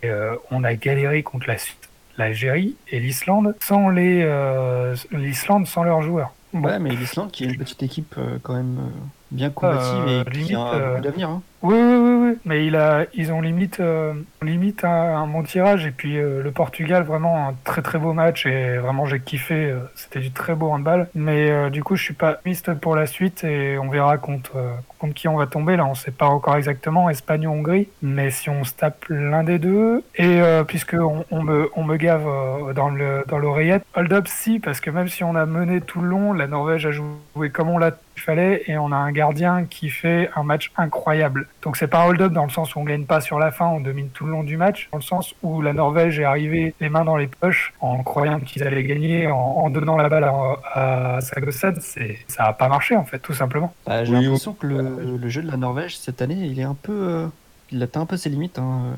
on 0.50 0.64
a 0.64 0.74
galéré 0.76 1.24
contre 1.24 1.48
la 1.48 1.58
Suisse 1.58 1.91
l'Algérie 2.22 2.76
et 2.90 3.00
l'Islande 3.00 3.56
sans 3.60 3.90
les 3.90 4.22
euh, 4.24 4.96
l'Islande 5.12 5.68
sans 5.68 5.84
leurs 5.84 6.02
joueurs. 6.02 6.34
Ouais, 6.54 6.80
mais 6.80 6.90
l'Islande 6.92 7.32
qui 7.32 7.44
est 7.44 7.48
une 7.48 7.58
petite 7.58 7.84
équipe 7.84 8.16
euh, 8.18 8.38
quand 8.44 8.54
même 8.54 8.78
euh, 8.80 9.00
bien 9.32 9.50
combative 9.50 10.26
et 10.28 10.44
qui 10.44 10.56
a 10.56 10.80
beaucoup 10.80 11.02
d'avenir. 11.02 11.30
Hein. 11.30 11.42
Oui, 11.64 11.76
oui, 11.76 11.96
oui, 11.96 12.28
oui, 12.30 12.38
mais 12.44 12.66
il 12.66 12.76
a, 12.76 13.06
ils 13.14 13.32
ont 13.32 13.40
limite, 13.40 13.82
euh, 13.82 14.14
limite 14.42 14.84
un, 14.84 15.28
bon 15.28 15.44
tirage. 15.44 15.86
Et 15.86 15.92
puis 15.92 16.18
euh, 16.18 16.42
le 16.42 16.52
Portugal, 16.52 17.04
vraiment 17.04 17.50
un 17.50 17.54
très 17.64 17.84
très 17.84 18.00
beau 18.00 18.14
match. 18.14 18.48
Et 18.48 18.78
vraiment, 18.78 19.06
j'ai 19.06 19.20
kiffé. 19.20 19.70
Euh, 19.70 19.80
c'était 19.94 20.22
du 20.22 20.32
très 20.32 20.56
beau 20.56 20.72
handball. 20.72 21.08
Mais 21.14 21.70
du 21.70 21.84
coup, 21.84 21.96
je 21.96 22.04
suis 22.04 22.16
pas 22.16 22.40
miste 22.46 22.74
pour 22.74 22.96
la 22.96 23.06
suite. 23.06 23.44
Et 23.44 23.78
on 23.78 23.90
verra 23.90 24.18
contre, 24.18 24.54
contre 24.98 25.14
qui 25.14 25.28
on 25.28 25.38
va 25.38 25.46
tomber. 25.46 25.76
Là, 25.76 25.86
on 25.86 25.94
sait 25.94 26.12
pas 26.12 26.26
encore 26.26 26.56
exactement. 26.56 27.10
Espagne 27.12 27.46
ou 27.46 27.52
Hongrie. 27.52 27.90
Mais 28.02 28.32
si 28.32 28.50
on 28.50 28.64
se 28.64 28.74
tape 28.74 29.06
l'un 29.10 29.44
des 29.44 29.60
deux. 29.60 30.04
Et 30.16 30.42
puisque 30.68 30.96
on, 30.96 31.44
me, 31.44 31.70
on 31.76 31.84
me 31.84 31.98
gave 31.98 32.26
dans 32.74 32.90
le 32.90 33.24
dans 33.28 33.38
l'oreillette, 33.38 33.84
hold 33.96 34.12
up 34.14 34.28
si, 34.28 34.60
parce 34.60 34.80
que 34.82 34.90
même 34.90 35.08
si 35.08 35.24
on 35.24 35.36
a 35.36 35.46
mené 35.46 35.82
tout 35.82 36.02
le 36.02 36.08
long, 36.08 36.34
la 36.34 36.48
Norvège 36.48 36.88
a 36.88 36.92
joué 36.92 37.50
comme 37.52 37.70
on 37.70 37.78
l'a 37.78 37.92
fallait 38.22 38.64
et 38.68 38.78
on 38.78 38.92
a 38.92 38.96
un 38.96 39.12
gardien 39.12 39.66
qui 39.66 39.90
fait 39.90 40.30
un 40.36 40.44
match 40.44 40.72
incroyable. 40.78 41.48
Donc 41.62 41.78
c'est 41.78 41.88
pas 41.88 42.04
un 42.04 42.08
hold-up 42.08 42.34
dans 42.34 42.44
le 42.44 42.50
sens 42.50 42.76
où 42.76 42.80
on 42.80 42.84
gagne 42.84 43.06
pas 43.06 43.22
sur 43.22 43.38
la 43.38 43.52
fin, 43.52 43.68
on 43.68 43.80
domine 43.80 44.10
tout 44.10 44.26
le 44.26 44.32
long 44.32 44.44
du 44.44 44.58
match, 44.58 44.90
dans 44.92 44.98
le 44.98 45.04
sens 45.04 45.36
où 45.44 45.62
la 45.62 45.74
Norvège 45.74 46.20
est 46.20 46.24
arrivée 46.24 46.74
les 46.80 46.90
mains 46.90 47.06
dans 47.06 47.18
les 47.18 47.28
poches 47.28 47.74
en 47.82 48.02
croyant 48.04 48.40
qu'ils 48.40 48.64
allaient 48.64 48.84
gagner, 48.84 49.28
en, 49.28 49.70
donnant 49.70 49.96
la 49.98 50.10
balle 50.10 50.24
à, 50.24 51.18
à 51.18 51.22
ça 51.22 52.44
a 52.44 52.54
pas 52.54 52.68
marché 52.68 52.96
en 52.96 53.06
fait, 53.06 53.20
tout 53.20 53.34
simplement. 53.34 53.74
Bah, 53.86 54.04
j'ai 54.04 54.14
l'impression 54.14 54.54
que 54.54 54.68
le, 54.68 55.30
jeu 55.30 55.42
de 55.42 55.48
la 55.48 55.58
Norvège 55.58 55.98
cette 55.98 56.22
année, 56.22 56.36
il 56.36 56.60
est 56.60 56.64
un 56.64 56.76
peu, 56.76 56.92
euh, 56.92 57.28
il 57.72 57.82
atteint 57.84 58.02
un 58.02 58.06
peu 58.06 58.18
ses 58.18 58.30
limites. 58.30 58.60
Hein 58.60 58.96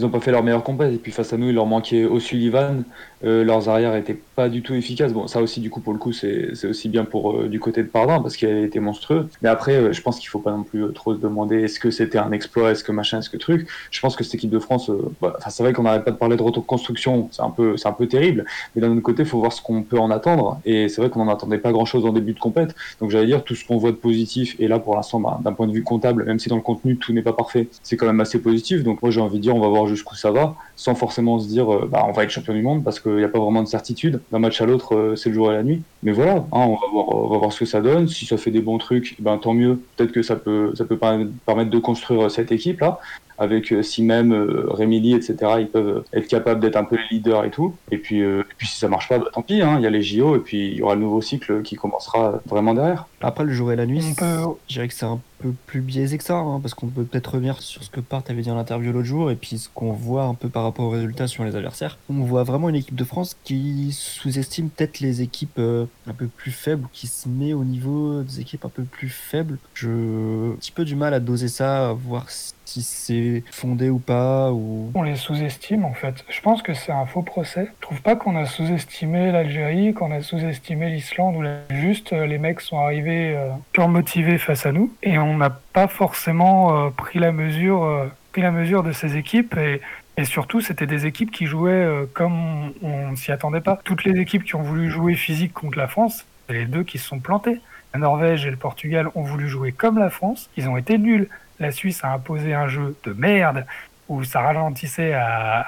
ils 0.00 0.04
n'ont 0.04 0.10
pas 0.10 0.20
fait 0.20 0.30
leur 0.30 0.42
meilleur 0.42 0.62
combat 0.62 0.88
et 0.88 0.96
puis 0.96 1.12
face 1.12 1.32
à 1.32 1.36
nous 1.36 1.48
il 1.48 1.54
leur 1.54 1.66
manquait 1.66 2.04
O'Sullivan 2.04 2.84
euh, 3.22 3.44
leurs 3.44 3.68
arrières 3.68 3.94
étaient 3.96 4.18
pas 4.34 4.48
du 4.48 4.62
tout 4.62 4.74
efficaces. 4.74 5.12
Bon 5.12 5.26
ça 5.26 5.42
aussi 5.42 5.60
du 5.60 5.70
coup 5.70 5.80
pour 5.80 5.92
le 5.92 5.98
coup 5.98 6.12
c'est 6.12 6.64
aussi 6.64 6.88
bien 6.88 7.04
pour 7.04 7.32
euh, 7.32 7.48
du 7.48 7.60
côté 7.60 7.82
de 7.82 7.88
Pardin 7.88 8.20
parce 8.20 8.36
qu'il 8.36 8.48
a 8.48 8.60
été 8.60 8.80
monstrueux. 8.80 9.28
Mais 9.42 9.48
après 9.48 9.74
euh, 9.74 9.92
je 9.92 10.00
pense 10.00 10.18
qu'il 10.18 10.28
faut 10.28 10.38
pas 10.38 10.52
non 10.52 10.62
plus 10.62 10.92
trop 10.94 11.14
se 11.14 11.20
demander 11.20 11.62
est-ce 11.62 11.78
que 11.78 11.90
c'était 11.90 12.18
un 12.18 12.32
exploit 12.32 12.70
est-ce 12.70 12.82
que 12.82 12.92
machin 12.92 13.18
est-ce 13.18 13.30
que 13.30 13.36
truc. 13.36 13.68
Je 13.90 14.00
pense 14.00 14.16
que 14.16 14.24
cette 14.24 14.34
équipe 14.36 14.50
de 14.50 14.58
France 14.58 14.90
bah, 15.20 15.36
c'est 15.48 15.62
vrai 15.62 15.72
qu'on 15.72 15.82
n'arrête 15.82 16.04
pas 16.04 16.10
de 16.12 16.16
parler 16.16 16.36
de 16.36 16.42
reconstruction. 16.42 17.28
C'est 17.32 17.42
un 17.42 17.50
peu 17.50 17.76
c'est 17.76 17.88
un 17.88 17.92
peu 17.92 18.06
terrible. 18.06 18.44
Mais 18.74 18.82
d'un 18.82 18.90
autre 18.90 19.02
côté 19.02 19.22
il 19.22 19.28
faut 19.28 19.38
voir 19.38 19.52
ce 19.52 19.60
qu'on 19.60 19.82
peut 19.82 19.98
en 19.98 20.10
attendre. 20.10 20.60
Et 20.64 20.88
c'est 20.88 21.00
vrai 21.02 21.10
qu'on 21.10 21.24
n'en 21.24 21.32
attendait 21.32 21.58
pas 21.58 21.72
grand 21.72 21.84
chose 21.84 22.06
en 22.06 22.12
début 22.12 22.32
de 22.32 22.40
compète. 22.40 22.74
Donc 23.00 23.10
j'allais 23.10 23.26
dire 23.26 23.44
tout 23.44 23.54
ce 23.54 23.66
qu'on 23.66 23.76
voit 23.76 23.90
de 23.90 23.96
positif 23.96 24.56
et 24.58 24.68
là 24.68 24.78
pour 24.78 24.96
l'instant 24.96 25.20
bah, 25.20 25.38
d'un 25.44 25.52
point 25.52 25.66
de 25.66 25.72
vue 25.72 25.82
comptable 25.82 26.24
même 26.24 26.38
si 26.38 26.48
dans 26.48 26.56
le 26.56 26.62
contenu 26.62 26.96
tout 26.96 27.12
n'est 27.12 27.22
pas 27.22 27.34
parfait. 27.34 27.68
C'est 27.82 27.96
quand 27.96 28.06
même 28.06 28.20
assez 28.20 28.40
positif. 28.40 28.82
Donc 28.82 29.02
moi 29.02 29.10
j'ai 29.10 29.20
envie 29.20 29.36
de 29.36 29.42
dire 29.42 29.54
on 29.54 29.60
va 29.60 29.68
voir 29.68 29.86
jusqu'où 29.86 30.14
ça 30.14 30.30
va, 30.30 30.56
sans 30.76 30.94
forcément 30.94 31.38
se 31.38 31.48
dire 31.48 31.72
euh, 31.72 31.88
bah, 31.90 32.06
on 32.08 32.12
va 32.12 32.24
être 32.24 32.30
champion 32.30 32.54
du 32.54 32.62
monde 32.62 32.82
parce 32.82 33.00
qu'il 33.10 33.18
n'y 33.18 33.24
a 33.24 33.28
pas 33.28 33.38
vraiment 33.38 33.62
de 33.62 33.68
certitude. 33.68 34.20
D'un 34.32 34.38
match 34.38 34.60
à 34.60 34.66
l'autre, 34.66 34.94
euh, 34.94 35.16
c'est 35.16 35.28
le 35.28 35.34
jour 35.34 35.50
et 35.50 35.54
la 35.54 35.62
nuit. 35.62 35.82
Mais 36.02 36.12
voilà, 36.12 36.36
hein, 36.36 36.46
on, 36.52 36.74
va 36.74 36.86
voir, 36.92 37.08
on 37.08 37.28
va 37.28 37.38
voir 37.38 37.52
ce 37.52 37.60
que 37.60 37.64
ça 37.66 37.80
donne. 37.80 38.08
Si 38.08 38.26
ça 38.26 38.36
fait 38.36 38.50
des 38.50 38.60
bons 38.60 38.78
trucs, 38.78 39.16
ben, 39.20 39.38
tant 39.38 39.54
mieux. 39.54 39.80
Peut-être 39.96 40.12
que 40.12 40.22
ça 40.22 40.36
peut, 40.36 40.72
ça 40.74 40.84
peut 40.84 40.98
permettre 40.98 41.70
de 41.70 41.78
construire 41.78 42.26
euh, 42.26 42.28
cette 42.28 42.52
équipe-là 42.52 43.00
avec 43.40 43.74
si 43.82 44.02
même 44.02 44.32
Rémili, 44.68 45.14
etc., 45.14 45.36
ils 45.58 45.68
peuvent 45.68 46.04
être 46.12 46.28
capables 46.28 46.60
d'être 46.60 46.76
un 46.76 46.84
peu 46.84 46.96
les 46.96 47.16
leaders 47.16 47.44
et 47.44 47.50
tout. 47.50 47.74
Et 47.90 47.98
puis, 47.98 48.22
puis 48.56 48.68
si 48.68 48.78
ça 48.78 48.88
marche 48.88 49.08
pas, 49.08 49.18
bah, 49.18 49.26
tant 49.32 49.42
pis, 49.42 49.60
hein, 49.62 49.76
il 49.78 49.82
y 49.82 49.86
a 49.86 49.90
les 49.90 50.02
JO 50.02 50.36
et 50.36 50.40
puis 50.40 50.68
il 50.68 50.76
y 50.76 50.82
aura 50.82 50.94
le 50.94 51.00
nouveau 51.00 51.20
cycle 51.20 51.62
qui 51.62 51.74
commencera 51.74 52.40
vraiment 52.46 52.74
derrière. 52.74 53.06
Après, 53.22 53.44
le 53.44 53.52
jour 53.52 53.72
et 53.72 53.76
la 53.76 53.86
nuit, 53.86 54.00
je 54.00 54.54
dirais 54.68 54.88
que 54.88 54.94
c'est 54.94 55.06
un 55.06 55.20
peu 55.40 55.52
plus 55.66 55.80
biaisé 55.80 56.18
que 56.18 56.24
ça, 56.24 56.36
hein, 56.36 56.60
parce 56.60 56.74
qu'on 56.74 56.86
peut 56.88 57.04
peut-être 57.04 57.34
revenir 57.34 57.60
sur 57.60 57.82
ce 57.82 57.90
que 57.90 58.00
Part 58.00 58.22
avait 58.28 58.42
dit 58.42 58.50
en 58.50 58.58
interview 58.58 58.92
l'autre 58.92 59.06
jour, 59.06 59.30
et 59.30 59.36
puis 59.36 59.58
ce 59.58 59.68
qu'on 59.74 59.92
voit 59.92 60.24
un 60.24 60.34
peu 60.34 60.48
par 60.48 60.62
rapport 60.62 60.86
aux 60.86 60.90
résultats 60.90 61.26
sur 61.26 61.44
les 61.44 61.56
adversaires. 61.56 61.98
On 62.08 62.22
voit 62.24 62.44
vraiment 62.44 62.68
une 62.68 62.76
équipe 62.76 62.94
de 62.94 63.04
France 63.04 63.36
qui 63.44 63.92
sous-estime 63.92 64.70
peut-être 64.70 65.00
les 65.00 65.22
équipes 65.22 65.58
euh, 65.58 65.86
un 66.06 66.12
peu 66.12 66.26
plus 66.26 66.50
faibles, 66.50 66.88
qui 66.92 67.06
se 67.06 67.28
met 67.28 67.52
au 67.52 67.64
niveau 67.64 68.22
des 68.22 68.40
équipes 68.40 68.64
un 68.64 68.70
peu 68.70 68.84
plus 68.84 69.08
faibles. 69.08 69.58
Je 69.74 70.52
un 70.52 70.56
petit 70.56 70.72
peu 70.72 70.84
du 70.84 70.96
mal 70.96 71.14
à 71.14 71.20
doser 71.20 71.48
ça, 71.48 71.90
à 71.90 71.92
voir 71.92 72.30
si 72.30 72.54
c'est 72.76 73.42
fondé 73.50 73.90
ou 73.90 73.98
pas. 73.98 74.52
Ou... 74.52 74.92
On 74.94 75.02
les 75.02 75.16
sous-estime 75.16 75.84
en 75.84 75.94
fait. 75.94 76.24
Je 76.28 76.40
pense 76.40 76.62
que 76.62 76.74
c'est 76.74 76.92
un 76.92 77.06
faux 77.06 77.22
procès. 77.22 77.68
Je 77.80 77.86
trouve 77.86 78.00
pas 78.02 78.16
qu'on 78.16 78.36
a 78.36 78.46
sous-estimé 78.46 79.32
l'Algérie, 79.32 79.92
qu'on 79.94 80.12
a 80.12 80.22
sous-estimé 80.22 80.90
l'Islande, 80.90 81.36
où 81.36 81.74
juste 81.74 82.12
euh, 82.12 82.26
les 82.26 82.38
mecs 82.38 82.60
sont 82.60 82.78
arrivés 82.78 83.36
euh, 83.36 83.86
motivés 83.88 84.38
face 84.38 84.66
à 84.66 84.72
nous, 84.72 84.92
et 85.02 85.18
on 85.18 85.36
n'a 85.36 85.50
pas 85.50 85.88
forcément 85.88 86.86
euh, 86.86 86.90
pris 86.90 87.18
la 87.18 87.32
mesure, 87.32 87.82
euh, 87.82 88.06
pris 88.32 88.42
la 88.42 88.50
mesure 88.50 88.82
de 88.82 88.92
ces 88.92 89.16
équipes 89.16 89.56
et, 89.56 89.80
surtout, 90.24 90.60
c'était 90.60 90.86
des 90.86 91.06
équipes 91.06 91.30
qui 91.30 91.46
jouaient 91.46 91.88
comme 92.12 92.74
on 92.82 93.12
ne 93.12 93.16
s'y 93.16 93.32
attendait 93.32 93.62
pas. 93.62 93.80
Toutes 93.84 94.04
les 94.04 94.20
équipes 94.20 94.44
qui 94.44 94.54
ont 94.54 94.62
voulu 94.62 94.90
jouer 94.90 95.14
physique 95.14 95.54
contre 95.54 95.78
la 95.78 95.88
France, 95.88 96.26
c'est 96.46 96.52
les 96.52 96.66
deux 96.66 96.84
qui 96.84 96.98
se 96.98 97.08
sont 97.08 97.20
plantés. 97.20 97.58
La 97.94 98.00
Norvège 98.00 98.46
et 98.46 98.50
le 98.50 98.56
Portugal 98.56 99.08
ont 99.14 99.22
voulu 99.22 99.48
jouer 99.48 99.72
comme 99.72 99.98
la 99.98 100.10
France, 100.10 100.50
ils 100.56 100.68
ont 100.68 100.76
été 100.76 100.98
nuls. 100.98 101.28
La 101.58 101.72
Suisse 101.72 102.04
a 102.04 102.12
imposé 102.12 102.54
un 102.54 102.68
jeu 102.68 102.96
de 103.04 103.12
merde 103.12 103.66
où 104.08 104.24
ça 104.24 104.40
ralentissait 104.40 105.12
à, 105.12 105.66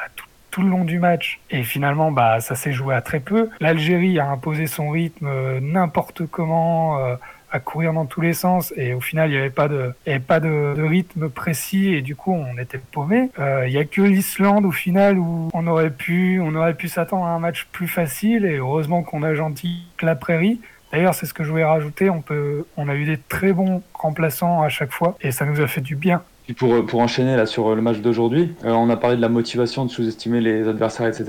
tout, 0.50 0.62
le 0.62 0.68
long 0.68 0.84
du 0.84 0.98
match 0.98 1.40
et 1.50 1.62
finalement 1.62 2.12
bah 2.12 2.40
ça 2.40 2.54
s'est 2.54 2.72
joué 2.72 2.94
à 2.94 3.00
très 3.00 3.20
peu. 3.20 3.48
L'Algérie 3.60 4.18
a 4.18 4.28
imposé 4.28 4.66
son 4.66 4.90
rythme 4.90 5.30
n'importe 5.60 6.26
comment 6.26 6.98
à 7.52 7.60
courir 7.60 7.92
dans 7.92 8.06
tous 8.06 8.22
les 8.22 8.32
sens 8.32 8.72
et 8.76 8.94
au 8.94 9.00
final 9.00 9.28
il 9.28 9.34
n'y 9.34 9.38
avait 9.38 9.50
pas 9.50 9.68
de 9.68 9.94
y 10.06 10.10
avait 10.10 10.20
pas 10.20 10.40
de, 10.40 10.74
rythme 10.82 11.28
précis 11.28 11.94
et 11.94 12.00
du 12.00 12.16
coup 12.16 12.32
on 12.32 12.58
était 12.58 12.78
paumé. 12.78 13.30
Euh, 13.38 13.64
il 13.66 13.72
y 13.72 13.78
a 13.78 13.84
que 13.84 14.00
l'Islande 14.00 14.64
au 14.64 14.72
final 14.72 15.18
où 15.18 15.50
on 15.52 15.66
aurait 15.66 15.90
pu 15.90 16.40
pu 16.78 16.88
s'attendre 16.88 17.26
à 17.26 17.30
un 17.30 17.38
match 17.38 17.68
plus 17.70 17.88
facile 17.88 18.46
et 18.46 18.56
heureusement 18.56 19.02
qu'on 19.02 19.22
a 19.22 19.34
gentil 19.34 19.82
la 20.00 20.16
prairie. 20.16 20.60
D'ailleurs, 20.92 21.14
c'est 21.14 21.26
ce 21.26 21.34
que 21.34 21.42
je 21.42 21.50
voulais 21.50 21.64
rajouter. 21.64 22.10
On 22.10 22.88
a 22.88 22.94
eu 22.94 23.04
des 23.04 23.18
très 23.18 23.52
bons 23.52 23.82
remplaçants 23.94 24.62
à 24.62 24.68
chaque 24.68 24.92
fois 24.92 25.16
et 25.20 25.32
ça 25.32 25.46
nous 25.46 25.60
a 25.60 25.66
fait 25.66 25.80
du 25.80 25.96
bien 25.96 26.22
pour, 26.54 27.00
enchaîner 27.00 27.36
là 27.36 27.46
sur 27.46 27.74
le 27.74 27.82
match 27.82 27.98
d'aujourd'hui, 27.98 28.52
euh, 28.64 28.72
on 28.72 28.90
a 28.90 28.96
parlé 28.96 29.16
de 29.16 29.20
la 29.20 29.28
motivation, 29.28 29.84
de 29.84 29.90
sous-estimer 29.90 30.40
les 30.40 30.68
adversaires, 30.68 31.06
etc. 31.06 31.24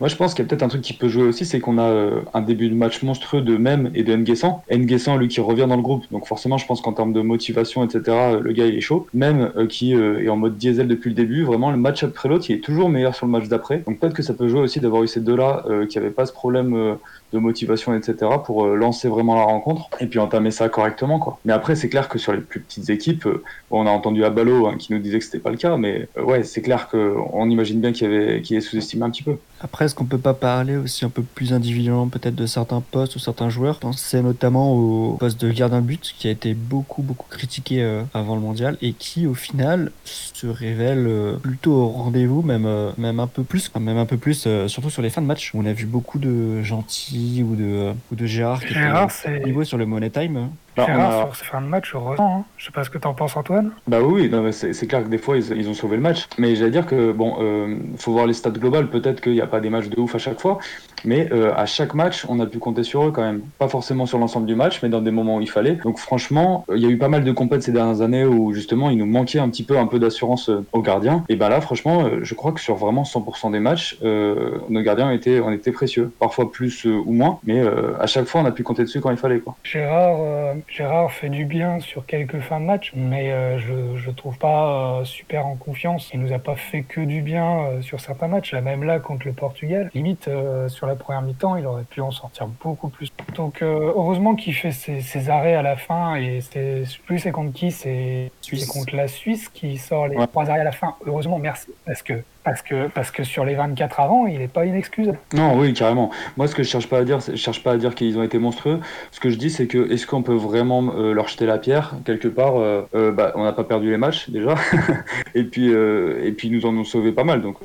Moi, 0.00 0.08
je 0.08 0.16
pense 0.16 0.34
qu'il 0.34 0.44
y 0.44 0.46
a 0.46 0.48
peut-être 0.48 0.62
un 0.62 0.68
truc 0.68 0.82
qui 0.82 0.92
peut 0.92 1.08
jouer 1.08 1.24
aussi, 1.24 1.44
c'est 1.44 1.60
qu'on 1.60 1.78
a 1.78 1.84
euh, 1.84 2.20
un 2.34 2.42
début 2.42 2.68
de 2.68 2.74
match 2.74 3.02
monstrueux 3.02 3.40
de 3.40 3.56
Même 3.56 3.90
et 3.94 4.02
de 4.02 4.14
Nguessan. 4.14 4.62
Nguessan, 4.70 5.16
lui, 5.16 5.28
qui 5.28 5.40
revient 5.40 5.66
dans 5.68 5.76
le 5.76 5.82
groupe, 5.82 6.04
donc 6.10 6.26
forcément, 6.26 6.58
je 6.58 6.66
pense 6.66 6.80
qu'en 6.80 6.92
termes 6.92 7.12
de 7.12 7.20
motivation, 7.20 7.84
etc., 7.84 8.02
euh, 8.08 8.40
le 8.40 8.52
gars, 8.52 8.66
il 8.66 8.76
est 8.76 8.80
chaud. 8.80 9.06
Même 9.14 9.52
qui 9.68 9.92
est 9.92 10.28
en 10.28 10.36
mode 10.36 10.56
diesel 10.56 10.86
depuis 10.86 11.10
le 11.10 11.14
début, 11.14 11.44
vraiment, 11.44 11.70
le 11.70 11.76
match 11.76 12.02
après 12.02 12.28
l'autre, 12.28 12.46
il 12.48 12.56
est 12.56 12.60
toujours 12.60 12.88
meilleur 12.88 13.14
sur 13.14 13.26
le 13.26 13.32
match 13.32 13.48
d'après. 13.48 13.78
Donc 13.78 13.98
peut-être 13.98 14.14
que 14.14 14.22
ça 14.22 14.34
peut 14.34 14.48
jouer 14.48 14.60
aussi 14.60 14.80
d'avoir 14.80 15.02
eu 15.02 15.08
ces 15.08 15.20
deux-là 15.20 15.64
qui 15.88 15.98
n'avaient 15.98 16.10
pas 16.10 16.26
ce 16.26 16.32
problème 16.32 16.96
de 17.32 17.38
motivation, 17.38 17.94
etc., 17.94 18.30
pour 18.44 18.64
euh, 18.64 18.74
lancer 18.74 19.08
vraiment 19.08 19.34
la 19.34 19.42
rencontre 19.42 19.88
et 20.00 20.06
puis 20.06 20.18
entamer 20.18 20.50
ça 20.50 20.68
correctement. 20.68 21.18
Quoi. 21.18 21.38
Mais 21.44 21.52
après, 21.52 21.76
c'est 21.76 21.88
clair 21.88 22.08
que 22.08 22.18
sur 22.18 22.32
les 22.32 22.40
plus 22.40 22.60
petites 22.60 22.88
équipes, 22.90 23.26
euh, 23.26 23.42
on 23.70 23.86
a 23.86 23.90
entendu 23.90 24.24
Abalo 24.24 24.66
hein, 24.66 24.76
qui 24.78 24.92
nous 24.92 24.98
disait 24.98 25.18
que 25.18 25.24
c'était 25.24 25.38
pas 25.38 25.50
le 25.50 25.56
cas, 25.56 25.76
mais 25.76 26.08
ouais, 26.16 26.42
c'est 26.42 26.62
clair 26.62 26.88
qu'on 26.88 27.50
imagine 27.50 27.80
bien 27.80 27.92
qu'il 27.92 28.56
est 28.56 28.60
sous-estimé 28.60 29.04
un 29.04 29.10
petit 29.10 29.22
peu. 29.22 29.36
Après, 29.60 29.84
est-ce 29.84 29.94
qu'on 29.94 30.04
peut 30.04 30.18
pas 30.18 30.34
parler 30.34 30.76
aussi 30.76 31.04
un 31.04 31.10
peu 31.10 31.22
plus 31.22 31.52
individuellement 31.52 32.08
peut-être 32.08 32.36
de 32.36 32.46
certains 32.46 32.80
postes 32.80 33.16
ou 33.16 33.18
certains 33.18 33.50
joueurs? 33.50 33.80
C'est 33.96 34.22
notamment 34.22 34.72
au 34.72 35.16
poste 35.18 35.40
de 35.40 35.50
gardien 35.50 35.80
de 35.80 35.86
but 35.86 36.14
qui 36.16 36.28
a 36.28 36.30
été 36.30 36.54
beaucoup 36.54 37.02
beaucoup 37.02 37.26
critiqué 37.28 37.82
avant 38.14 38.36
le 38.36 38.40
mondial 38.40 38.78
et 38.82 38.92
qui 38.92 39.26
au 39.26 39.34
final 39.34 39.90
se 40.04 40.46
révèle 40.46 41.08
plutôt 41.42 41.72
au 41.72 41.88
rendez-vous, 41.88 42.42
même 42.42 42.68
même 42.96 43.18
un 43.18 43.26
peu 43.26 43.42
plus, 43.42 43.70
même 43.78 43.96
un 43.96 44.06
peu 44.06 44.16
plus, 44.16 44.46
surtout 44.68 44.90
sur 44.90 45.02
les 45.02 45.10
fins 45.10 45.22
de 45.22 45.26
match 45.26 45.50
on 45.54 45.66
a 45.66 45.72
vu 45.72 45.86
beaucoup 45.86 46.18
de 46.18 46.62
gentils 46.62 47.17
ou 47.42 47.56
de 47.56 47.92
ou 48.10 48.14
de 48.14 48.26
Gérard 48.26 48.60
qui 48.60 48.74
Gérard, 48.74 49.10
c'est 49.10 49.44
niveau 49.44 49.64
sur 49.64 49.78
le 49.78 49.86
Money 49.86 50.10
Time. 50.10 50.50
Bah, 50.78 50.86
Gérard, 50.86 51.26
sur 51.26 51.36
ces 51.36 51.44
fins 51.44 51.60
de 51.60 51.66
match, 51.66 51.92
heureusement. 51.94 52.38
Hein. 52.40 52.44
Je 52.56 52.66
sais 52.66 52.70
pas 52.70 52.84
ce 52.84 52.90
que 52.90 52.98
t'en 52.98 53.12
penses, 53.12 53.36
Antoine. 53.36 53.72
Bah 53.88 54.00
oui, 54.00 54.30
c'est 54.52 54.86
clair 54.86 55.02
que 55.02 55.08
des 55.08 55.18
fois, 55.18 55.36
ils, 55.36 55.68
ont 55.68 55.74
sauvé 55.74 55.96
le 55.96 56.02
match. 56.02 56.28
Mais 56.38 56.54
j'allais 56.54 56.70
dire 56.70 56.86
que, 56.86 57.10
bon, 57.10 57.36
euh, 57.40 57.76
faut 57.96 58.12
voir 58.12 58.26
les 58.26 58.32
stats 58.32 58.50
globales. 58.50 58.88
Peut-être 58.88 59.20
qu'il 59.20 59.32
n'y 59.32 59.40
a 59.40 59.46
pas 59.46 59.60
des 59.60 59.70
matchs 59.70 59.88
de 59.88 59.98
ouf 60.00 60.14
à 60.14 60.18
chaque 60.18 60.40
fois. 60.40 60.58
Mais 61.04 61.28
euh, 61.32 61.52
à 61.56 61.66
chaque 61.66 61.94
match, 61.94 62.24
on 62.28 62.40
a 62.40 62.46
pu 62.46 62.58
compter 62.58 62.82
sur 62.82 63.06
eux 63.06 63.12
quand 63.12 63.22
même. 63.22 63.42
Pas 63.58 63.68
forcément 63.68 64.06
sur 64.06 64.18
l'ensemble 64.18 64.46
du 64.46 64.54
match, 64.54 64.80
mais 64.82 64.88
dans 64.88 65.00
des 65.00 65.10
moments 65.10 65.36
où 65.36 65.40
il 65.40 65.50
fallait. 65.50 65.74
Donc 65.84 65.98
franchement, 65.98 66.64
il 66.74 66.82
y 66.82 66.86
a 66.86 66.88
eu 66.88 66.98
pas 66.98 67.08
mal 67.08 67.24
de 67.24 67.32
compètes 67.32 67.62
ces 67.62 67.72
dernières 67.72 68.00
années 68.00 68.24
où 68.24 68.52
justement, 68.52 68.90
il 68.90 68.98
nous 68.98 69.06
manquait 69.06 69.38
un 69.38 69.48
petit 69.48 69.64
peu 69.64 69.78
un 69.78 69.86
peu 69.86 69.98
d'assurance 69.98 70.48
euh, 70.48 70.64
aux 70.72 70.82
gardiens. 70.82 71.24
Et 71.28 71.36
ben 71.36 71.48
là, 71.48 71.60
franchement, 71.60 72.04
euh, 72.04 72.20
je 72.22 72.34
crois 72.34 72.52
que 72.52 72.60
sur 72.60 72.74
vraiment 72.76 73.02
100% 73.02 73.52
des 73.52 73.60
matchs, 73.60 73.98
nos 74.02 74.82
gardiens 74.82 75.10
étaient, 75.10 75.40
on 75.40 75.50
était 75.50 75.72
précieux. 75.72 76.10
Parfois 76.18 76.50
plus 76.50 76.84
ou 76.84 77.12
moins, 77.12 77.38
mais 77.44 77.62
à 78.00 78.06
chaque 78.06 78.26
fois, 78.26 78.40
on 78.40 78.44
a 78.44 78.50
pu 78.50 78.62
compter 78.62 78.82
dessus 78.82 79.00
quand 79.00 79.10
il 79.10 79.16
fallait. 79.16 79.40
Quoi. 79.40 79.56
Gérard, 79.64 80.54
Gérard 80.68 81.10
fait 81.12 81.30
du 81.30 81.46
bien 81.46 81.80
sur 81.80 82.04
quelques 82.04 82.40
fins 82.40 82.60
de 82.60 82.66
match, 82.66 82.92
mais 82.94 83.32
euh, 83.32 83.58
je 83.58 83.96
je 83.96 84.10
trouve 84.10 84.36
pas 84.36 85.00
euh, 85.00 85.04
super 85.04 85.46
en 85.46 85.56
confiance. 85.56 86.10
Il 86.12 86.20
nous 86.20 86.32
a 86.32 86.38
pas 86.38 86.56
fait 86.56 86.82
que 86.82 87.00
du 87.00 87.22
bien 87.22 87.60
euh, 87.60 87.82
sur 87.82 88.00
certains 88.00 88.28
matchs. 88.28 88.52
Là 88.52 88.60
même 88.60 88.84
là 88.84 88.98
contre 89.00 89.26
le 89.26 89.32
Portugal, 89.32 89.90
limite 89.94 90.28
sur 90.68 90.86
la 90.86 90.94
première 90.94 91.22
mi-temps, 91.22 91.56
il 91.56 91.66
aurait 91.66 91.84
pu 91.84 92.02
en 92.02 92.10
sortir 92.10 92.46
beaucoup 92.62 92.90
plus. 92.90 93.10
Donc 93.34 93.62
heureusement 93.62 94.34
qu'il 94.34 94.54
fait 94.54 94.72
ses, 94.72 95.30
arrêts 95.30 95.54
à 95.54 95.62
la 95.62 95.76
fin 95.76 96.16
et 96.16 96.40
c'est 96.40 96.84
plus 97.06 97.18
c'est 97.18 97.32
contre 97.32 97.52
qui 97.52 97.70
c'est 97.70 98.30
contre 98.70 98.94
la 98.94 99.08
Suisse 99.08 99.48
qui 99.48 99.78
sort 99.78 100.06
les 100.06 100.16
trois 100.28 100.50
arrêts 100.50 100.60
à 100.60 100.64
la 100.64 100.72
fin. 100.72 100.94
Heureusement, 101.06 101.38
merci 101.38 101.68
parce 101.86 102.02
que 102.02 102.22
parce 102.44 102.62
que, 102.62 102.88
parce 102.88 103.10
que 103.10 103.24
sur 103.24 103.44
les 103.44 103.54
24 103.54 104.00
avant, 104.00 104.26
il 104.26 104.38
n'est 104.38 104.48
pas 104.48 104.64
inexcusable. 104.64 105.18
Non, 105.34 105.58
oui, 105.58 105.74
carrément. 105.74 106.10
Moi, 106.36 106.46
ce 106.48 106.54
que 106.54 106.62
je 106.62 106.68
cherche 106.68 106.88
pas 106.88 106.98
à 106.98 107.04
dire, 107.04 107.20
je 107.20 107.36
cherche 107.36 107.62
pas 107.62 107.72
à 107.72 107.76
dire 107.76 107.94
qu'ils 107.94 108.18
ont 108.18 108.22
été 108.22 108.38
monstrueux. 108.38 108.80
Ce 109.10 109.20
que 109.20 109.30
je 109.30 109.36
dis, 109.36 109.50
c'est 109.50 109.66
que 109.66 109.90
est-ce 109.90 110.06
qu'on 110.06 110.22
peut 110.22 110.34
vraiment 110.34 110.94
euh, 110.96 111.12
leur 111.12 111.28
jeter 111.28 111.46
la 111.46 111.58
pierre 111.58 111.94
quelque 112.04 112.28
part 112.28 112.56
euh, 112.56 112.82
euh, 112.94 113.12
bah, 113.12 113.32
On 113.34 113.44
n'a 113.44 113.52
pas 113.52 113.64
perdu 113.64 113.90
les 113.90 113.98
matchs 113.98 114.30
déjà, 114.30 114.54
et 115.34 115.44
puis 115.44 115.68
et 115.68 116.32
puis 116.32 116.50
nous 116.50 116.64
en 116.64 116.76
ont 116.76 116.84
sauvé 116.84 117.12
pas 117.12 117.24
mal. 117.24 117.42
Donc 117.42 117.56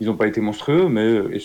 ils 0.00 0.06
n'ont 0.06 0.16
pas 0.16 0.26
été 0.26 0.40
monstrueux, 0.40 0.88
mais 0.88 1.38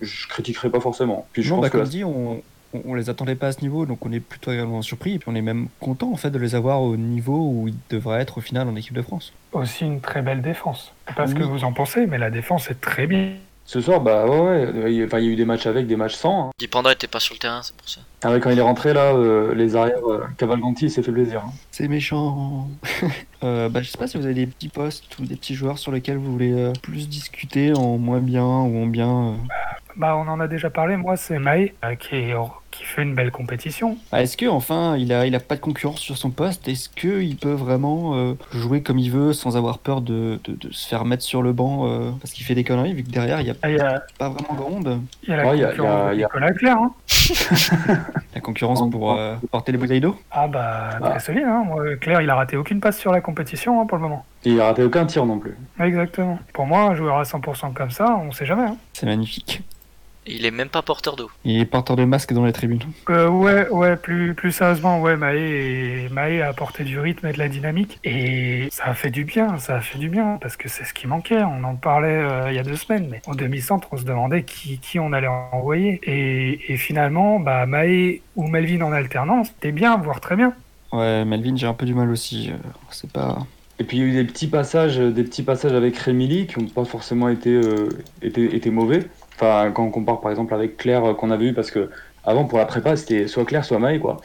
je 0.00 0.28
critiquerai 0.28 0.70
pas 0.70 0.80
forcément. 0.80 1.26
Puis 1.32 1.42
je 1.42 1.50
non, 1.50 1.60
pense 1.60 1.70
bah, 1.70 1.80
que 1.80 1.86
dit, 1.86 2.04
on, 2.04 2.42
on, 2.84 2.94
les 2.94 3.10
attendait 3.10 3.34
pas 3.34 3.48
à 3.48 3.52
ce 3.52 3.60
niveau, 3.60 3.86
donc 3.86 4.04
on 4.04 4.12
est 4.12 4.20
plutôt 4.20 4.50
agréablement 4.50 4.82
surpris. 4.82 5.14
Et 5.14 5.18
puis 5.18 5.28
on 5.30 5.34
est 5.34 5.42
même 5.42 5.68
content 5.80 6.12
en 6.12 6.16
fait 6.16 6.30
de 6.30 6.38
les 6.38 6.54
avoir 6.54 6.82
au 6.82 6.96
niveau 6.96 7.50
où 7.50 7.68
ils 7.68 7.76
devraient 7.90 8.20
être 8.20 8.38
au 8.38 8.40
final 8.40 8.68
en 8.68 8.76
équipe 8.76 8.94
de 8.94 9.02
France. 9.02 9.32
Aussi 9.52 9.84
une 9.84 10.00
très 10.00 10.22
belle 10.22 10.42
défense. 10.42 10.92
Pas 11.16 11.26
ce 11.26 11.34
que 11.34 11.42
vous 11.42 11.64
en 11.64 11.72
pensez, 11.72 12.06
mais 12.06 12.18
la 12.18 12.30
défense 12.30 12.70
est 12.70 12.80
très 12.80 13.06
bien. 13.06 13.34
Ce 13.66 13.80
soir, 13.80 14.00
bah 14.00 14.26
ouais, 14.26 14.66
ouais. 14.66 14.92
Il, 14.92 14.98
y 14.98 15.02
a 15.02 15.20
eu 15.20 15.36
des 15.36 15.46
matchs 15.46 15.66
avec, 15.66 15.86
des 15.86 15.96
matchs 15.96 16.16
sans. 16.16 16.48
Hein. 16.48 16.50
Dipenda 16.58 16.92
était 16.92 17.06
pas 17.06 17.18
sur 17.18 17.34
le 17.34 17.38
terrain, 17.38 17.62
c'est 17.62 17.74
pour 17.74 17.88
ça. 17.88 18.02
Ah 18.22 18.38
quand 18.38 18.50
il 18.50 18.58
est 18.58 18.62
rentré 18.62 18.92
là, 18.92 19.14
euh, 19.14 19.54
les 19.54 19.74
arrières, 19.74 20.06
euh, 20.06 20.24
Cavalganti, 20.36 20.86
il 20.86 20.90
s'est 20.90 21.02
fait 21.02 21.12
plaisir. 21.12 21.44
Hein. 21.46 21.52
C'est 21.70 21.88
méchant. 21.88 22.68
euh, 23.42 23.70
bah, 23.70 23.80
je 23.80 23.88
sais 23.88 23.96
pas 23.96 24.06
si 24.06 24.18
vous 24.18 24.26
avez 24.26 24.34
des 24.34 24.46
petits 24.46 24.68
postes 24.68 25.18
ou 25.18 25.24
des 25.24 25.36
petits 25.36 25.54
joueurs 25.54 25.78
sur 25.78 25.92
lesquels 25.92 26.18
vous 26.18 26.30
voulez 26.30 26.52
euh, 26.52 26.72
plus 26.82 27.08
discuter 27.08 27.72
en 27.74 27.96
moins 27.96 28.20
bien 28.20 28.44
ou 28.44 28.82
en 28.82 28.86
bien. 28.86 29.36
Bah, 29.96 30.14
on 30.16 30.28
en 30.28 30.40
a 30.40 30.46
déjà 30.46 30.68
parlé. 30.68 30.98
Moi, 30.98 31.16
c'est 31.16 31.38
Maï 31.38 31.72
qui 31.98 32.16
est 32.16 32.34
qui 32.74 32.84
fait 32.84 33.02
une 33.02 33.14
belle 33.14 33.30
compétition. 33.30 33.96
Ah, 34.10 34.22
est-ce 34.22 34.36
que 34.36 34.46
enfin 34.46 34.96
il 34.96 35.12
a 35.12 35.26
il 35.26 35.34
a 35.34 35.40
pas 35.40 35.54
de 35.54 35.60
concurrence 35.60 36.00
sur 36.00 36.16
son 36.16 36.30
poste? 36.30 36.66
Est-ce 36.66 36.88
que 36.88 37.22
il 37.22 37.36
peut 37.36 37.52
vraiment 37.52 38.16
euh, 38.16 38.34
jouer 38.52 38.82
comme 38.82 38.98
il 38.98 39.10
veut 39.10 39.32
sans 39.32 39.56
avoir 39.56 39.78
peur 39.78 40.00
de, 40.00 40.40
de, 40.44 40.72
se 40.72 40.88
faire 40.88 41.04
mettre 41.04 41.22
sur 41.22 41.42
le 41.42 41.52
banc 41.52 41.86
euh, 41.86 42.10
parce 42.20 42.32
qu'il 42.32 42.44
fait 42.44 42.54
des 42.54 42.64
conneries 42.64 42.94
vu 42.94 43.04
que 43.04 43.10
derrière 43.10 43.40
il 43.40 43.46
y 43.46 43.50
a, 43.50 43.54
ah, 43.62 44.02
pas 44.18 44.28
vraiment 44.28 44.54
grand 44.54 44.70
monde? 44.70 45.00
Il 45.22 45.30
y 45.30 45.32
a 45.32 45.36
la 45.36 45.44
concurrence 45.44 46.10
de 46.10 46.16
Nicolas 46.16 46.52
Claire. 46.52 46.78
Hein. 46.78 46.92
la 48.34 48.40
concurrence 48.40 48.90
pour 48.90 49.12
euh, 49.12 49.36
porter 49.50 49.72
les 49.72 49.78
bouteilles 49.78 50.00
d'eau? 50.00 50.16
Ah 50.32 50.48
bah 50.48 50.90
très 51.00 51.12
ah. 51.14 51.20
solide. 51.20 51.44
Hein. 51.46 51.64
Claire 52.00 52.20
il 52.22 52.30
a 52.30 52.34
raté 52.34 52.56
aucune 52.56 52.80
passe 52.80 52.98
sur 52.98 53.12
la 53.12 53.20
compétition 53.20 53.80
hein, 53.80 53.86
pour 53.86 53.98
le 53.98 54.02
moment. 54.02 54.24
Et 54.44 54.50
il 54.50 54.60
a 54.60 54.66
raté 54.66 54.82
aucun 54.82 55.06
tir 55.06 55.24
non 55.26 55.38
plus. 55.38 55.56
Exactement. 55.80 56.38
Pour 56.52 56.66
moi 56.66 56.82
un 56.82 56.94
joueur 56.96 57.18
à 57.18 57.22
100% 57.22 57.72
comme 57.72 57.90
ça 57.90 58.18
on 58.20 58.32
sait 58.32 58.46
jamais. 58.46 58.64
Hein. 58.64 58.76
C'est 58.92 59.06
magnifique. 59.06 59.62
Il 60.26 60.46
est 60.46 60.50
même 60.50 60.68
pas 60.68 60.80
porteur 60.80 61.16
d'eau. 61.16 61.30
Il 61.44 61.60
est 61.60 61.66
porteur 61.66 61.96
de 61.96 62.04
masque 62.04 62.32
dans 62.32 62.46
les 62.46 62.52
tribunes. 62.52 62.80
Euh, 63.10 63.28
ouais, 63.28 63.68
ouais, 63.68 63.96
plus, 63.96 64.34
plus 64.34 64.52
sérieusement, 64.52 65.00
ouais, 65.00 65.16
Maé, 65.16 66.08
Maé 66.10 66.40
a 66.40 66.48
apporté 66.48 66.82
du 66.82 66.98
rythme 66.98 67.26
et 67.26 67.32
de 67.32 67.38
la 67.38 67.48
dynamique. 67.48 67.98
Et 68.04 68.68
ça 68.70 68.84
a 68.86 68.94
fait 68.94 69.10
du 69.10 69.24
bien, 69.24 69.58
ça 69.58 69.76
a 69.76 69.80
fait 69.80 69.98
du 69.98 70.08
bien, 70.08 70.38
parce 70.40 70.56
que 70.56 70.68
c'est 70.68 70.84
ce 70.84 70.94
qui 70.94 71.06
manquait. 71.06 71.42
On 71.42 71.62
en 71.64 71.74
parlait 71.74 72.08
euh, 72.08 72.50
il 72.50 72.56
y 72.56 72.58
a 72.58 72.62
deux 72.62 72.76
semaines, 72.76 73.08
mais 73.10 73.20
en 73.26 73.34
demi-centre, 73.34 73.88
on 73.92 73.98
se 73.98 74.04
demandait 74.04 74.44
qui, 74.44 74.78
qui 74.78 74.98
on 74.98 75.12
allait 75.12 75.28
envoyer. 75.28 76.00
Et, 76.04 76.72
et 76.72 76.76
finalement, 76.78 77.38
bah, 77.38 77.66
Maé 77.66 78.22
ou 78.34 78.46
Melvin 78.48 78.80
en 78.80 78.92
alternance, 78.92 79.48
c'était 79.48 79.72
bien, 79.72 79.98
voire 79.98 80.20
très 80.20 80.36
bien. 80.36 80.54
Ouais, 80.92 81.24
Melvin, 81.26 81.56
j'ai 81.56 81.66
un 81.66 81.74
peu 81.74 81.84
du 81.84 81.94
mal 81.94 82.08
aussi. 82.08 82.50
Euh, 82.50 82.56
c'est 82.90 83.12
pas. 83.12 83.38
Et 83.78 83.84
puis 83.84 83.98
il 83.98 84.04
y 84.04 84.06
a 84.06 84.08
eu 84.08 84.12
des 84.12 84.24
petits 84.24 84.46
passages, 84.46 84.98
des 84.98 85.24
petits 85.24 85.42
passages 85.42 85.72
avec 85.72 85.96
Rémili 85.96 86.46
qui 86.46 86.60
n'ont 86.60 86.68
pas 86.68 86.84
forcément 86.84 87.28
été, 87.28 87.60
été, 88.22 88.54
été 88.54 88.70
mauvais. 88.70 89.00
Enfin, 89.44 89.70
quand 89.72 89.84
on 89.84 89.90
compare 89.90 90.20
par 90.20 90.30
exemple 90.30 90.54
avec 90.54 90.76
Claire 90.76 91.04
euh, 91.04 91.14
qu'on 91.14 91.30
avait 91.30 91.46
eu, 91.46 91.54
parce 91.54 91.70
que 91.70 91.90
avant 92.24 92.44
pour 92.44 92.58
la 92.58 92.64
prépa 92.64 92.96
c'était 92.96 93.26
soit 93.26 93.44
Claire 93.44 93.64
soit 93.64 93.78
Maï 93.78 94.00
quoi. 94.00 94.18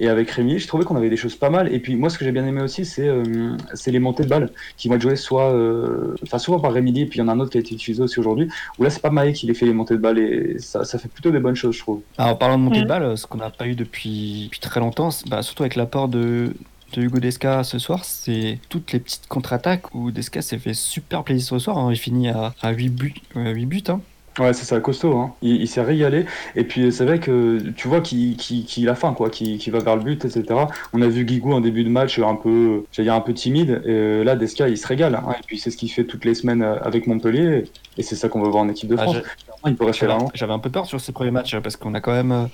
Et 0.00 0.08
avec 0.08 0.28
Rémi, 0.30 0.58
je 0.58 0.66
trouvais 0.66 0.84
qu'on 0.84 0.96
avait 0.96 1.08
des 1.08 1.16
choses 1.16 1.36
pas 1.36 1.50
mal. 1.50 1.72
Et 1.72 1.78
puis 1.78 1.94
moi, 1.94 2.10
ce 2.10 2.18
que 2.18 2.24
j'ai 2.24 2.32
bien 2.32 2.44
aimé 2.44 2.62
aussi, 2.62 2.84
c'est 2.84 3.06
euh, 3.06 3.56
les 3.86 3.98
montées 4.00 4.24
de 4.24 4.28
balles 4.28 4.50
qui 4.76 4.88
vont 4.88 4.96
être 4.96 5.02
jouées 5.02 5.14
soit, 5.14 5.52
euh, 5.52 6.16
enfin 6.24 6.38
souvent 6.38 6.58
par 6.58 6.72
Rémi, 6.72 6.98
et 6.98 7.06
puis 7.06 7.20
il 7.20 7.22
y 7.22 7.24
en 7.24 7.28
a 7.28 7.32
un 7.32 7.38
autre 7.38 7.50
qui 7.50 7.58
a 7.58 7.60
été 7.60 7.74
utilisé 7.74 8.02
aussi 8.02 8.18
aujourd'hui. 8.18 8.48
Où 8.78 8.82
là, 8.82 8.90
c'est 8.90 9.00
pas 9.00 9.10
Maï 9.10 9.32
qui 9.32 9.46
les 9.46 9.54
fait 9.54 9.66
les 9.66 9.72
montées 9.72 9.94
de 9.94 10.00
balles 10.00 10.18
et 10.18 10.58
ça, 10.58 10.84
ça 10.84 10.98
fait 10.98 11.08
plutôt 11.08 11.30
des 11.30 11.38
bonnes 11.38 11.54
choses, 11.54 11.76
je 11.76 11.80
trouve. 11.80 12.00
Alors, 12.18 12.32
en 12.32 12.36
parlant 12.36 12.58
de 12.58 12.64
montées 12.64 12.82
de 12.82 12.88
balles, 12.88 13.16
ce 13.16 13.26
qu'on 13.28 13.38
n'a 13.38 13.50
pas 13.50 13.68
eu 13.68 13.76
depuis, 13.76 14.46
depuis 14.46 14.58
très 14.58 14.80
longtemps, 14.80 15.10
bah, 15.28 15.42
surtout 15.42 15.62
avec 15.62 15.76
l'apport 15.76 16.08
de, 16.08 16.54
de 16.94 17.02
Hugo 17.02 17.20
Desca 17.20 17.62
ce 17.62 17.78
soir, 17.78 18.04
c'est 18.04 18.58
toutes 18.68 18.92
les 18.92 18.98
petites 18.98 19.28
contre-attaques 19.28 19.94
où 19.94 20.10
Desca 20.10 20.42
s'est 20.42 20.58
fait 20.58 20.74
super 20.74 21.22
plaisir 21.22 21.46
ce 21.46 21.58
soir. 21.60 21.78
Hein. 21.78 21.92
Il 21.92 21.98
finit 21.98 22.30
à, 22.30 22.52
à 22.62 22.72
8 22.72 22.88
buts. 22.88 23.14
8 23.36 23.66
buts 23.66 23.84
hein. 23.88 24.00
Ouais, 24.38 24.52
c'est 24.52 24.64
ça, 24.64 24.80
costaud. 24.80 25.16
Hein. 25.16 25.32
Il, 25.42 25.68
s'est 25.68 25.82
régalé. 25.82 26.26
Et 26.56 26.64
puis, 26.64 26.90
c'est 26.90 27.04
vrai 27.04 27.20
que 27.20 27.58
tu 27.76 27.86
vois 27.86 28.00
qu'il 28.00 28.88
a 28.88 28.94
faim, 28.94 29.14
quoi, 29.14 29.30
qu'il 29.30 29.70
va 29.70 29.78
vers 29.78 29.96
le 29.96 30.02
but, 30.02 30.24
etc. 30.24 30.44
On 30.92 31.02
a 31.02 31.06
vu 31.06 31.24
Guigou 31.24 31.52
en 31.52 31.60
début 31.60 31.84
de 31.84 31.88
match 31.88 32.18
un 32.18 32.34
peu, 32.34 32.84
j'allais 32.90 33.06
dire 33.06 33.14
un 33.14 33.20
peu 33.20 33.32
timide. 33.32 33.82
Et 33.84 33.90
euh, 33.90 34.24
là, 34.24 34.34
Desca, 34.34 34.68
il 34.68 34.76
se 34.76 34.86
régale. 34.86 35.14
Hein. 35.14 35.34
Et 35.38 35.42
puis, 35.46 35.58
c'est 35.58 35.70
ce 35.70 35.76
qu'il 35.76 35.90
fait 35.90 36.04
toutes 36.04 36.24
les 36.24 36.34
semaines 36.34 36.62
euh, 36.62 36.78
avec 36.82 37.06
Montpellier. 37.06 37.64
Et 37.96 38.02
c'est 38.02 38.16
ça 38.16 38.28
qu'on 38.28 38.42
veut 38.42 38.50
voir 38.50 38.64
en 38.64 38.68
équipe 38.68 38.88
de 38.88 38.96
ah, 38.98 39.02
France. 39.02 39.16
J'avais 40.34 40.52
un 40.52 40.58
peu 40.58 40.70
peur 40.70 40.86
sur 40.86 41.00
ces 41.00 41.12
premiers 41.12 41.30
matchs 41.30 41.56
parce 41.60 41.76
qu'on 41.76 41.94
a 41.94 42.00
quand 42.00 42.12
même 42.12 42.32
euh, 42.32 42.46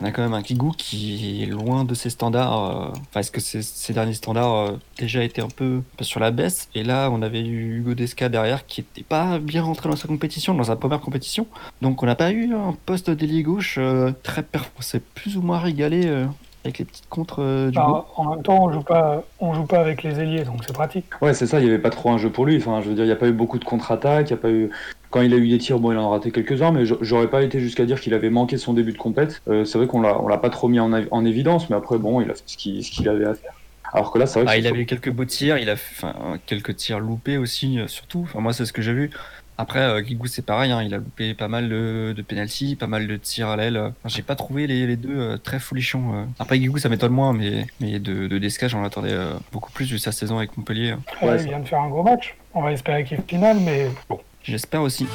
on 0.00 0.04
a 0.04 0.10
quand 0.10 0.22
même 0.22 0.34
un 0.34 0.42
Kigou 0.42 0.72
qui 0.76 1.42
est 1.42 1.46
loin 1.46 1.84
de 1.84 1.94
ses 1.94 2.10
standards. 2.10 2.64
Euh, 2.64 2.88
enfin, 3.08 3.20
est-ce 3.20 3.30
que 3.30 3.40
ces, 3.40 3.92
derniers 3.92 4.14
standards 4.14 4.54
euh, 4.54 4.72
déjà 4.98 5.22
été 5.22 5.40
un 5.40 5.48
peu, 5.48 5.82
sur 6.02 6.20
la 6.20 6.30
baisse? 6.30 6.68
Et 6.74 6.84
là, 6.84 7.08
on 7.10 7.22
avait 7.22 7.40
eu 7.40 7.78
Hugo 7.78 7.94
Desca 7.94 8.28
derrière 8.28 8.66
qui 8.66 8.82
n'était 8.82 9.02
pas 9.02 9.38
bien 9.38 9.62
rentré 9.62 9.88
dans 9.88 9.96
sa 9.96 10.06
compétition, 10.06 10.54
dans 10.54 10.64
sa 10.64 10.76
première 10.76 11.00
compétition. 11.00 11.46
Donc, 11.80 12.02
on 12.02 12.06
n'a 12.06 12.14
pas 12.14 12.30
eu 12.30 12.54
un 12.54 12.76
poste 12.84 13.10
d'ailier 13.10 13.42
gauche 13.42 13.76
euh, 13.78 14.12
très 14.22 14.42
performant. 14.42 14.76
C'est 14.80 15.02
plus 15.02 15.38
ou 15.38 15.42
moins 15.42 15.58
régalé 15.58 16.26
avec 16.64 16.78
les 16.78 16.84
petites 16.84 17.08
contres 17.08 17.70
du 17.70 17.78
En 17.78 18.30
même 18.30 18.42
temps, 18.42 18.64
on 18.64 18.72
joue 18.72 18.82
pas, 18.82 19.22
on 19.40 19.54
joue 19.54 19.64
pas 19.64 19.78
avec 19.78 20.02
les 20.02 20.18
ailiers, 20.18 20.44
donc 20.44 20.62
c'est 20.66 20.72
pratique. 20.72 21.06
Ouais, 21.22 21.32
c'est 21.32 21.46
ça. 21.46 21.58
Il 21.60 21.64
n'y 21.64 21.70
avait 21.70 21.78
pas 21.78 21.90
trop 21.90 22.10
un 22.10 22.18
jeu 22.18 22.28
pour 22.28 22.44
lui. 22.44 22.56
Enfin, 22.58 22.80
je 22.82 22.88
veux 22.88 22.94
dire, 22.94 23.04
il 23.04 23.08
n'y 23.08 23.12
a 23.12 23.16
pas 23.16 23.28
eu 23.28 23.32
beaucoup 23.32 23.58
de 23.58 23.64
contre-attaques. 23.64 24.28
Il 24.28 24.32
y 24.32 24.34
a 24.34 24.38
pas 24.38 24.50
eu 24.50 24.70
quand 25.16 25.22
il 25.22 25.32
a 25.32 25.38
eu 25.38 25.48
des 25.48 25.56
tirs, 25.56 25.78
bon, 25.78 25.92
il 25.92 25.96
en 25.96 26.08
a 26.08 26.10
raté 26.10 26.30
quelques-uns, 26.30 26.72
mais 26.72 26.84
j'aurais 26.84 27.28
pas 27.28 27.42
été 27.42 27.58
jusqu'à 27.58 27.86
dire 27.86 27.98
qu'il 27.98 28.12
avait 28.12 28.28
manqué 28.28 28.58
son 28.58 28.74
début 28.74 28.92
de 28.92 28.98
compète. 28.98 29.40
Euh, 29.48 29.64
c'est 29.64 29.78
vrai 29.78 29.86
qu'on 29.86 30.02
l'a, 30.02 30.20
on 30.20 30.28
l'a 30.28 30.36
pas 30.36 30.50
trop 30.50 30.68
mis 30.68 30.78
en, 30.78 30.92
en, 30.92 31.24
évidence, 31.24 31.70
mais 31.70 31.76
après, 31.76 31.96
bon, 31.96 32.20
il 32.20 32.30
a 32.30 32.34
fait 32.34 32.42
ce 32.44 32.56
qu'il, 32.58 32.84
ce 32.84 32.90
qu'il 32.90 33.08
avait 33.08 33.24
à 33.24 33.32
faire. 33.32 33.52
Alors 33.94 34.12
que 34.12 34.18
là, 34.18 34.26
c'est 34.26 34.42
vrai 34.42 34.52
ah, 34.52 34.58
il 34.58 34.66
avait 34.66 34.80
eu 34.80 34.84
quelques 34.84 35.10
beaux 35.10 35.24
tirs, 35.24 35.56
il 35.56 35.70
a 35.70 35.76
fait, 35.76 36.06
enfin, 36.06 36.38
quelques 36.44 36.76
tirs 36.76 37.00
loupés 37.00 37.38
aussi, 37.38 37.78
euh, 37.78 37.86
surtout. 37.86 38.24
Enfin, 38.24 38.40
moi, 38.40 38.52
c'est 38.52 38.66
ce 38.66 38.74
que 38.74 38.82
j'ai 38.82 38.92
vu. 38.92 39.10
Après, 39.56 39.80
euh, 39.80 40.02
c'est 40.26 40.44
pareil, 40.44 40.70
hein, 40.70 40.82
il 40.82 40.92
a 40.92 40.98
loupé 40.98 41.32
pas 41.32 41.48
mal 41.48 41.70
de, 41.70 42.12
de 42.14 42.20
penalty, 42.20 42.76
pas 42.76 42.86
mal 42.86 43.06
de 43.06 43.16
tirs 43.16 43.48
à 43.48 43.56
l'aile. 43.56 43.94
j'ai 44.04 44.20
pas 44.20 44.34
trouvé 44.34 44.66
les, 44.66 44.86
les 44.86 44.96
deux 44.96 45.18
euh, 45.18 45.38
très 45.38 45.58
folichons. 45.58 46.26
Après, 46.38 46.58
Guigou, 46.58 46.76
ça 46.76 46.90
m'étonne 46.90 47.12
moins, 47.12 47.32
mais, 47.32 47.66
mais 47.80 47.98
de, 48.00 48.26
de 48.26 48.36
Desca, 48.36 48.68
j'en 48.68 48.84
attendais 48.84 49.16
beaucoup 49.50 49.72
plus 49.72 49.90
vu 49.90 49.98
sa 49.98 50.12
saison 50.12 50.36
avec 50.36 50.58
Montpellier. 50.58 50.96
Ouais, 51.22 51.40
il 51.40 51.48
vient 51.48 51.60
de 51.60 51.66
faire 51.66 51.80
un 51.80 51.88
gros 51.88 52.02
match. 52.02 52.36
On 52.52 52.60
va 52.60 52.72
espérer 52.72 53.02
qu'il 53.04 53.22
finale, 53.26 53.56
mais 53.60 53.88
bon. 54.10 54.20
J'espère 54.46 54.82
aussi. 54.82 55.06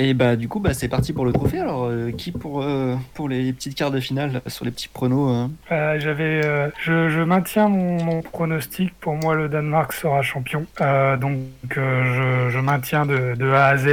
Et 0.00 0.14
bah 0.14 0.36
du 0.36 0.46
coup 0.46 0.60
bah 0.60 0.74
c'est 0.74 0.88
parti 0.88 1.12
pour 1.12 1.24
le 1.24 1.32
trophée. 1.32 1.58
Alors 1.58 1.86
euh, 1.86 2.12
qui 2.12 2.30
pour 2.30 2.62
euh, 2.62 2.94
pour 3.14 3.28
les 3.28 3.52
petites 3.52 3.74
quarts 3.76 3.90
de 3.90 3.98
finale 3.98 4.42
sur 4.46 4.64
les 4.64 4.70
petits 4.70 4.88
pronos 4.88 5.28
hein 5.28 5.50
Euh, 5.72 5.98
J'avais, 5.98 6.40
je, 6.80 7.08
je 7.08 7.20
maintiens 7.20 7.68
mon, 7.68 8.22
pronostic. 8.22 8.94
Pour 9.00 9.14
moi, 9.14 9.34
le 9.34 9.48
Danemark 9.48 9.92
sera 9.92 10.22
champion. 10.22 10.66
Donc, 11.20 11.38
je, 11.70 12.48
je 12.50 12.58
maintiens 12.58 13.06
de, 13.06 13.34
de 13.34 13.50
A 13.50 13.66
à 13.66 13.76
Z 13.76 13.86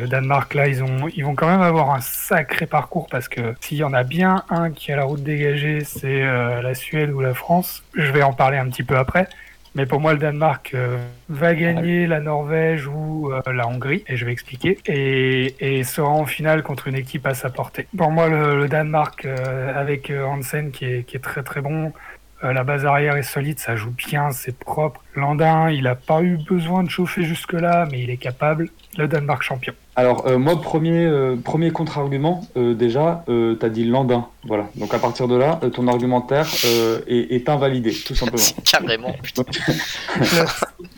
le 0.00 0.06
Danemark. 0.08 0.54
Là, 0.54 0.66
ils 0.68 0.82
ont, 0.82 1.08
ils 1.14 1.24
vont 1.24 1.34
quand 1.34 1.46
même 1.46 1.62
avoir 1.62 1.90
un 1.90 2.00
sacré 2.00 2.66
parcours 2.66 3.06
parce 3.10 3.28
que 3.28 3.54
s'il 3.60 3.78
y 3.78 3.84
en 3.84 3.92
a 3.92 4.02
bien 4.02 4.42
un 4.50 4.70
qui 4.70 4.92
a 4.92 4.96
la 4.96 5.04
route 5.04 5.22
dégagée, 5.22 5.84
c'est 5.84 6.22
la 6.22 6.74
Suède 6.74 7.10
ou 7.10 7.20
la 7.20 7.34
France. 7.34 7.82
Je 7.94 8.10
vais 8.10 8.22
en 8.22 8.32
parler 8.32 8.58
un 8.58 8.68
petit 8.68 8.82
peu 8.82 8.96
après. 8.96 9.28
Mais 9.76 9.86
pour 9.86 10.00
moi, 10.00 10.12
le 10.12 10.18
Danemark 10.18 10.72
euh, 10.74 10.98
va 11.28 11.54
gagner 11.54 12.06
la 12.06 12.20
Norvège 12.20 12.86
ou 12.86 13.32
euh, 13.32 13.40
la 13.52 13.66
Hongrie, 13.66 14.04
et 14.06 14.16
je 14.16 14.24
vais 14.24 14.30
expliquer, 14.30 14.78
et, 14.86 15.78
et 15.78 15.82
sera 15.82 16.08
en 16.08 16.26
finale 16.26 16.62
contre 16.62 16.86
une 16.86 16.94
équipe 16.94 17.26
à 17.26 17.34
sa 17.34 17.50
portée. 17.50 17.88
Pour 17.96 18.12
moi, 18.12 18.28
le, 18.28 18.56
le 18.56 18.68
Danemark, 18.68 19.24
euh, 19.24 19.72
avec 19.74 20.10
euh, 20.10 20.24
Hansen 20.24 20.70
qui 20.70 20.84
est, 20.84 21.02
qui 21.02 21.16
est 21.16 21.20
très 21.20 21.42
très 21.42 21.60
bon, 21.60 21.92
euh, 22.44 22.52
la 22.52 22.62
base 22.62 22.86
arrière 22.86 23.16
est 23.16 23.22
solide, 23.22 23.58
ça 23.58 23.74
joue 23.74 23.90
bien, 23.90 24.30
c'est 24.30 24.56
propre. 24.56 25.02
Landin, 25.16 25.70
il 25.70 25.84
n'a 25.84 25.96
pas 25.96 26.22
eu 26.22 26.36
besoin 26.36 26.84
de 26.84 26.90
chauffer 26.90 27.24
jusque-là, 27.24 27.88
mais 27.90 28.00
il 28.00 28.10
est 28.10 28.16
capable. 28.16 28.68
Le 28.96 29.08
Danemark 29.08 29.42
champion. 29.42 29.72
Alors, 29.96 30.26
euh, 30.26 30.38
moi, 30.38 30.60
premier, 30.60 31.04
euh, 31.04 31.36
premier 31.36 31.70
contre-argument, 31.70 32.44
euh, 32.56 32.74
déjà, 32.74 33.24
euh, 33.28 33.54
t'as 33.54 33.68
dit 33.68 33.84
Landin. 33.84 34.26
Voilà. 34.44 34.68
Donc, 34.74 34.92
à 34.92 34.98
partir 34.98 35.28
de 35.28 35.36
là, 35.36 35.60
euh, 35.62 35.70
ton 35.70 35.86
argumentaire 35.86 36.48
euh, 36.64 37.00
est, 37.06 37.34
est 37.34 37.48
invalidé, 37.48 37.92
tout 37.92 38.14
simplement. 38.14 38.42
Carrément, 38.64 39.12
putain. 39.22 39.44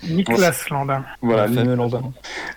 Niklas 0.08 0.64
Landin. 0.70 1.04
Voilà. 1.20 1.46
Le 1.46 1.54
fameux 1.54 1.74
Landin. 1.74 2.02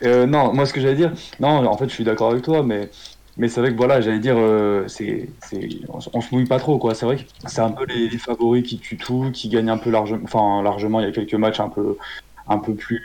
Euh, 0.04 0.26
non, 0.26 0.54
moi, 0.54 0.66
ce 0.66 0.72
que 0.72 0.80
j'allais 0.80 0.96
dire, 0.96 1.12
non, 1.42 1.68
en 1.68 1.78
fait, 1.78 1.90
je 1.90 1.94
suis 1.94 2.06
d'accord 2.06 2.32
avec 2.32 2.44
toi, 2.44 2.64
mais, 2.64 2.90
mais 3.36 3.50
c'est 3.50 3.60
vrai 3.60 3.72
que 3.72 3.78
voilà, 3.78 4.00
j'allais 4.00 4.20
dire, 4.20 4.36
euh, 4.38 4.88
c'est, 4.88 5.28
c'est, 5.42 5.68
on, 5.90 6.22
se 6.22 6.34
mouille 6.34 6.46
pas 6.46 6.60
trop, 6.60 6.78
quoi. 6.78 6.96
C'est 6.96 7.06
vrai 7.06 7.18
que 7.18 7.24
c'est 7.48 7.62
un 7.62 7.72
peu 7.72 7.86
les, 7.86 8.08
les 8.08 8.18
favoris 8.18 8.64
qui 8.66 8.78
tuent 8.80 8.98
tout, 8.98 9.30
qui 9.34 9.50
gagnent 9.50 9.72
un 9.72 9.78
peu 9.78 9.90
largement, 9.90 10.24
enfin, 10.24 10.64
largement, 10.64 11.02
il 11.02 11.06
y 11.06 11.10
a 11.10 11.12
quelques 11.12 11.34
matchs 11.34 11.60
un 11.60 11.70
peu 11.70 11.98
un 12.50 12.58
peu 12.58 12.74
plus 12.74 13.02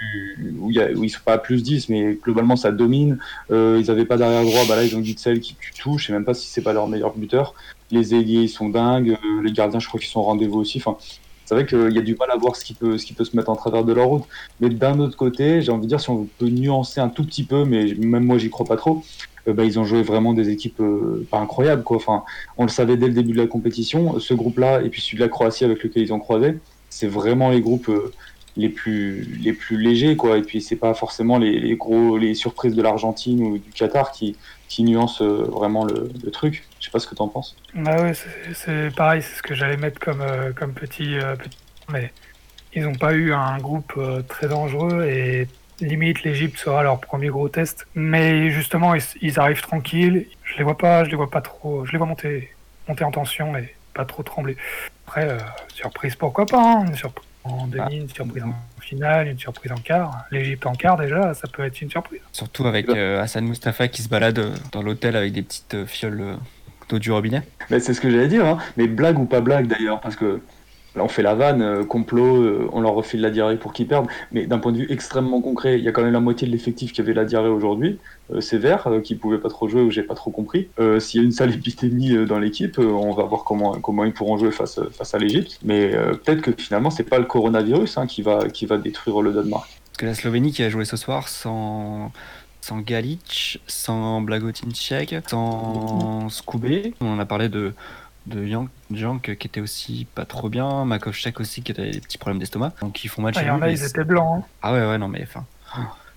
où, 0.59 0.71
y 0.71 0.81
a, 0.81 0.91
ils 0.91 1.11
sont 1.11 1.21
pas 1.25 1.35
à 1.35 1.39
plus 1.39 1.63
10 1.63 1.91
mais 1.91 2.19
globalement 2.23 2.57
ça 2.57 2.73
domine. 2.73 3.19
Euh, 3.51 3.79
ils 3.81 3.91
avaient 3.91 4.07
pas 4.07 4.17
derrière 4.17 4.43
droit 4.43 4.63
bah 4.67 4.77
là 4.77 4.85
ils 4.85 4.97
ont 4.97 5.05
Gitzel 5.05 5.41
qui 5.41 5.55
tue 5.55 5.73
tout. 5.75 5.99
Je 5.99 6.07
sais 6.07 6.13
même 6.13 6.25
pas 6.25 6.35
si 6.35 6.49
c'est 6.49 6.63
pas 6.63 6.73
leur 6.73 6.89
meilleur 6.89 7.15
buteur. 7.17 7.55
Les 7.91 8.15
ailiers 8.15 8.43
ils 8.43 8.49
sont 8.49 8.71
dingues. 8.71 9.11
Euh, 9.11 9.43
les 9.43 9.53
gardiens 9.53 9.79
je 9.79 9.87
crois 9.87 10.01
qu'ils 10.01 10.09
sont 10.09 10.21
au 10.21 10.25
rendez-vous 10.25 10.59
aussi. 10.59 10.79
Enfin 10.79 10.97
c'est 11.45 11.55
vrai 11.55 11.67
qu'il 11.67 11.93
y 11.93 11.99
a 11.99 12.03
du 12.03 12.17
mal 12.17 12.31
à 12.31 12.37
voir 12.37 12.57
ce 12.57 12.65
qui 12.65 12.73
peut 12.73 12.97
ce 12.97 13.05
qui 13.05 13.13
peut 13.13 13.25
se 13.25 13.37
mettre 13.37 13.51
en 13.51 13.57
travers 13.57 13.85
de 13.85 13.93
leur 13.93 14.07
route. 14.07 14.25
Mais 14.61 14.71
d'un 14.71 14.99
autre 14.99 15.17
côté 15.17 15.61
j'ai 15.61 15.71
envie 15.71 15.85
de 15.85 15.89
dire 15.89 16.01
si 16.01 16.09
on 16.09 16.27
peut 16.39 16.49
nuancer 16.49 17.01
un 17.01 17.11
tout 17.11 17.25
petit 17.25 17.45
peu 17.45 17.65
mais 17.65 17.95
même 17.99 18.25
moi 18.25 18.39
j'y 18.39 18.49
crois 18.49 18.67
pas 18.67 18.77
trop 18.77 19.05
euh, 19.47 19.53
bah, 19.53 19.65
ils 19.65 19.79
ont 19.79 19.85
joué 19.85 20.03
vraiment 20.03 20.33
des 20.33 20.49
équipes 20.49 20.81
incroyables 21.33 21.83
quoi. 21.83 21.99
Enfin 21.99 22.25
on 22.57 22.63
le 22.63 22.71
savait 22.71 22.97
dès 22.97 23.09
le 23.09 23.13
début 23.13 23.33
de 23.33 23.43
la 23.43 23.47
compétition 23.47 24.19
ce 24.19 24.33
groupe 24.33 24.59
là 24.59 24.81
et 24.81 24.89
puis 24.89 25.03
celui 25.03 25.19
de 25.19 25.23
la 25.23 25.29
Croatie 25.29 25.67
avec 25.67 25.83
lequel 25.83 26.03
ils 26.03 26.15
ont 26.15 26.19
croisé 26.19 26.59
c'est 26.89 27.09
vraiment 27.09 27.51
les 27.51 27.61
groupes 27.61 27.91
les 28.57 28.69
plus 28.69 29.23
les 29.41 29.53
plus 29.53 29.77
légers 29.77 30.17
quoi 30.17 30.39
et 30.39 30.43
puis 30.43 30.61
c'est 30.61 30.77
pas 30.77 30.95
forcément 30.95 31.39
les, 31.39 31.75
gros 31.77 32.17
les 32.17 32.35
surprises 32.35 32.75
de 32.75 32.83
l'Argentine 32.83 33.43
ou 33.43 33.59
du 33.59 33.71
Qatar 33.73 34.13
qui 34.13 34.37
qui 34.69 34.85
nuancent 34.85 35.23
euh, 35.23 35.45
vraiment 35.51 35.85
le, 35.85 36.11
truc 36.33 36.65
je 36.81 36.87
sais 36.87 36.91
pas 36.91 36.99
ce 36.99 37.07
que 37.07 37.15
t'en 37.15 37.29
penses 37.29 37.57
Ah 37.85 38.03
ouais, 38.03 38.13
c'est- 38.15 38.95
pareil, 38.95 39.23
c'est 39.23 39.37
ce 39.37 39.43
que 39.43 39.55
j'allais 39.55 39.77
mettre 39.77 39.99
comme, 40.01 40.21
euh, 40.21 40.53
comme 40.53 40.73
petit, 40.73 41.17
euh, 41.17 41.37
petit. 41.37 41.59
Mais 41.93 42.13
ils 42.75 42.83
n'ont 42.83 42.95
pas 42.95 43.13
eu 43.13 43.33
un 43.33 43.59
groupe 43.59 43.99
très 44.29 44.49
dangereux 44.49 45.05
et 45.05 45.47
limite 45.81 46.23
l'Égypte 46.23 46.59
sera 46.59 46.83
leur 46.83 47.01
premier 47.01 47.29
gros 47.29 47.49
test. 47.49 47.87
Mais 47.95 48.51
justement, 48.51 48.95
ils, 48.95 49.03
ils 49.23 49.39
arrivent 49.39 49.61
tranquilles. 49.63 50.27
Je 50.43 50.57
les 50.57 50.65
vois 50.65 50.79
pas, 50.79 51.05
je 51.05 51.11
les 51.11 51.17
vois 51.17 51.31
pas 51.31 51.41
trop. 51.41 51.85
Je 51.85 51.93
les 51.93 51.99
vois 51.99 52.07
monter, 52.07 52.51
monter 52.89 53.05
en 53.05 53.11
tension 53.13 53.57
et 53.57 53.75
pas 53.95 54.05
trop 54.05 54.23
trembler. 54.23 54.57
Après, 55.07 55.37
surprise 55.73 56.17
pourquoi 56.17 56.47
pas 56.47 56.61
hein, 56.61 56.95
surprise 56.95 57.29
en 57.45 57.67
demi, 57.67 57.99
une 57.99 58.09
surprise 58.09 58.43
en 58.43 58.55
finale, 58.81 59.29
une 59.29 59.39
surprise 59.39 59.73
en 59.73 59.77
quart. 59.77 60.25
L'Égypte 60.31 60.67
en 60.67 60.75
quart 60.75 60.97
déjà, 60.97 61.35
ça 61.35 61.47
peut 61.49 61.65
être 61.65 61.81
une 61.81 61.91
surprise. 61.91 62.21
Surtout 62.33 62.67
avec 62.67 62.89
euh, 62.89 63.21
Hassan 63.21 63.45
Mustafa 63.45 63.89
qui 63.89 64.03
se 64.03 64.09
balade 64.09 64.39
euh, 64.39 64.55
dans 64.73 64.83
l'hôtel 64.83 65.17
avec 65.17 65.33
des 65.33 65.43
petites 65.43 65.75
euh, 65.75 65.87
fioles 65.87 66.37
d'eau 66.89 66.99
du 66.99 67.13
robinet. 67.13 67.43
Mais 67.71 67.81
c'est 67.81 67.95
ce 67.95 68.01
que 68.01 68.11
j'allais 68.11 68.29
dire, 68.29 68.47
hein. 68.47 68.59
mais 68.77 68.87
blague 68.87 69.19
ou 69.19 69.27
pas 69.27 69.41
blague 69.41 69.67
d'ailleurs, 69.67 70.01
parce 70.01 70.17
que 70.17 70.41
on 71.03 71.09
fait 71.09 71.23
la 71.23 71.35
vanne, 71.35 71.63
euh, 71.63 71.85
complot, 71.85 72.43
euh, 72.43 72.69
on 72.73 72.81
leur 72.81 72.95
refile 72.95 73.21
la 73.21 73.31
diarrhée 73.31 73.57
pour 73.57 73.73
qu'ils 73.73 73.89
perdent, 73.89 74.07
mais 74.33 74.47
d'un 74.47 74.59
point 74.59 74.73
de 74.73 74.79
vue 74.79 74.87
extrêmement 74.91 75.41
concret, 75.41 75.79
il 75.79 75.85
y 75.85 75.89
a 75.89 75.93
quand 75.93 76.03
même 76.03 76.13
la 76.13 76.21
moitié 76.21 76.47
de 76.47 76.53
l'effectif 76.53 76.93
qui 76.93 77.01
avait 77.01 77.15
la 77.15 77.25
diarrhée 77.25 77.49
aujourd'hui, 77.49 77.99
euh, 78.33 78.41
sévère, 78.41 78.89
qui 79.03 79.17
pouvait 79.17 79.39
pas 79.39 79.49
trop 79.49 79.69
jouer 79.69 79.83
ou 79.83 79.91
j'ai 79.91 80.03
pas 80.03 80.15
trop 80.15 80.31
compris. 80.31 80.69
S'il 80.99 81.21
y 81.21 81.23
a 81.23 81.27
une 81.27 81.33
sale 81.33 81.53
épidémie 81.53 82.27
dans 82.27 82.39
l'équipe, 82.39 82.79
on 82.79 83.13
va 83.13 83.25
voir 83.25 83.45
comment, 83.45 84.05
ils 84.05 84.13
pourront 84.13 84.37
jouer 84.39 84.51
face, 84.51 84.79
à 85.13 85.19
l'Égypte, 85.19 85.59
mais 85.65 85.91
peut-être 85.91 86.41
que 86.41 86.53
finalement 86.57 86.91
c'est 86.91 87.05
pas 87.05 87.19
le 87.19 87.25
coronavirus 87.25 87.99
hein, 87.99 88.07
qui, 88.07 88.23
va, 88.23 88.47
détruire 88.79 89.21
le 89.23 89.33
Danemark. 89.33 89.69
Que 89.99 90.07
la 90.07 90.15
Slovénie 90.15 90.53
qui 90.53 90.63
a 90.63 90.71
joué 90.71 90.85
ce 90.85 90.97
soir 90.97 91.29
sans, 91.29 92.11
Galic, 92.87 93.61
sans 93.67 94.21
Blagotinček, 94.21 95.17
sans 95.29 96.29
Skoubé. 96.31 96.95
On 97.01 97.19
a 97.19 97.27
parlé 97.27 97.49
de, 97.49 97.75
de 98.27 98.47
Jank, 98.47 98.69
Jank 98.91 99.37
qui 99.37 99.47
était 99.47 99.61
aussi 99.61 100.07
pas 100.15 100.25
trop 100.25 100.49
bien, 100.49 100.85
Makovchek 100.85 101.41
aussi 101.41 101.63
qui 101.63 101.73
avait 101.73 101.91
des 101.91 102.01
petits 102.01 102.19
problèmes 102.19 102.39
d'estomac. 102.39 102.73
Donc 102.81 103.05
ils 103.05 103.09
font 103.09 103.23
match 103.23 103.35
Ah, 103.39 103.43
Il 103.43 103.47
y 103.47 103.51
en 103.51 103.61
a, 103.61 103.67
mais 103.67 103.73
ils 103.75 103.85
étaient 103.85 104.05
blancs. 104.05 104.43
hein. 104.43 104.47
Ah 104.63 104.73
ouais, 104.73 104.87
ouais, 104.87 104.99
non, 104.99 105.09
mais 105.09 105.23
enfin. 105.23 105.45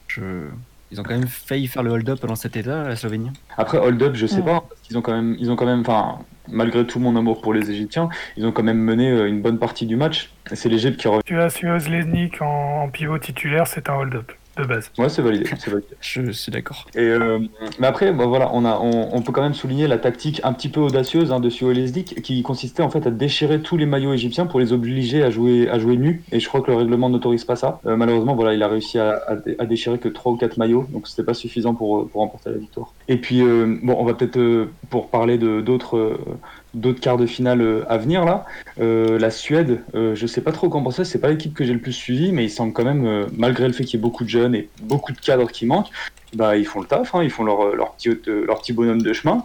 Je... 0.07 0.47
Ils 0.89 1.01
ont 1.01 1.03
quand 1.03 1.15
même 1.15 1.27
failli 1.27 1.67
faire 1.67 1.83
le 1.83 1.91
hold-up 1.91 2.21
pendant 2.21 2.35
cet 2.37 2.55
état, 2.55 2.83
la 2.87 2.95
Slovénie. 2.95 3.31
Après, 3.57 3.77
hold 3.77 4.01
up, 4.01 4.15
je 4.15 4.25
sais 4.25 4.41
Mm. 4.41 4.45
pas, 4.45 4.61
parce 4.61 4.79
qu'ils 4.83 4.97
ont 4.97 5.01
quand 5.01 5.11
même, 5.13 5.35
ils 5.37 5.51
ont 5.51 5.57
quand 5.57 5.65
même, 5.65 5.81
enfin, 5.81 6.19
malgré 6.47 6.87
tout 6.87 6.99
mon 6.99 7.13
amour 7.17 7.41
pour 7.41 7.53
les 7.53 7.69
Égyptiens, 7.69 8.07
ils 8.37 8.45
ont 8.45 8.53
quand 8.53 8.63
même 8.63 8.77
mené 8.79 9.11
euh, 9.11 9.27
une 9.27 9.41
bonne 9.41 9.59
partie 9.59 9.85
du 9.85 9.97
match. 9.97 10.31
Et 10.49 10.55
C'est 10.55 10.69
l'Égypte 10.69 10.97
qui 11.01 11.09
a 11.09 11.19
Tu 11.25 11.37
as 11.41 11.49
Suez 11.49 11.77
Lesnik 11.89 12.41
en, 12.41 12.83
en 12.83 12.89
pivot 12.89 13.17
titulaire, 13.19 13.67
c'est 13.67 13.89
un 13.89 13.95
hold-up 13.95 14.31
de 14.63 14.67
base. 14.67 14.91
Ouais, 14.97 15.09
c'est 15.09 15.21
validé, 15.21 15.45
c'est 15.57 15.69
validé. 15.69 15.87
Je 16.01 16.31
suis 16.31 16.51
d'accord. 16.51 16.85
Et 16.95 16.99
euh, 16.99 17.39
mais 17.79 17.87
après, 17.87 18.11
bah, 18.13 18.25
voilà, 18.25 18.49
on, 18.53 18.65
a, 18.65 18.79
on, 18.79 19.09
on 19.15 19.21
peut 19.21 19.31
quand 19.31 19.41
même 19.41 19.53
souligner 19.53 19.87
la 19.87 19.97
tactique 19.97 20.41
un 20.43 20.53
petit 20.53 20.69
peu 20.69 20.79
audacieuse 20.79 21.31
hein, 21.31 21.39
de 21.39 21.49
Suolesdik 21.49 22.21
qui 22.21 22.41
consistait 22.43 22.83
en 22.83 22.89
fait 22.89 23.05
à 23.07 23.11
déchirer 23.11 23.61
tous 23.61 23.77
les 23.77 23.85
maillots 23.85 24.13
égyptiens 24.13 24.45
pour 24.45 24.59
les 24.59 24.73
obliger 24.73 25.23
à 25.23 25.29
jouer, 25.29 25.69
à 25.69 25.79
jouer 25.79 25.97
nus. 25.97 26.23
Et 26.31 26.39
je 26.39 26.47
crois 26.47 26.61
que 26.61 26.71
le 26.71 26.77
règlement 26.77 27.09
n'autorise 27.09 27.45
pas 27.45 27.55
ça. 27.55 27.79
Euh, 27.85 27.95
malheureusement, 27.95 28.35
voilà, 28.35 28.53
il 28.53 28.63
a 28.63 28.67
réussi 28.67 28.99
à, 28.99 29.21
à, 29.27 29.35
dé- 29.35 29.55
à 29.59 29.65
déchirer 29.65 29.99
que 29.99 30.09
3 30.09 30.31
ou 30.33 30.37
4 30.37 30.57
maillots, 30.57 30.85
donc 30.91 31.07
c'était 31.07 31.23
pas 31.23 31.33
suffisant 31.33 31.73
pour, 31.75 32.07
pour 32.09 32.21
remporter 32.21 32.49
la 32.49 32.57
victoire. 32.57 32.93
Et 33.07 33.17
puis, 33.17 33.41
euh, 33.41 33.77
bon, 33.83 33.95
on 33.99 34.05
va 34.05 34.13
peut-être, 34.13 34.37
euh, 34.37 34.69
pour 34.89 35.09
parler 35.09 35.37
de 35.37 35.61
d'autres. 35.61 36.19
D'autres 36.73 36.99
quarts 36.99 37.17
de 37.17 37.25
finale 37.25 37.61
euh, 37.61 37.83
à 37.89 37.97
venir 37.97 38.25
là. 38.25 38.45
Euh, 38.79 39.17
la 39.19 39.31
Suède, 39.31 39.83
euh, 39.95 40.15
je 40.15 40.27
sais 40.27 40.41
pas 40.41 40.51
trop 40.51 40.69
qu'en 40.69 40.83
penser, 40.83 41.05
c'est 41.05 41.19
pas 41.19 41.29
l'équipe 41.29 41.53
que 41.53 41.63
j'ai 41.63 41.73
le 41.73 41.81
plus 41.81 41.93
suivi, 41.93 42.31
mais 42.31 42.43
ils 42.45 42.49
semblent 42.49 42.73
quand 42.73 42.83
même, 42.83 43.05
euh, 43.05 43.27
malgré 43.31 43.67
le 43.67 43.73
fait 43.73 43.83
qu'il 43.83 43.97
y 43.97 43.99
ait 43.99 44.01
beaucoup 44.01 44.23
de 44.23 44.29
jeunes 44.29 44.55
et 44.55 44.69
beaucoup 44.77 45.13
de 45.13 45.19
cadres 45.19 45.51
qui 45.51 45.65
manquent, 45.65 45.89
bah 46.37 46.55
ils 46.55 46.65
font 46.65 46.79
le 46.79 46.87
taf, 46.87 47.13
hein, 47.15 47.23
ils 47.23 47.29
font 47.29 47.43
leur, 47.43 47.75
leur, 47.75 47.93
petit, 47.93 48.09
leur 48.25 48.61
petit 48.61 48.73
bonhomme 48.73 49.01
de 49.01 49.11
chemin. 49.13 49.43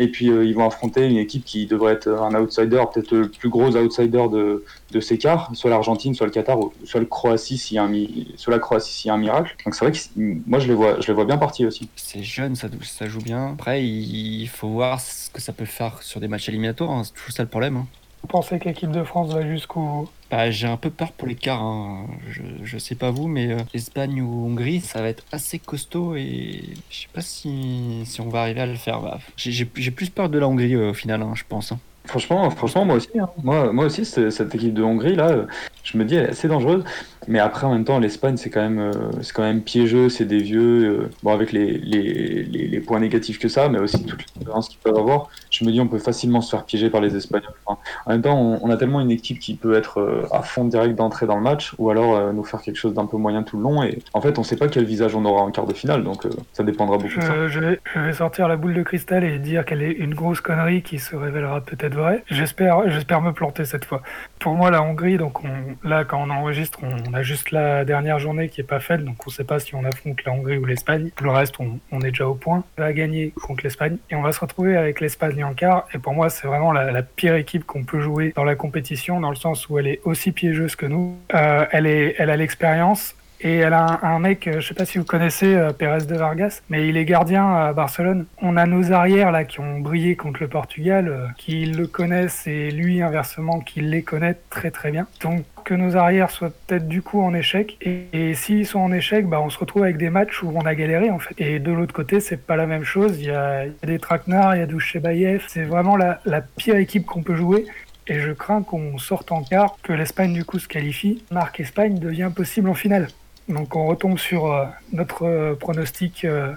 Et 0.00 0.08
puis 0.08 0.28
euh, 0.28 0.44
ils 0.44 0.54
vont 0.54 0.66
affronter 0.66 1.06
une 1.08 1.18
équipe 1.18 1.44
qui 1.44 1.66
devrait 1.66 1.92
être 1.92 2.08
un 2.08 2.34
outsider, 2.34 2.82
peut-être 2.92 3.12
le 3.12 3.28
plus 3.28 3.48
gros 3.48 3.76
outsider 3.76 4.24
de, 4.30 4.64
de 4.90 5.00
ces 5.00 5.18
quarts, 5.18 5.50
soit 5.54 5.70
l'Argentine, 5.70 6.14
soit 6.14 6.26
le 6.26 6.32
Qatar, 6.32 6.58
soit 6.84 6.98
le 6.98 7.06
Croatie 7.06 7.56
s'il 7.58 7.76
y 7.76 7.78
a 7.78 7.84
un, 7.84 7.88
mi- 7.88 8.32
soit 8.36 8.52
la 8.52 8.58
Croatie 8.58 8.92
s'il 8.92 9.08
y 9.08 9.10
a 9.12 9.14
un 9.14 9.18
miracle. 9.18 9.54
Donc 9.64 9.74
c'est 9.76 9.84
vrai 9.84 9.92
que 9.92 9.98
moi 10.46 10.58
je 10.58 10.66
les 10.66 10.74
vois, 10.74 11.00
je 11.00 11.06
les 11.06 11.12
vois 11.14 11.24
bien 11.24 11.38
partis 11.38 11.64
aussi. 11.64 11.88
C'est 11.94 12.24
jeune, 12.24 12.56
ça, 12.56 12.66
ça 12.82 13.06
joue 13.06 13.20
bien. 13.20 13.52
Après, 13.52 13.84
il 13.84 14.46
faut 14.48 14.68
voir 14.68 15.00
ce 15.00 15.30
que 15.30 15.40
ça 15.40 15.52
peut 15.52 15.64
faire 15.64 16.02
sur 16.02 16.18
des 16.20 16.26
matchs 16.28 16.48
éliminatoires. 16.48 16.90
hein. 16.90 17.02
C'est 17.04 17.12
toujours 17.14 17.32
ça 17.32 17.42
le 17.44 17.48
problème. 17.48 17.76
hein. 17.76 17.86
Vous 18.22 18.28
pensez 18.28 18.58
que 18.58 18.64
l'équipe 18.64 18.90
de 18.90 19.04
France 19.04 19.32
va 19.32 19.46
jusqu'au. 19.46 20.08
Bah, 20.34 20.50
j'ai 20.50 20.66
un 20.66 20.76
peu 20.76 20.90
peur 20.90 21.12
pour 21.12 21.28
quarts. 21.36 21.62
hein. 21.62 22.08
Je, 22.28 22.42
je 22.64 22.76
sais 22.76 22.96
pas 22.96 23.12
vous, 23.12 23.28
mais 23.28 23.52
euh, 23.52 23.58
Espagne 23.72 24.20
ou 24.20 24.46
Hongrie, 24.46 24.80
ça 24.80 25.00
va 25.00 25.08
être 25.08 25.22
assez 25.30 25.60
costaud 25.60 26.16
et 26.16 26.60
je 26.90 27.02
sais 27.02 27.06
pas 27.12 27.20
si, 27.20 28.02
si 28.04 28.20
on 28.20 28.28
va 28.30 28.40
arriver 28.40 28.62
à 28.62 28.66
le 28.66 28.74
faire. 28.74 29.00
Bah, 29.00 29.20
j'ai- 29.36 29.64
plus 29.92 30.10
peur 30.10 30.28
de 30.28 30.38
la 30.40 30.48
Hongrie 30.48 30.74
euh, 30.74 30.90
au 30.90 30.94
final, 30.94 31.22
hein, 31.22 31.34
je 31.36 31.44
pense. 31.48 31.70
hein. 31.70 31.78
Franchement, 32.06 32.50
franchement, 32.50 32.84
moi 32.84 32.96
aussi. 32.96 33.08
Moi, 33.44 33.72
moi 33.72 33.84
aussi, 33.86 34.04
cette 34.04 34.54
équipe 34.56 34.74
de 34.74 34.82
Hongrie 34.82 35.14
là, 35.14 35.46
je 35.84 35.96
me 35.96 36.04
dis, 36.04 36.16
elle 36.16 36.24
est 36.26 36.30
assez 36.30 36.48
dangereuse. 36.48 36.82
Mais 37.28 37.38
après, 37.38 37.66
en 37.66 37.72
même 37.72 37.84
temps, 37.84 38.00
l'Espagne, 38.00 38.36
c'est 38.36 38.50
quand 38.50 38.60
même, 38.60 38.80
euh, 38.80 38.92
quand 39.34 39.42
même 39.42 39.62
piégeux. 39.62 40.08
C'est 40.08 40.26
des 40.26 40.40
vieux. 40.40 40.84
euh, 41.04 41.10
bon, 41.22 41.32
avec 41.32 41.52
les, 41.52 41.78
les, 41.78 42.42
les, 42.42 42.66
les 42.66 42.80
points 42.80 42.98
négatifs 43.00 43.38
que 43.38 43.48
ça, 43.48 43.68
mais 43.68 43.78
aussi 43.78 44.04
toute 44.04 44.18
l'expérience 44.20 44.68
qu'ils 44.68 44.80
peuvent 44.80 44.98
avoir. 44.98 45.28
Je 45.54 45.64
me 45.64 45.70
dis, 45.70 45.80
on 45.80 45.86
peut 45.86 45.98
facilement 45.98 46.40
se 46.40 46.50
faire 46.50 46.64
piéger 46.64 46.90
par 46.90 47.00
les 47.00 47.14
Espagnols. 47.14 47.54
En 47.66 47.78
même 48.08 48.22
temps, 48.22 48.36
on, 48.36 48.70
a 48.70 48.76
tellement 48.76 49.00
une 49.00 49.12
équipe 49.12 49.38
qui 49.38 49.54
peut 49.54 49.74
être 49.74 50.00
euh, 50.00 50.26
à 50.32 50.42
fond 50.42 50.64
direct 50.64 50.96
d'entrée 50.96 51.26
dans 51.26 51.36
le 51.36 51.42
match, 51.42 51.74
ou 51.78 51.90
alors 51.90 52.16
euh, 52.16 52.32
nous 52.32 52.42
faire 52.42 52.60
quelque 52.60 52.76
chose 52.76 52.92
d'un 52.92 53.06
peu 53.06 53.16
moyen 53.16 53.44
tout 53.44 53.56
le 53.56 53.62
long. 53.62 53.84
Et 53.84 54.00
en 54.14 54.20
fait, 54.20 54.36
on 54.38 54.42
sait 54.42 54.56
pas 54.56 54.66
quel 54.66 54.84
visage 54.84 55.14
on 55.14 55.24
aura 55.24 55.42
en 55.42 55.52
quart 55.52 55.66
de 55.66 55.72
finale, 55.72 56.02
donc 56.02 56.26
euh, 56.26 56.30
ça 56.52 56.64
dépendra 56.64 56.98
beaucoup 56.98 57.20
de 57.20 57.22
ça. 57.22 57.34
Je, 57.34 57.48
je 57.48 57.60
vais, 57.60 57.80
je 57.94 58.12
sortir 58.12 58.48
la 58.48 58.56
boule 58.56 58.74
de 58.74 58.82
cristal 58.82 59.22
et 59.22 59.38
dire 59.38 59.64
qu'elle 59.64 59.82
est 59.82 59.92
une 59.92 60.14
grosse 60.14 60.40
connerie 60.40 60.82
qui 60.82 60.98
se 60.98 61.14
révélera 61.14 61.60
peut-être 61.60 61.94
vraie. 61.94 62.24
J'espère, 62.30 62.90
j'espère 62.90 63.20
me 63.20 63.32
planter 63.32 63.64
cette 63.64 63.84
fois. 63.84 64.02
Pour 64.40 64.54
moi, 64.54 64.72
la 64.72 64.82
Hongrie, 64.82 65.18
donc 65.18 65.44
on, 65.44 65.88
là, 65.88 66.04
quand 66.04 66.20
on 66.20 66.30
enregistre, 66.30 66.80
on 66.82 66.94
On 67.08 67.14
a 67.14 67.22
juste 67.22 67.50
la 67.50 67.84
dernière 67.84 68.18
journée 68.18 68.48
qui 68.48 68.60
est 68.60 68.64
pas 68.64 68.80
faite, 68.80 69.04
donc 69.04 69.16
on 69.26 69.30
sait 69.30 69.44
pas 69.44 69.58
si 69.58 69.74
on 69.74 69.84
affronte 69.84 70.24
la 70.24 70.32
Hongrie 70.32 70.58
ou 70.58 70.64
l'Espagne. 70.64 71.10
Le 71.20 71.30
reste, 71.30 71.60
on, 71.60 71.78
on, 71.92 72.00
est 72.00 72.10
déjà 72.10 72.26
au 72.26 72.34
point. 72.34 72.64
On 72.78 72.82
va 72.82 72.92
gagner 72.92 73.32
contre 73.46 73.62
l'Espagne 73.62 73.98
et 74.10 74.16
on 74.16 74.22
va 74.22 74.32
se 74.32 74.40
retrouver 74.40 74.76
avec 74.76 75.00
l'Espagne 75.00 75.43
en. 75.44 75.54
Et 75.94 75.98
pour 75.98 76.14
moi, 76.14 76.30
c'est 76.30 76.46
vraiment 76.46 76.72
la, 76.72 76.90
la, 76.90 77.02
pire 77.02 77.34
équipe 77.34 77.64
qu'on 77.64 77.84
peut 77.84 78.00
jouer 78.00 78.32
dans 78.34 78.44
la 78.44 78.56
compétition, 78.56 79.20
dans 79.20 79.30
le 79.30 79.36
sens 79.36 79.68
où 79.68 79.78
elle 79.78 79.86
est 79.86 80.00
aussi 80.04 80.32
piégeuse 80.32 80.76
que 80.76 80.86
nous. 80.86 81.16
Euh, 81.34 81.66
elle, 81.70 81.86
est, 81.86 82.16
elle 82.18 82.30
a 82.30 82.36
l'expérience, 82.36 83.14
et 83.44 83.56
elle 83.56 83.74
a 83.74 84.00
un, 84.02 84.18
mec, 84.18 84.48
je 84.50 84.66
sais 84.66 84.72
pas 84.72 84.86
si 84.86 84.96
vous 84.96 85.04
connaissez 85.04 85.54
euh, 85.54 85.72
Pérez 85.72 86.06
de 86.06 86.16
Vargas, 86.16 86.62
mais 86.70 86.88
il 86.88 86.96
est 86.96 87.04
gardien 87.04 87.46
à 87.46 87.74
Barcelone. 87.74 88.24
On 88.40 88.56
a 88.56 88.64
nos 88.64 88.90
arrières 88.90 89.30
là 89.30 89.44
qui 89.44 89.60
ont 89.60 89.80
brillé 89.80 90.16
contre 90.16 90.40
le 90.40 90.48
Portugal, 90.48 91.08
euh, 91.08 91.26
qui 91.36 91.66
le 91.66 91.86
connaissent 91.86 92.46
et 92.46 92.70
lui 92.70 93.02
inversement 93.02 93.60
qui 93.60 93.82
les 93.82 94.02
connaît 94.02 94.38
très 94.48 94.70
très 94.70 94.90
bien. 94.90 95.06
Donc 95.20 95.44
que 95.62 95.74
nos 95.74 95.94
arrières 95.94 96.30
soient 96.30 96.52
peut-être 96.66 96.88
du 96.88 97.02
coup 97.02 97.20
en 97.20 97.34
échec. 97.34 97.76
Et, 97.82 98.32
s'ils 98.34 98.66
sont 98.66 98.80
en 98.80 98.92
échec, 98.92 99.26
bah, 99.26 99.42
on 99.42 99.50
se 99.50 99.58
retrouve 99.58 99.82
avec 99.82 99.98
des 99.98 100.08
matchs 100.08 100.42
où 100.42 100.50
on 100.54 100.62
a 100.62 100.74
galéré 100.74 101.10
en 101.10 101.18
fait. 101.18 101.34
Et 101.36 101.58
de 101.58 101.70
l'autre 101.70 101.92
côté, 101.92 102.20
c'est 102.20 102.38
pas 102.38 102.56
la 102.56 102.66
même 102.66 102.84
chose. 102.84 103.18
Il 103.18 103.26
y 103.26 103.30
a, 103.30 103.66
il 103.66 103.72
y 103.72 103.84
a 103.84 103.86
des 103.86 103.98
traquenards, 103.98 104.56
il 104.56 104.60
y 104.60 104.62
a 104.62 104.66
Douchebayev. 104.66 105.44
C'est 105.48 105.64
vraiment 105.64 105.98
la, 105.98 106.18
la 106.24 106.40
pire 106.40 106.76
équipe 106.76 107.04
qu'on 107.04 107.22
peut 107.22 107.36
jouer. 107.36 107.66
Et 108.06 108.20
je 108.20 108.32
crains 108.32 108.62
qu'on 108.62 108.96
sorte 108.96 109.32
en 109.32 109.42
quart, 109.42 109.76
que 109.82 109.92
l'Espagne 109.92 110.32
du 110.32 110.46
coup 110.46 110.58
se 110.58 110.68
qualifie. 110.68 111.22
Marque 111.30 111.60
Espagne 111.60 111.98
devient 111.98 112.30
possible 112.34 112.70
en 112.70 112.74
finale. 112.74 113.08
Donc 113.48 113.76
on 113.76 113.86
retombe 113.86 114.18
sur 114.18 114.46
euh, 114.46 114.64
notre 114.92 115.26
euh, 115.26 115.54
pronostic 115.54 116.24
euh, 116.24 116.52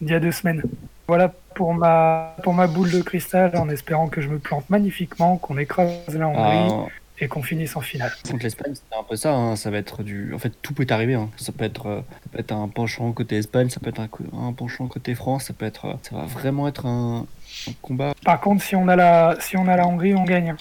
d'il 0.00 0.10
y 0.10 0.14
a 0.14 0.20
deux 0.20 0.32
semaines. 0.32 0.62
Voilà 1.06 1.32
pour 1.54 1.72
ma, 1.72 2.36
pour 2.42 2.52
ma 2.52 2.66
boule 2.66 2.90
de 2.90 3.00
cristal 3.00 3.56
en 3.56 3.68
espérant 3.70 4.08
que 4.08 4.20
je 4.20 4.28
me 4.28 4.38
plante 4.38 4.68
magnifiquement, 4.68 5.38
qu'on 5.38 5.56
écrase 5.56 5.90
la 6.08 6.28
Hongrie 6.28 6.68
ah. 6.70 6.86
et 7.18 7.28
qu'on 7.28 7.42
finisse 7.42 7.74
en 7.76 7.80
finale. 7.80 8.12
Contre 8.30 8.44
l'Espagne, 8.44 8.74
c'est 8.74 8.96
un 8.96 9.02
peu 9.02 9.16
ça, 9.16 9.32
hein. 9.32 9.56
ça 9.56 9.70
va 9.70 9.78
être 9.78 10.02
du... 10.02 10.34
En 10.34 10.38
fait, 10.38 10.52
tout 10.60 10.74
peut 10.74 10.86
arriver. 10.90 11.14
Hein. 11.14 11.30
Ça, 11.36 11.50
peut 11.50 11.64
être, 11.64 12.04
ça 12.22 12.28
peut 12.30 12.38
être 12.38 12.52
un 12.52 12.68
penchant 12.68 13.10
côté 13.12 13.38
Espagne, 13.38 13.70
ça 13.70 13.80
peut 13.80 13.88
être 13.88 14.00
un, 14.00 14.08
un 14.38 14.52
penchant 14.52 14.86
côté 14.86 15.14
France, 15.14 15.44
ça 15.44 15.54
peut 15.54 15.64
être... 15.64 15.98
Ça 16.02 16.14
va 16.14 16.26
vraiment 16.26 16.68
être 16.68 16.84
un, 16.84 17.26
un 17.66 17.72
combat. 17.80 18.12
Par 18.22 18.38
contre, 18.40 18.62
si 18.62 18.76
on 18.76 18.86
a 18.86 18.94
la, 18.94 19.36
si 19.40 19.56
on 19.56 19.66
a 19.66 19.76
la 19.76 19.86
Hongrie, 19.86 20.14
on 20.14 20.24
gagne. 20.24 20.54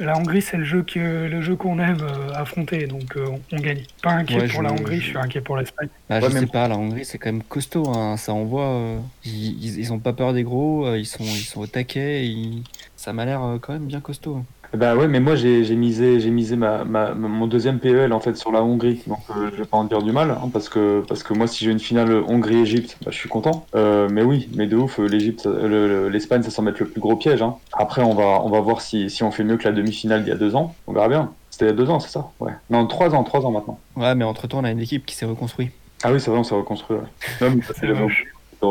La 0.00 0.16
Hongrie, 0.16 0.40
c'est 0.40 0.56
le 0.56 0.64
jeu 0.64 0.82
que 0.82 1.28
le 1.28 1.42
jeu 1.42 1.56
qu'on 1.56 1.78
aime 1.78 2.00
euh, 2.00 2.32
affronter, 2.34 2.86
donc 2.86 3.16
euh, 3.16 3.26
on, 3.28 3.40
on, 3.52 3.60
gagne. 3.60 3.82
Pas 4.02 4.12
inquiet 4.12 4.40
ouais, 4.40 4.48
pour 4.48 4.62
je... 4.62 4.62
la 4.62 4.72
Hongrie, 4.72 4.98
je 4.98 5.08
suis 5.08 5.18
inquiet 5.18 5.42
pour 5.42 5.58
l'Espagne. 5.58 5.90
Bah, 6.08 6.20
ouais, 6.20 6.30
je 6.30 6.38
sais 6.38 6.46
pas, 6.46 6.68
la 6.68 6.78
Hongrie, 6.78 7.04
c'est 7.04 7.18
quand 7.18 7.30
même 7.30 7.42
costaud. 7.42 7.86
Hein. 7.86 8.16
Ça 8.16 8.32
envoie. 8.32 8.64
Euh, 8.64 8.98
ils, 9.26 9.78
ils, 9.78 9.92
ont 9.92 9.98
pas 9.98 10.14
peur 10.14 10.32
des 10.32 10.42
gros, 10.42 10.86
euh, 10.86 10.96
ils 10.96 11.04
sont 11.04 11.22
ils 11.22 11.44
sont 11.44 11.60
au 11.60 11.66
taquet. 11.66 12.26
Ils... 12.26 12.62
Ça 12.96 13.12
m'a 13.12 13.26
l'air 13.26 13.58
quand 13.60 13.74
même 13.74 13.86
bien 13.86 14.00
costaud. 14.00 14.36
Hein. 14.36 14.44
Bah 14.76 14.94
ouais, 14.94 15.08
mais 15.08 15.18
moi 15.18 15.34
j'ai 15.34 15.74
misé, 15.74 16.20
j'ai 16.20 16.30
misé 16.30 16.54
ma, 16.54 16.84
ma, 16.84 17.12
mon 17.12 17.46
deuxième 17.46 17.80
PEL 17.80 18.12
en 18.12 18.20
fait 18.20 18.36
sur 18.36 18.52
la 18.52 18.62
Hongrie, 18.62 19.02
donc 19.06 19.18
euh, 19.30 19.50
je 19.52 19.56
vais 19.56 19.66
pas 19.66 19.76
en 19.76 19.84
dire 19.84 20.00
du 20.02 20.12
mal, 20.12 20.30
hein, 20.30 20.48
parce 20.52 20.68
que 20.68 21.02
parce 21.08 21.24
que 21.24 21.34
moi 21.34 21.48
si 21.48 21.64
j'ai 21.64 21.72
une 21.72 21.80
finale 21.80 22.22
Hongrie-Égypte, 22.28 22.96
bah, 23.04 23.10
je 23.10 23.16
suis 23.16 23.28
content. 23.28 23.66
Euh, 23.74 24.08
mais 24.10 24.22
oui, 24.22 24.48
mais 24.54 24.66
de 24.66 24.76
ouf, 24.76 24.98
l'Égypte, 24.98 25.46
l'Espagne, 25.46 26.42
ça 26.42 26.50
semble 26.50 26.70
être 26.70 26.80
le 26.80 26.86
plus 26.86 27.00
gros 27.00 27.16
piège. 27.16 27.42
Hein. 27.42 27.56
Après, 27.72 28.02
on 28.02 28.14
va 28.14 28.42
on 28.44 28.48
va 28.48 28.60
voir 28.60 28.80
si, 28.80 29.10
si 29.10 29.22
on 29.24 29.30
fait 29.30 29.44
mieux 29.44 29.56
que 29.56 29.64
la 29.64 29.72
demi-finale 29.72 30.22
d'il 30.22 30.30
y 30.30 30.32
a 30.32 30.36
deux 30.36 30.54
ans. 30.54 30.74
On 30.86 30.92
verra 30.92 31.08
bien. 31.08 31.32
C'était 31.50 31.64
il 31.64 31.68
y 31.68 31.72
a 31.72 31.74
deux 31.74 31.90
ans, 31.90 31.98
c'est 31.98 32.10
ça? 32.10 32.30
Ouais. 32.38 32.52
Non, 32.70 32.86
trois 32.86 33.12
ans, 33.14 33.24
trois 33.24 33.44
ans 33.44 33.50
maintenant. 33.50 33.78
Ouais, 33.96 34.14
mais 34.14 34.24
entre 34.24 34.46
temps, 34.46 34.60
on 34.60 34.64
a 34.64 34.70
une 34.70 34.80
équipe 34.80 35.04
qui 35.04 35.16
s'est 35.16 35.26
reconstruite. 35.26 35.72
Ah 36.04 36.12
oui, 36.12 36.20
c'est 36.20 36.30
vrai, 36.30 36.38
on 36.38 36.44
s'est 36.44 36.54
reconstruit. 36.54 36.96
Ouais. 36.96 37.50
c'est 37.74 37.88
moche. 37.88 38.24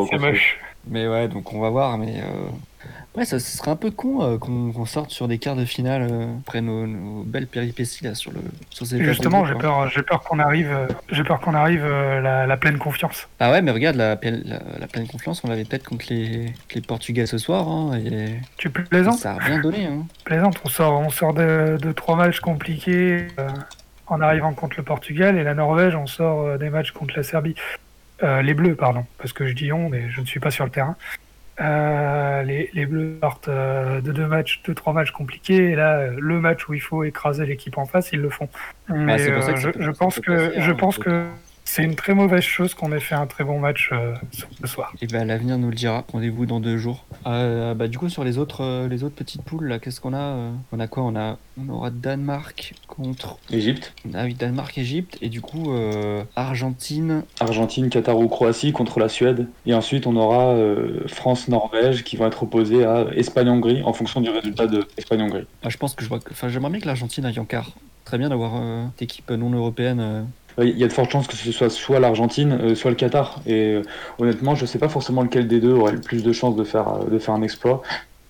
C'est 0.10 0.18
moche. 0.18 0.58
Mais 0.88 1.08
ouais, 1.08 1.28
donc 1.28 1.54
on 1.54 1.60
va 1.60 1.70
voir, 1.70 1.98
mais. 1.98 2.20
Euh... 2.20 2.50
Ouais, 3.16 3.26
ça, 3.26 3.40
ça, 3.40 3.58
serait 3.58 3.72
un 3.72 3.76
peu 3.76 3.92
con 3.92 4.22
euh, 4.22 4.38
qu'on 4.38 4.72
qu 4.72 4.86
sorte 4.86 5.10
sur 5.10 5.28
des 5.28 5.40
quarts 5.40 5.56
de 5.56 5.66
finale 5.66 6.08
euh, 6.10 6.28
après 6.40 6.62
nos, 6.62 6.88
nos, 6.88 7.24
belles 7.24 7.48
péripéties 7.48 8.04
là 8.04 8.16
sur 8.16 8.32
le 8.32 8.40
sur 8.70 8.86
ces 8.86 9.04
Justement, 9.04 9.46
j'ai 9.46 9.56
peur, 9.56 9.90
j'ai 9.90 10.04
peur 10.04 10.22
qu'on 10.22 10.40
arrive, 10.40 10.72
euh, 10.72 10.88
j'ai 11.12 11.24
peur 11.24 11.42
qu'on 11.42 11.56
arrive 11.56 11.84
euh, 11.84 12.22
la, 12.22 12.46
la, 12.46 12.58
pleine 12.58 12.78
confiance. 12.78 13.28
Ah 13.40 13.52
ouais, 13.52 13.62
mais 13.62 13.72
regarde 13.72 13.96
la, 13.96 14.18
la, 14.22 14.60
la 14.80 14.88
pleine 14.88 15.08
confiance, 15.08 15.44
on 15.44 15.50
l'avait 15.50 15.66
peut-être 15.66 15.90
contre 15.90 16.06
les, 16.10 16.54
les 16.74 16.82
Portugais 16.82 17.26
ce 17.26 17.38
soir. 17.38 17.68
Hein, 17.68 17.98
et 17.98 18.40
tu 18.58 18.70
plaisantes 18.70 19.18
Ça 19.18 19.34
a 19.34 19.38
rien 19.38 19.60
donné. 19.60 19.88
Hein. 19.88 20.06
Plaisante, 20.24 20.62
on 20.64 20.70
sort, 20.70 21.00
on 21.02 21.10
sort 21.10 21.34
de, 21.34 21.78
de 21.82 21.92
trois 21.92 22.16
matchs 22.16 22.40
compliqués 22.40 23.28
en 24.08 24.22
arrivant 24.22 24.54
contre 24.54 24.78
le 24.78 24.84
Portugal 24.84 25.38
et 25.38 25.44
la 25.44 25.56
Norvège, 25.56 25.96
on 25.96 26.08
sort 26.08 26.58
des 26.58 26.70
matchs 26.70 26.92
contre 26.92 27.16
la 27.18 27.24
Serbie. 27.24 27.56
les 28.22 28.54
Bleus, 28.54 28.76
pardon, 28.76 29.06
parce 29.18 29.34
que 29.34 29.48
je 29.48 29.54
dis 29.54 29.74
on, 29.74 29.90
mais 29.90 30.10
je 30.10 30.22
ne 30.22 30.26
suis 30.26 30.40
pas 30.40 30.52
sur 30.52 30.64
le 30.64 30.72
terrain. 30.72 30.96
Euh, 31.62 32.44
les, 32.44 32.70
les, 32.74 32.86
Bleus 32.86 33.18
partent 33.20 33.50
euh, 33.50 34.00
de 34.00 34.12
deux 34.12 34.28
matchs, 34.28 34.62
deux 34.66 34.74
trois 34.74 34.94
matchs 34.94 35.12
compliqués, 35.12 35.72
et 35.72 35.76
là 35.76 36.08
le 36.08 36.40
match 36.40 36.70
où 36.70 36.74
il 36.74 36.80
faut 36.80 37.04
écraser 37.04 37.46
l'équipe 37.46 37.78
en 37.78 37.86
face, 37.86 38.12
ils 38.14 38.22
le 38.22 38.30
font. 38.30 38.48
Mais 38.88 39.18
ah, 39.20 39.32
euh, 39.32 39.56
je, 39.56 39.70
je, 39.78 39.92
pense 39.92 40.20
que, 40.20 40.32
passer, 40.32 40.62
je 40.62 40.72
pense 40.72 40.98
que 40.98 41.26
c'est 41.72 41.84
une 41.84 41.96
très 41.96 42.16
mauvaise 42.16 42.42
chose 42.42 42.74
qu'on 42.74 42.92
ait 42.94 43.00
fait 43.00 43.14
un 43.14 43.28
très 43.28 43.44
bon 43.44 43.60
match 43.60 43.92
euh, 43.92 44.16
ce 44.60 44.66
soir. 44.66 44.92
Et 45.04 45.08
ben 45.08 45.28
l'avenir 45.28 45.60
nous 45.60 45.70
le 45.70 45.76
dira. 45.76 46.04
Rendez-vous 46.12 46.48
dans 46.48 46.60
deux 46.60 46.78
jours. 46.78 47.06
Euh, 47.28 47.76
bah, 47.76 47.88
du 47.88 48.00
coup 48.00 48.10
sur 48.10 48.24
les 48.24 48.40
autres 48.40 48.64
euh, 48.64 48.88
les 48.88 49.04
autres 49.04 49.14
petites 49.14 49.44
poules 49.44 49.68
là, 49.68 49.78
qu'est-ce 49.78 50.02
qu'on 50.02 50.16
a 50.16 50.50
On 50.72 50.80
a 50.80 50.88
quoi? 50.88 51.04
On 51.04 51.16
a 51.16 51.38
on 51.64 51.70
aura 51.70 51.92
Danemark 51.92 52.74
contre 52.88 53.38
Égypte. 53.52 53.94
Ah 54.16 54.24
oui, 54.24 54.34
Danemark 54.34 54.76
Égypte 54.80 55.20
et 55.22 55.30
du 55.30 55.42
coup 55.42 55.72
euh, 55.72 56.24
Argentine. 56.36 57.22
Argentine, 57.40 57.90
Qatar 57.90 58.18
ou 58.18 58.28
Croatie 58.28 58.72
contre 58.72 59.00
la 59.00 59.08
Suède. 59.08 59.48
Et 59.68 59.76
ensuite 59.76 60.08
on 60.08 60.16
aura 60.16 60.56
France 61.06 61.50
Norvège 61.50 62.04
qui 62.04 62.18
vont 62.18 62.26
être 62.26 62.42
opposés 62.42 62.84
à 62.84 63.06
Espagne 63.16 63.50
Hongrie 63.50 63.84
en 63.84 63.94
fonction 63.94 64.22
du 64.22 64.32
résultat 64.32 64.66
de 64.66 64.88
Espagne 64.98 65.22
Hongrie. 65.22 65.46
Ah, 65.62 65.70
je 65.70 65.78
pense 65.78 65.94
que 65.94 66.04
je 66.04 66.10
vois 66.10 66.20
enfin 66.32 66.50
j'aimerais 66.50 66.72
bien 66.72 66.80
que 66.80 66.88
l'Argentine 66.88 67.26
aille 67.26 67.38
en 67.38 67.46
quart. 67.46 67.74
Très 68.06 68.18
bien 68.18 68.30
d'avoir 68.30 68.54
euh, 68.56 68.86
équipe 69.00 69.30
non 69.30 69.52
européenne 69.52 70.26
il 70.64 70.78
y 70.78 70.84
a 70.84 70.88
de 70.88 70.94
fortes 70.94 71.12
chances 71.12 71.28
que 71.28 71.36
ce 71.36 71.52
soit 71.52 71.70
soit 71.70 72.00
l'Argentine, 72.00 72.58
euh, 72.62 72.76
soit 72.76 72.92
le 72.92 72.96
Qatar. 72.96 73.42
Et 73.46 73.74
euh, 73.76 73.82
honnêtement, 74.18 74.56
je 74.56 74.62
ne 74.62 74.68
sais 74.68 74.80
pas 74.80 74.90
forcément 74.90 75.22
lequel 75.22 75.48
des 75.48 75.60
deux 75.60 75.74
aurait 75.74 75.94
le 75.94 76.02
plus 76.02 76.24
de 76.24 76.32
chances 76.32 76.56
de 76.56 76.64
faire, 76.64 77.06
de 77.06 77.20
faire 77.20 77.34
un 77.34 77.42
exploit. 77.42 77.82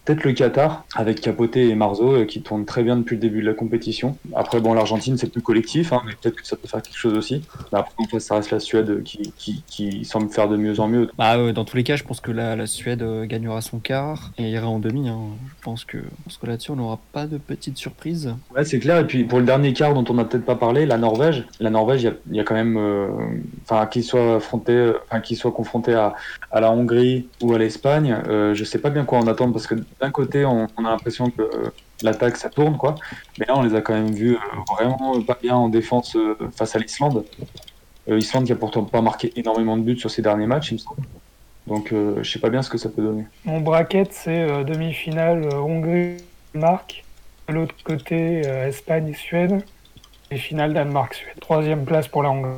Peut-être 0.10 0.24
le 0.24 0.34
Qatar, 0.34 0.86
avec 0.96 1.22
Capote 1.22 1.56
et 1.56 1.76
Marzo, 1.76 2.14
euh, 2.16 2.26
qui 2.26 2.42
tournent 2.42 2.66
très 2.66 2.82
bien 2.82 2.96
depuis 2.96 3.14
le 3.14 3.22
début 3.22 3.42
de 3.42 3.46
la 3.46 3.54
compétition. 3.54 4.18
Après, 4.36 4.60
bon, 4.60 4.74
l'Argentine, 4.74 5.20
c'est 5.20 5.32
plus 5.32 5.44
collectif, 5.44 5.94
hein, 5.94 6.02
mais 6.04 6.14
peut-être 6.20 6.36
que 6.36 6.48
ça 6.48 6.56
peut 6.56 6.68
faire 6.68 6.82
quelque 6.82 6.98
chose 6.98 7.14
aussi. 7.14 7.44
Mais 7.72 7.78
après, 7.78 7.94
en 7.96 8.06
fait, 8.06 8.20
ça 8.20 8.34
reste 8.34 8.50
la 8.50 8.60
Suède 8.60 9.04
qui, 9.04 9.32
qui, 9.38 9.64
qui, 9.68 10.04
semble 10.06 10.32
faire 10.32 10.50
de 10.50 10.58
mieux 10.58 10.80
en 10.80 10.88
mieux. 10.88 11.12
Bah, 11.16 11.38
euh, 11.38 11.54
dans 11.54 11.64
tous 11.64 11.78
les 11.78 11.84
cas, 11.84 11.96
je 11.96 12.04
pense 12.04 12.22
que 12.22 12.32
la, 12.32 12.56
la 12.56 12.66
Suède 12.66 13.04
euh, 13.04 13.28
gagnera 13.28 13.62
son 13.62 13.78
quart 13.78 14.32
et 14.40 14.50
ira 14.50 14.68
en 14.68 14.80
demi. 14.80 15.10
Hein. 15.10 15.20
Je 15.48 15.64
pense 15.64 15.86
que, 15.86 16.00
que 16.00 16.48
là-dessus, 16.48 16.72
on 16.72 16.78
n'aura 16.78 16.98
pas 17.14 17.28
de 17.28 17.38
petites 17.38 17.78
surprises. 17.78 18.34
Ouais, 18.56 18.66
c'est 18.66 18.80
clair. 18.80 18.98
Et 18.98 19.06
puis, 19.06 19.26
pour 19.26 19.38
le 19.38 19.46
dernier 19.46 19.74
quart 19.74 19.94
dont 19.94 20.06
on 20.10 20.16
n'a 20.16 20.26
peut-être 20.26 20.46
pas 20.46 20.56
parlé, 20.56 20.88
la 20.88 20.98
Norvège, 20.98 21.46
la 21.60 21.70
Norvège, 21.70 22.02
il 22.02 22.34
y, 22.34 22.38
y, 22.38 22.40
a 22.40 22.44
quand 22.44 22.56
même, 22.56 22.78
enfin, 23.62 23.84
euh, 23.84 23.86
qu'il 23.86 24.04
soit 24.04 24.38
affronté, 24.38 24.92
enfin, 25.06 25.20
qu'il 25.20 25.38
soit 25.38 25.52
confronté 25.52 25.94
à, 25.94 26.16
à 26.52 26.62
la 26.62 26.72
Hongrie 26.72 27.28
ou 27.42 27.54
à 27.54 27.58
l'Espagne, 27.58 28.18
euh, 28.28 28.54
je 28.56 28.64
sais 28.64 28.80
pas 28.80 28.90
bien 28.90 29.06
quoi 29.06 29.20
en 29.20 29.28
attendre 29.28 29.54
parce 29.54 29.68
que 29.68 29.76
d'un 30.00 30.12
côté, 30.12 30.46
on, 30.46 30.66
a 30.66 30.82
l'impression 30.82 31.30
que 31.30 31.42
euh, 31.42 31.70
l'attaque 32.02 32.38
ça 32.38 32.50
tourne, 32.50 32.78
quoi. 32.78 32.96
Mais 33.38 33.46
là, 33.46 33.58
on 33.58 33.64
les 33.64 33.76
a 33.76 33.82
quand 33.82 33.94
même 33.94 34.12
vus 34.12 34.36
euh, 34.36 34.74
vraiment 34.74 35.22
pas 35.22 35.38
bien 35.42 35.56
en 35.56 35.70
défense 35.70 36.16
euh, 36.16 36.36
face 36.56 36.76
à 36.76 36.80
l'Islande. 36.80 37.26
Islande 38.08 38.46
qui 38.46 38.52
a 38.52 38.56
pourtant 38.56 38.84
pas 38.84 39.02
marqué 39.02 39.32
énormément 39.36 39.78
de 39.78 39.84
buts 39.84 40.00
sur 40.00 40.10
ces 40.10 40.24
derniers 40.24 40.48
matchs, 40.48 40.72
il 40.72 40.76
me 40.76 40.80
semble. 40.80 41.02
Donc, 41.68 41.94
je 41.94 42.28
sais 42.28 42.40
pas 42.40 42.50
bien 42.50 42.64
ce 42.64 42.70
que 42.72 42.80
ça 42.80 42.90
peut 42.90 43.04
donner. 43.04 43.26
Mon 43.46 43.62
bracket, 43.62 44.12
c'est 44.12 44.64
demi-finale 44.64 45.48
Hongrie-Danemark. 45.54 47.06
De 47.48 47.54
l'autre 47.54 47.76
côté, 47.84 48.40
Espagne-Suède. 48.40 49.64
Et 50.32 50.38
finale 50.38 50.74
Danemark-Suède. 50.74 51.40
Troisième 51.40 51.86
place 51.86 52.08
pour 52.08 52.24
la 52.24 52.32
Hongrie. 52.32 52.50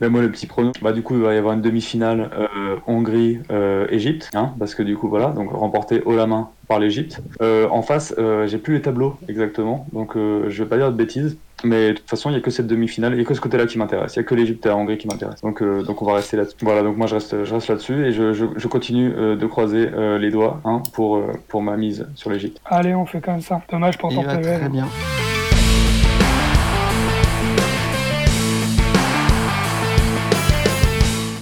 Ben 0.00 0.08
moi, 0.08 0.22
le 0.22 0.30
petit 0.30 0.46
pronom, 0.46 0.72
bah, 0.80 0.92
du 0.92 1.02
coup, 1.02 1.14
il 1.14 1.20
va 1.20 1.34
y 1.34 1.36
avoir 1.36 1.52
une 1.52 1.60
demi-finale 1.60 2.30
euh, 2.38 2.76
Hongrie-Égypte, 2.86 4.30
euh, 4.34 4.38
hein, 4.38 4.54
parce 4.58 4.74
que 4.74 4.82
du 4.82 4.96
coup, 4.96 5.10
voilà, 5.10 5.26
donc 5.28 5.52
remporté 5.52 6.00
haut 6.06 6.16
la 6.16 6.26
main 6.26 6.48
par 6.68 6.78
l'Égypte. 6.78 7.20
Euh, 7.42 7.68
en 7.68 7.82
face, 7.82 8.14
j'ai 8.46 8.56
plus 8.56 8.74
les 8.74 8.82
tableaux 8.82 9.16
exactement, 9.28 9.86
donc 9.92 10.14
je 10.16 10.62
vais 10.62 10.68
pas 10.68 10.78
dire 10.78 10.90
de 10.90 10.96
bêtises, 10.96 11.36
mais 11.64 11.88
de 11.88 11.98
toute 11.98 12.08
façon, 12.08 12.30
il 12.30 12.32
y 12.32 12.36
a 12.36 12.40
que 12.40 12.50
cette 12.50 12.66
demi-finale, 12.66 13.12
il 13.12 13.18
y 13.18 13.20
a 13.20 13.24
que 13.26 13.34
ce 13.34 13.42
côté-là 13.42 13.66
qui 13.66 13.76
m'intéresse, 13.76 14.14
il 14.14 14.20
y 14.20 14.20
a 14.20 14.22
que 14.22 14.34
l'Égypte 14.34 14.64
et 14.64 14.70
la 14.70 14.76
Hongrie 14.76 14.96
qui 14.96 15.06
m'intéressent. 15.06 15.42
Donc, 15.42 15.62
donc 15.62 16.00
on 16.00 16.06
va 16.06 16.14
rester 16.14 16.38
là-dessus. 16.38 16.56
Voilà, 16.62 16.82
donc 16.82 16.96
moi 16.96 17.06
je 17.06 17.16
reste, 17.16 17.44
je 17.44 17.52
reste 17.52 17.68
là-dessus 17.68 18.06
et 18.06 18.12
je, 18.12 18.32
je, 18.32 18.46
je 18.56 18.68
continue 18.68 19.10
de 19.10 19.46
croiser 19.46 19.90
les 20.18 20.30
doigts 20.30 20.62
hein, 20.64 20.82
pour, 20.94 21.20
pour 21.48 21.60
ma 21.60 21.76
mise 21.76 22.06
sur 22.14 22.30
l'Égypte. 22.30 22.58
Allez, 22.64 22.94
on 22.94 23.04
fait 23.04 23.20
comme 23.20 23.42
ça. 23.42 23.60
Dommage 23.70 23.98
pour 23.98 24.14
ton 24.14 24.22
Très 24.22 24.68
bien. 24.70 24.86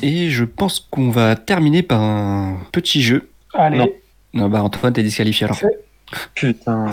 Et 0.03 0.31
je 0.31 0.45
pense 0.45 0.81
qu'on 0.91 1.11
va 1.11 1.37
terminer 1.37 1.83
par 1.83 2.01
un 2.03 2.59
petit 2.73 3.03
jeu. 3.03 3.29
Allez. 3.55 3.79
Non, 3.79 3.89
non 4.35 4.49
bah 4.49 4.63
Antoine, 4.63 4.93
t'es 4.93 5.03
disqualifié 5.03 5.45
alors. 5.47 5.59
Putain. 6.35 6.91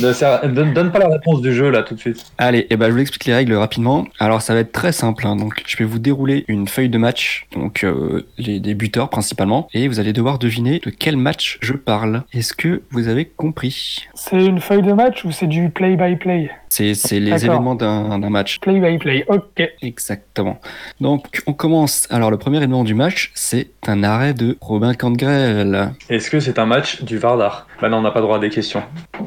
Ne 0.00 0.12
sert- 0.12 0.48
Donne, 0.48 0.72
donne 0.72 0.92
pas 0.92 1.00
la 1.00 1.08
réponse 1.08 1.42
du 1.42 1.52
jeu 1.52 1.70
là 1.70 1.82
tout 1.82 1.94
de 1.96 2.00
suite. 2.00 2.24
Allez, 2.38 2.66
et 2.70 2.76
ben, 2.76 2.86
je 2.86 2.92
vous 2.92 3.00
explique 3.00 3.24
les 3.24 3.34
règles 3.34 3.54
rapidement. 3.54 4.06
Alors, 4.20 4.42
ça 4.42 4.54
va 4.54 4.60
être 4.60 4.70
très 4.70 4.92
simple. 4.92 5.26
hein. 5.26 5.34
Donc, 5.34 5.60
je 5.66 5.76
vais 5.76 5.84
vous 5.84 5.98
dérouler 5.98 6.44
une 6.46 6.68
feuille 6.68 6.88
de 6.88 6.98
match, 6.98 7.46
donc 7.52 7.82
euh, 7.82 8.26
les, 8.38 8.60
des 8.60 8.74
buteurs 8.74 9.08
principalement, 9.10 9.66
et 9.74 9.88
vous 9.88 9.98
allez 9.98 10.12
devoir 10.12 10.38
deviner 10.38 10.78
de 10.78 10.90
quel 10.90 11.16
match 11.16 11.58
je 11.62 11.72
parle. 11.72 12.22
Est-ce 12.32 12.54
que 12.54 12.82
vous 12.90 13.08
avez 13.08 13.24
compris? 13.24 14.06
C'est 14.14 14.44
une 14.44 14.60
feuille 14.60 14.82
de 14.82 14.92
match 14.92 15.24
ou 15.24 15.32
c'est 15.32 15.48
du 15.48 15.68
play-by-play 15.70 16.50
C'est 16.65 16.65
c'est 16.68 16.92
les 17.12 17.30
D'accord. 17.30 17.44
événements 17.44 17.74
d'un 17.74 18.18
d'un 18.18 18.30
match. 18.30 18.58
Play-by-play, 18.60 19.24
ok. 19.28 19.62
Exactement. 19.82 20.58
Donc, 21.00 21.42
on 21.46 21.52
commence. 21.52 22.06
Alors, 22.10 22.30
le 22.30 22.38
premier 22.38 22.58
événement 22.58 22.84
du 22.84 22.94
match, 22.94 23.30
c'est 23.34 23.68
un 23.86 24.02
arrêt 24.02 24.34
de 24.34 24.56
Robin 24.60 24.94
Cantgrel. 24.94 25.92
Est-ce 26.08 26.30
que 26.30 26.40
c'est 26.40 26.58
un 26.58 26.66
match 26.66 27.02
du 27.02 27.18
Vardar 27.18 27.66
Bah 27.80 27.88
non, 27.88 27.98
on 27.98 28.02
n'a 28.02 28.10
pas 28.10 28.20
droit 28.20 28.36
à 28.36 28.40
des 28.40 28.50
questions. 28.50 28.82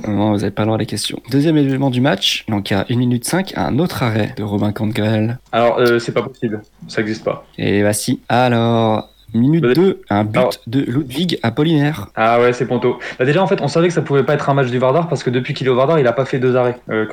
Non, 0.08 0.32
vous 0.32 0.38
n'avez 0.38 0.52
pas 0.52 0.64
le 0.64 0.68
droit 0.68 0.76
à 0.78 0.80
la 0.80 0.86
question. 0.86 1.20
Deuxième 1.32 1.58
événement 1.58 1.90
du 1.90 2.02
match, 2.02 2.46
donc 2.48 2.72
à 2.72 2.86
1 2.90 2.96
minute 2.96 3.26
5, 3.26 3.54
un 3.56 3.80
autre 3.80 4.04
arrêt 4.04 4.34
de 4.38 4.44
Robin 4.44 4.72
Cantgrel. 4.72 5.38
Alors, 5.52 5.80
euh, 5.80 6.00
c'est 6.00 6.12
pas 6.14 6.22
possible. 6.24 6.62
Ça 6.88 7.02
existe 7.02 7.24
pas. 7.24 7.46
Et 7.58 7.82
voici. 7.82 8.22
Alors, 8.30 9.10
minute 9.34 9.64
Vas-y. 9.66 9.76
2, 9.76 10.02
un 10.10 10.24
but 10.24 10.38
Alors- 10.38 10.54
de 10.68 10.80
Ludwig 10.82 11.40
Apollinaire. 11.44 12.08
Ah 12.16 12.40
ouais, 12.40 12.54
c'est 12.54 12.66
Ponto. 12.66 13.00
Bah 13.18 13.26
déjà, 13.26 13.42
en 13.44 13.48
fait, 13.48 13.62
on 13.62 13.68
savait 13.68 13.88
que 13.88 13.94
ça 13.94 14.02
pouvait 14.02 14.24
pas 14.24 14.34
être 14.34 14.50
un 14.50 14.54
match 14.54 14.70
du 14.70 14.78
Vardar 14.80 15.08
parce 15.10 15.24
que 15.24 15.30
depuis 15.30 15.54
qu'il 15.54 15.68
est 15.68 15.70
au 15.70 15.76
Vardar, 15.76 16.00
il 16.00 16.08
a 16.08 16.14
pas 16.14 16.26
fait 16.26 16.40
deux 16.40 16.56
arrêts, 16.56 16.78
euh. 16.90 17.06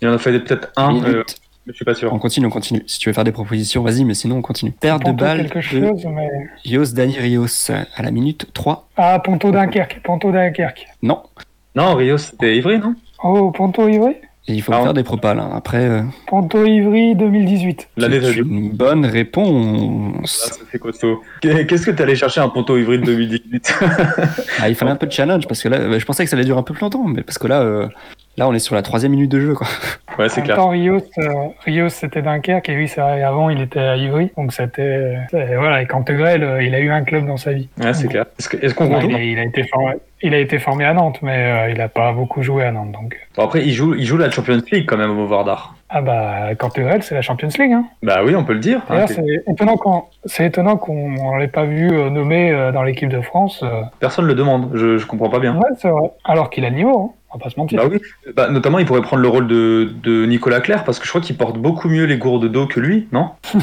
Il 0.00 0.08
en 0.08 0.12
a 0.12 0.18
fait 0.18 0.38
peut-être 0.40 0.72
un, 0.76 0.92
Minute. 0.92 1.06
euh, 1.08 1.24
je 1.66 1.72
suis 1.72 1.84
pas 1.84 1.94
sûr. 1.94 2.12
On 2.12 2.18
continue, 2.18 2.46
on 2.46 2.50
continue. 2.50 2.82
Si 2.86 2.98
tu 2.98 3.08
veux 3.08 3.12
faire 3.12 3.24
des 3.24 3.32
propositions, 3.32 3.82
vas-y, 3.82 4.04
mais 4.04 4.14
sinon 4.14 4.36
on 4.36 4.42
continue. 4.42 4.72
Perte 4.72 5.04
de 5.06 5.12
balle 5.12 5.42
quelque 5.50 5.56
de 5.58 5.60
chose, 5.86 6.04
mais... 6.06 6.28
Yos 6.64 6.92
Dani 6.94 7.18
Rios 7.18 7.70
à 7.96 8.02
la 8.02 8.10
minute 8.10 8.46
3. 8.52 8.88
Ah, 8.96 9.18
Ponto 9.20 9.50
Dunkerque, 9.50 10.00
Ponto 10.02 10.32
Dunkerque. 10.32 10.86
Non. 11.02 11.22
Non, 11.74 11.94
Rios, 11.94 12.18
c'était 12.18 12.56
Ivry, 12.56 12.78
non? 12.78 12.94
Oh, 13.22 13.50
Ponto 13.50 13.88
Ivry? 13.88 14.16
Il 14.54 14.62
faut 14.62 14.72
faire 14.72 14.94
des 14.94 15.02
propales. 15.02 15.38
hein. 15.38 15.50
Après, 15.54 15.84
euh, 15.84 16.02
Ponto 16.26 16.64
Ivry 16.64 17.14
2018. 17.14 17.88
L'année 17.96 18.20
de 18.20 18.32
une 18.32 18.70
bonne 18.70 19.04
réponse. 19.06 20.44
Ah, 20.50 20.52
ça, 20.54 20.60
c'est 20.70 20.78
costaud. 20.78 21.22
Qu'est-ce 21.40 21.86
que 21.86 21.90
t'es 21.90 22.02
allé 22.02 22.16
chercher 22.16 22.40
un 22.40 22.48
Ponto 22.48 22.76
Ivry 22.76 22.98
de 22.98 23.04
2018 23.06 23.74
Ah, 24.60 24.68
il 24.68 24.74
fallait 24.74 24.90
un 24.92 24.96
peu 24.96 25.06
de 25.06 25.12
challenge 25.12 25.46
parce 25.46 25.62
que 25.62 25.68
là, 25.68 25.78
euh, 25.78 25.98
je 25.98 26.04
pensais 26.04 26.24
que 26.24 26.30
ça 26.30 26.36
allait 26.36 26.44
durer 26.44 26.58
un 26.58 26.62
peu 26.62 26.74
plus 26.74 26.82
longtemps, 26.82 27.04
mais 27.06 27.22
parce 27.22 27.38
que 27.38 27.46
là, 27.46 27.60
euh, 27.62 27.88
là, 28.36 28.48
on 28.48 28.52
est 28.54 28.58
sur 28.58 28.74
la 28.74 28.82
troisième 28.82 29.12
minute 29.12 29.30
de 29.30 29.40
jeu, 29.40 29.54
quoi. 29.54 29.66
Ouais, 30.18 30.28
c'est 30.28 30.42
clair. 30.42 30.56
temps, 30.56 30.68
Rios, 30.68 30.98
euh, 31.16 31.22
Rios 31.64 31.88
c'était 31.88 32.20
Dunkerque 32.20 32.68
et 32.68 32.74
lui, 32.74 32.86
c'est 32.86 33.00
vrai, 33.00 33.22
avant, 33.22 33.48
il 33.48 33.62
était 33.62 33.80
à 33.80 33.96
Ivry. 33.96 34.30
Donc 34.36 34.52
c'était. 34.52 35.16
c'est- 35.30 35.56
Voilà, 35.56 35.80
et 35.80 35.86
Cantegrel, 35.86 36.42
euh, 36.44 36.62
il 36.62 36.74
a 36.74 36.80
eu 36.80 36.90
un 36.90 37.02
club 37.02 37.24
dans 37.26 37.38
sa 37.38 37.54
vie. 37.54 37.70
Ouais, 37.82 37.94
c'est 37.94 38.08
clair. 38.08 38.26
Est-ce 38.38 38.50
que- 38.50 38.58
est-ce 38.62 38.74
qu'on 38.74 38.88
compte 38.90 39.04
il, 39.08 39.14
a, 39.16 39.22
il 39.22 39.38
a 39.38 39.44
été 39.44 39.64
formé, 39.64 39.94
il 40.20 40.34
a 40.34 40.38
été 40.38 40.58
formé 40.58 40.84
à 40.84 40.92
Nantes, 40.92 41.20
mais 41.22 41.36
euh, 41.68 41.70
il 41.70 41.80
a 41.80 41.88
pas 41.88 42.12
beaucoup 42.12 42.42
joué 42.42 42.62
à 42.62 42.72
Nantes. 42.72 42.92
Donc. 42.92 43.16
Bon, 43.38 43.44
après, 43.44 43.62
il 43.64 43.72
joue, 43.72 43.94
il 43.94 44.04
joue 44.04 44.18
la 44.18 44.30
Champions 44.30 44.60
League 44.70 44.84
quand 44.86 44.98
même 44.98 45.18
au 45.18 45.26
Vardar. 45.26 45.76
Ah 45.88 46.02
bah, 46.02 46.54
Cantegrel, 46.58 47.02
c'est 47.02 47.14
la 47.14 47.22
Champions 47.22 47.48
League. 47.58 47.72
Hein. 47.72 47.86
Bah 48.02 48.20
oui, 48.22 48.36
on 48.36 48.44
peut 48.44 48.52
le 48.52 48.60
dire. 48.60 48.82
hein, 48.90 49.06
c'est 49.06 49.24
étonnant 49.50 49.78
qu'on 49.78 50.04
c'est 50.26 50.44
étonnant 50.44 50.76
qu'on 50.76 51.36
l'ait 51.38 51.48
pas 51.48 51.64
vu 51.64 51.90
euh, 51.90 52.10
nommé 52.10 52.50
euh, 52.50 52.70
dans 52.70 52.82
l'équipe 52.82 53.08
de 53.08 53.22
France. 53.22 53.62
euh. 53.62 53.80
Personne 53.98 54.26
le 54.26 54.34
demande. 54.34 54.72
Je, 54.74 54.98
je 54.98 55.06
comprends 55.06 55.30
pas 55.30 55.38
bien. 55.40 55.54
Ouais, 55.56 55.70
c'est 55.78 55.88
vrai. 55.88 56.10
Alors 56.26 56.50
qu'il 56.50 56.66
a 56.66 56.68
le 56.70 56.76
niveau, 56.76 56.98
hein. 56.98 57.18
On 57.34 57.38
va 57.38 57.44
pas 57.44 57.50
se 57.50 57.58
mentir. 57.58 57.78
Bah 57.82 57.88
oui. 57.90 57.98
Bah, 58.36 58.48
notamment, 58.50 58.78
il 58.78 58.84
pourrait 58.86 59.02
prendre 59.02 59.22
le 59.22 59.28
rôle 59.28 59.46
de, 59.46 59.92
de 60.02 60.26
Nicolas 60.26 60.60
Claire 60.60 60.84
parce 60.84 60.98
que 60.98 61.04
je 61.04 61.10
crois 61.10 61.20
qu'il 61.20 61.36
porte 61.36 61.56
beaucoup 61.58 61.88
mieux 61.88 62.04
les 62.04 62.18
gourdes 62.18 62.50
d'eau 62.50 62.66
que 62.66 62.78
lui, 62.80 63.08
non? 63.12 63.30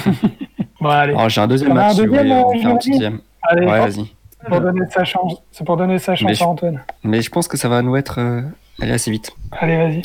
Bon, 0.81 0.87
allez, 0.89 1.13
Alors, 1.13 1.27
j'ai 1.29 1.41
un 1.41 1.47
deuxième 1.47 1.73
match, 1.73 1.91
un 1.99 2.79
si 2.79 2.91
deuxième, 2.91 3.15
euh, 3.15 3.19
allez, 3.43 3.65
Ouais, 3.67 3.79
vas-y. 3.79 4.05
c'est 4.41 4.47
pour 4.49 4.61
donner 4.61 4.85
sa 4.89 5.03
chance, 5.03 5.33
c'est 5.51 5.65
pour 5.65 5.75
donner 5.75 5.99
sa 5.99 6.15
chance 6.15 6.37
je- 6.37 6.43
à 6.43 6.47
Antoine. 6.47 6.79
Mais 7.03 7.21
je 7.21 7.29
pense 7.29 7.49
que 7.49 7.57
ça 7.57 7.67
va 7.67 7.81
nous 7.81 7.97
être 7.97 8.19
euh, 8.19 8.41
aller 8.81 8.93
assez 8.93 9.11
vite. 9.11 9.29
Allez, 9.51 9.75
vas-y. 9.75 10.01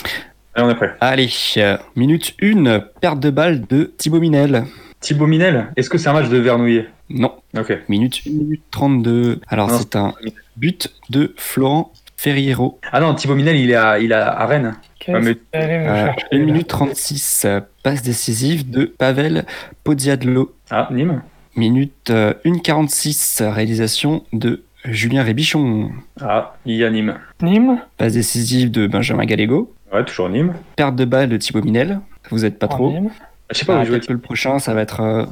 Allez, 0.57 0.67
on 0.67 0.71
est 0.71 0.75
prêt. 0.75 0.95
Allez, 1.01 1.29
euh, 1.59 1.77
minute 1.95 2.35
1, 2.43 2.81
perte 3.01 3.21
de 3.21 3.31
balle 3.31 3.61
de 3.69 3.85
Thibaut 3.97 4.19
Minel. 4.19 4.65
Thibaut 4.99 5.27
Minel, 5.29 5.69
est-ce 5.77 5.89
que 5.89 5.97
c'est 5.97 6.09
un 6.09 6.13
match 6.13 6.29
de 6.29 6.39
Vernouillet? 6.39 6.89
Non. 7.09 7.33
Ok. 7.57 7.73
Minute 7.89 8.23
1 8.27 8.31
minute 8.31 8.63
32. 8.73 9.41
Alors, 9.49 9.71
c'est 9.71 9.95
un 9.95 10.13
but 10.57 10.93
de 11.11 11.33
Florent 11.37 11.93
Ferriero. 12.25 12.79
Ah 12.91 13.01
non, 13.01 13.15
Thibaut 13.15 13.35
Minel, 13.35 13.57
il 13.57 13.71
est 13.71 13.75
à, 13.75 13.99
il 13.99 14.11
est 14.11 14.15
à 14.15 14.47
Rennes. 14.47 14.75
Qu'est-ce 14.99 15.19
Ouais, 15.19 15.23
mais- 15.23 15.35
que 15.35 15.41
t'allais 15.53 15.79
me 15.79 15.89
Euh, 15.91 16.07
chercher, 16.07 16.27
1 16.33 16.39
là 16.39 16.45
minute 16.47 16.67
36, 16.69 17.43
euh, 17.45 17.61
passe 17.83 18.01
décisive 18.03 18.71
de 18.71 18.87
Pavel 18.87 19.45
Podiadlo. 19.85 20.55
Ah, 20.71 20.89
Nîmes 20.91 21.21
Minute 21.55 22.09
euh, 22.09 22.33
1,46, 22.47 23.43
réalisation 23.43 24.25
de 24.33 24.63
Julien 24.87 25.23
Rébichon. 25.23 25.91
Ah, 26.19 26.55
il 26.65 26.77
y 26.77 26.85
a 26.85 26.89
Nîmes. 26.91 27.15
Nîmes 27.43 27.79
Passe 27.99 28.15
décisive 28.15 28.71
de 28.71 28.87
Benjamin 28.87 29.27
Gallego. 29.27 29.75
Ouais, 29.93 30.03
toujours 30.05 30.31
Nîmes. 30.31 30.55
Perte 30.77 30.97
de 30.97 31.05
balle 31.05 31.29
de 31.29 31.37
Thibaut 31.37 31.63
Minel. 31.63 32.01
Vous 32.31 32.47
êtes 32.47 32.59
pas 32.59 32.67
en 32.67 32.71
trop. 32.71 32.91
Nîmes. 32.91 33.11
Je 33.55 33.61
sais 33.61 33.65
pas 33.65 33.77
Ah, 33.79 33.83
où 33.83 33.85
jouait. 33.85 33.93
peut-être 33.99 34.09
que 34.09 34.13
le 34.13 34.19
prochain, 34.19 34.59
ça 34.59 34.75
va 34.75 34.83
être 34.83 35.01
euh, 35.01 35.25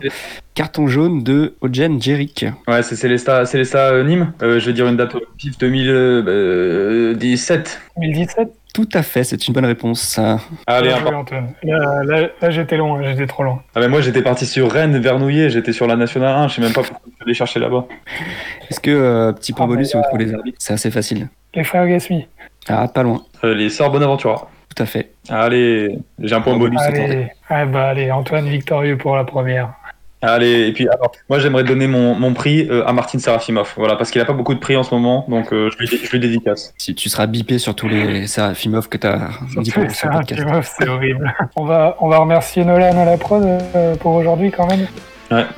carton 0.54 0.86
jaune 0.86 1.22
de 1.22 1.54
Ojen 1.60 2.00
Djerik. 2.00 2.46
Ouais, 2.68 2.82
c'est 2.82 2.96
Célesta, 2.96 3.44
Célesta 3.46 3.88
euh, 3.90 4.04
Nîmes. 4.04 4.32
Euh, 4.42 4.60
je 4.60 4.66
vais 4.66 4.72
dire 4.72 4.86
une 4.86 4.96
date 4.96 5.14
au 5.16 5.20
pif 5.36 5.58
2017. 5.58 7.80
2017 7.96 8.48
Tout 8.74 8.88
à 8.94 9.02
fait, 9.02 9.24
c'est 9.24 9.46
une 9.48 9.54
bonne 9.54 9.64
réponse. 9.66 10.18
Allez, 10.66 10.88
Bien 10.88 10.96
un 10.96 11.00
joué, 11.00 11.10
par- 11.10 11.20
Antoine. 11.20 11.52
Là, 11.62 12.04
là, 12.04 12.28
là, 12.40 12.50
j'étais 12.50 12.76
loin, 12.76 13.02
j'étais 13.02 13.26
trop 13.26 13.42
loin. 13.42 13.62
Ah, 13.74 13.80
mais 13.80 13.88
moi 13.88 14.00
j'étais 14.00 14.22
parti 14.22 14.46
sur 14.46 14.70
Rennes, 14.70 14.98
Vernouillet, 14.98 15.50
j'étais 15.50 15.72
sur 15.72 15.86
la 15.86 15.96
Nationale 15.96 16.34
1, 16.36 16.48
je 16.48 16.54
sais 16.54 16.62
même 16.62 16.72
pas 16.72 16.82
pourquoi 16.82 17.00
je 17.06 17.10
suis 17.10 17.22
allé 17.24 17.34
chercher 17.34 17.60
là-bas. 17.60 17.86
Est-ce 18.70 18.80
que, 18.80 18.90
euh, 18.90 19.32
petit 19.32 19.52
point 19.52 19.66
Ah, 19.66 19.68
mais, 19.68 19.74
bonus, 19.76 19.90
si 19.90 19.96
vous 19.96 20.02
trouvez 20.04 20.24
les 20.24 20.34
arbitres, 20.34 20.58
c'est 20.60 20.72
assez 20.74 20.90
facile. 20.90 21.28
Les 21.54 21.64
frères 21.64 21.86
Gasmi. 21.86 22.26
Ah, 22.68 22.88
pas 22.88 23.02
loin, 23.02 23.22
Euh, 23.44 23.54
les 23.54 23.68
Sœurs 23.68 23.90
Bonaventura. 23.90 24.48
Tout 24.74 24.82
à 24.82 24.86
fait. 24.86 25.12
Allez, 25.28 25.98
j'ai 26.18 26.34
un 26.34 26.40
point 26.40 26.56
bonus. 26.56 26.80
Allez, 26.80 27.28
ah 27.48 27.64
bah 27.66 27.88
allez, 27.88 28.10
Antoine 28.10 28.48
victorieux 28.48 28.96
pour 28.96 29.16
la 29.16 29.24
première. 29.24 29.74
Allez, 30.24 30.68
et 30.68 30.72
puis 30.72 30.88
alors, 30.88 31.10
moi 31.28 31.40
j'aimerais 31.40 31.64
donner 31.64 31.88
mon, 31.88 32.14
mon 32.14 32.32
prix 32.32 32.68
euh, 32.70 32.86
à 32.86 32.92
Martin 32.92 33.18
Serafimov, 33.18 33.74
voilà, 33.76 33.96
parce 33.96 34.12
qu'il 34.12 34.20
a 34.20 34.24
pas 34.24 34.32
beaucoup 34.32 34.54
de 34.54 34.60
prix 34.60 34.76
en 34.76 34.84
ce 34.84 34.94
moment, 34.94 35.24
donc 35.28 35.52
euh, 35.52 35.68
je, 35.72 35.78
lui, 35.78 35.88
je 35.88 36.10
lui 36.12 36.20
dédicace. 36.20 36.72
Si 36.78 36.94
tu 36.94 37.08
seras 37.08 37.26
bipé 37.26 37.58
sur 37.58 37.74
tous 37.74 37.88
les 37.88 38.28
Serafimov 38.28 38.88
que 38.88 38.98
tu 38.98 39.06
as 39.08 39.30
dit 39.56 39.72
pour 39.72 39.82
meuf, 39.82 40.72
c'est 40.78 40.88
horrible. 40.88 41.34
On 41.56 41.64
va, 41.64 41.96
on 41.98 42.08
va 42.08 42.18
remercier 42.18 42.64
Nolan 42.64 42.96
à 42.98 43.04
la 43.04 43.16
prod 43.16 43.42
euh, 43.42 43.96
pour 43.96 44.14
aujourd'hui 44.14 44.52
quand 44.52 44.68
même. 44.68 44.86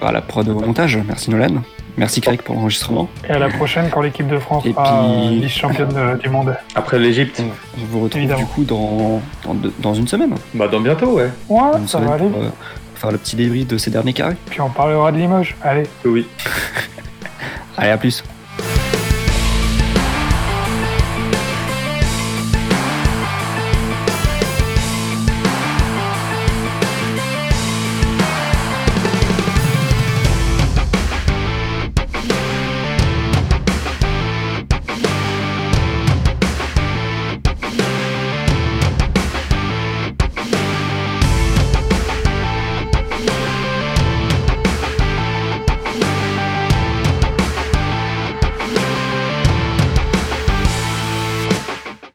À 0.01 0.13
la 0.13 0.21
prod 0.21 0.49
au 0.49 0.61
montage, 0.61 0.99
merci 1.07 1.31
Nolan. 1.31 1.63
Merci 1.97 2.21
Craig 2.21 2.43
pour 2.43 2.57
l'enregistrement. 2.57 3.09
Et 3.29 3.33
à 3.33 3.39
la 3.39 3.49
prochaine 3.49 3.89
quand 3.91 4.01
l'équipe 4.01 4.27
de 4.27 4.39
France 4.39 4.65
Et 4.67 4.73
sera 4.73 4.83
puis- 4.85 5.37
euh, 5.39 5.41
vice-championne 5.43 5.89
de- 5.89 6.19
du 6.21 6.29
monde. 6.29 6.57
Après 6.75 6.99
l'Égypte, 6.99 7.41
On 7.41 7.45
on 7.81 7.85
vous 7.87 8.01
retrouve 8.01 8.19
Évidemment. 8.23 8.41
du 8.41 8.47
coup 8.47 8.65
dans, 8.65 9.21
dans, 9.79 9.95
une 9.95 10.09
semaine. 10.09 10.35
bah 10.55 10.67
dans 10.67 10.81
bientôt, 10.81 11.13
ouais. 11.17 11.31
Ouais, 11.49 11.61
ça 11.87 12.01
va 12.01 12.15
aller. 12.15 12.29
pour, 12.29 12.43
euh, 12.43 12.49
faire 12.97 13.13
le 13.13 13.19
petit 13.19 13.37
débrief 13.37 13.69
de 13.69 13.79
ces 13.79 13.91
derniers 13.93 14.13
carrés. 14.13 14.37
Puis 14.47 14.61
on 14.61 14.71
parlera 14.71 15.13
de 15.13 15.19
Limoges. 15.19 15.55
Allez. 15.63 15.85
Oui. 16.05 16.27
Allez, 17.77 17.91
à 17.91 17.97
plus. 17.97 18.25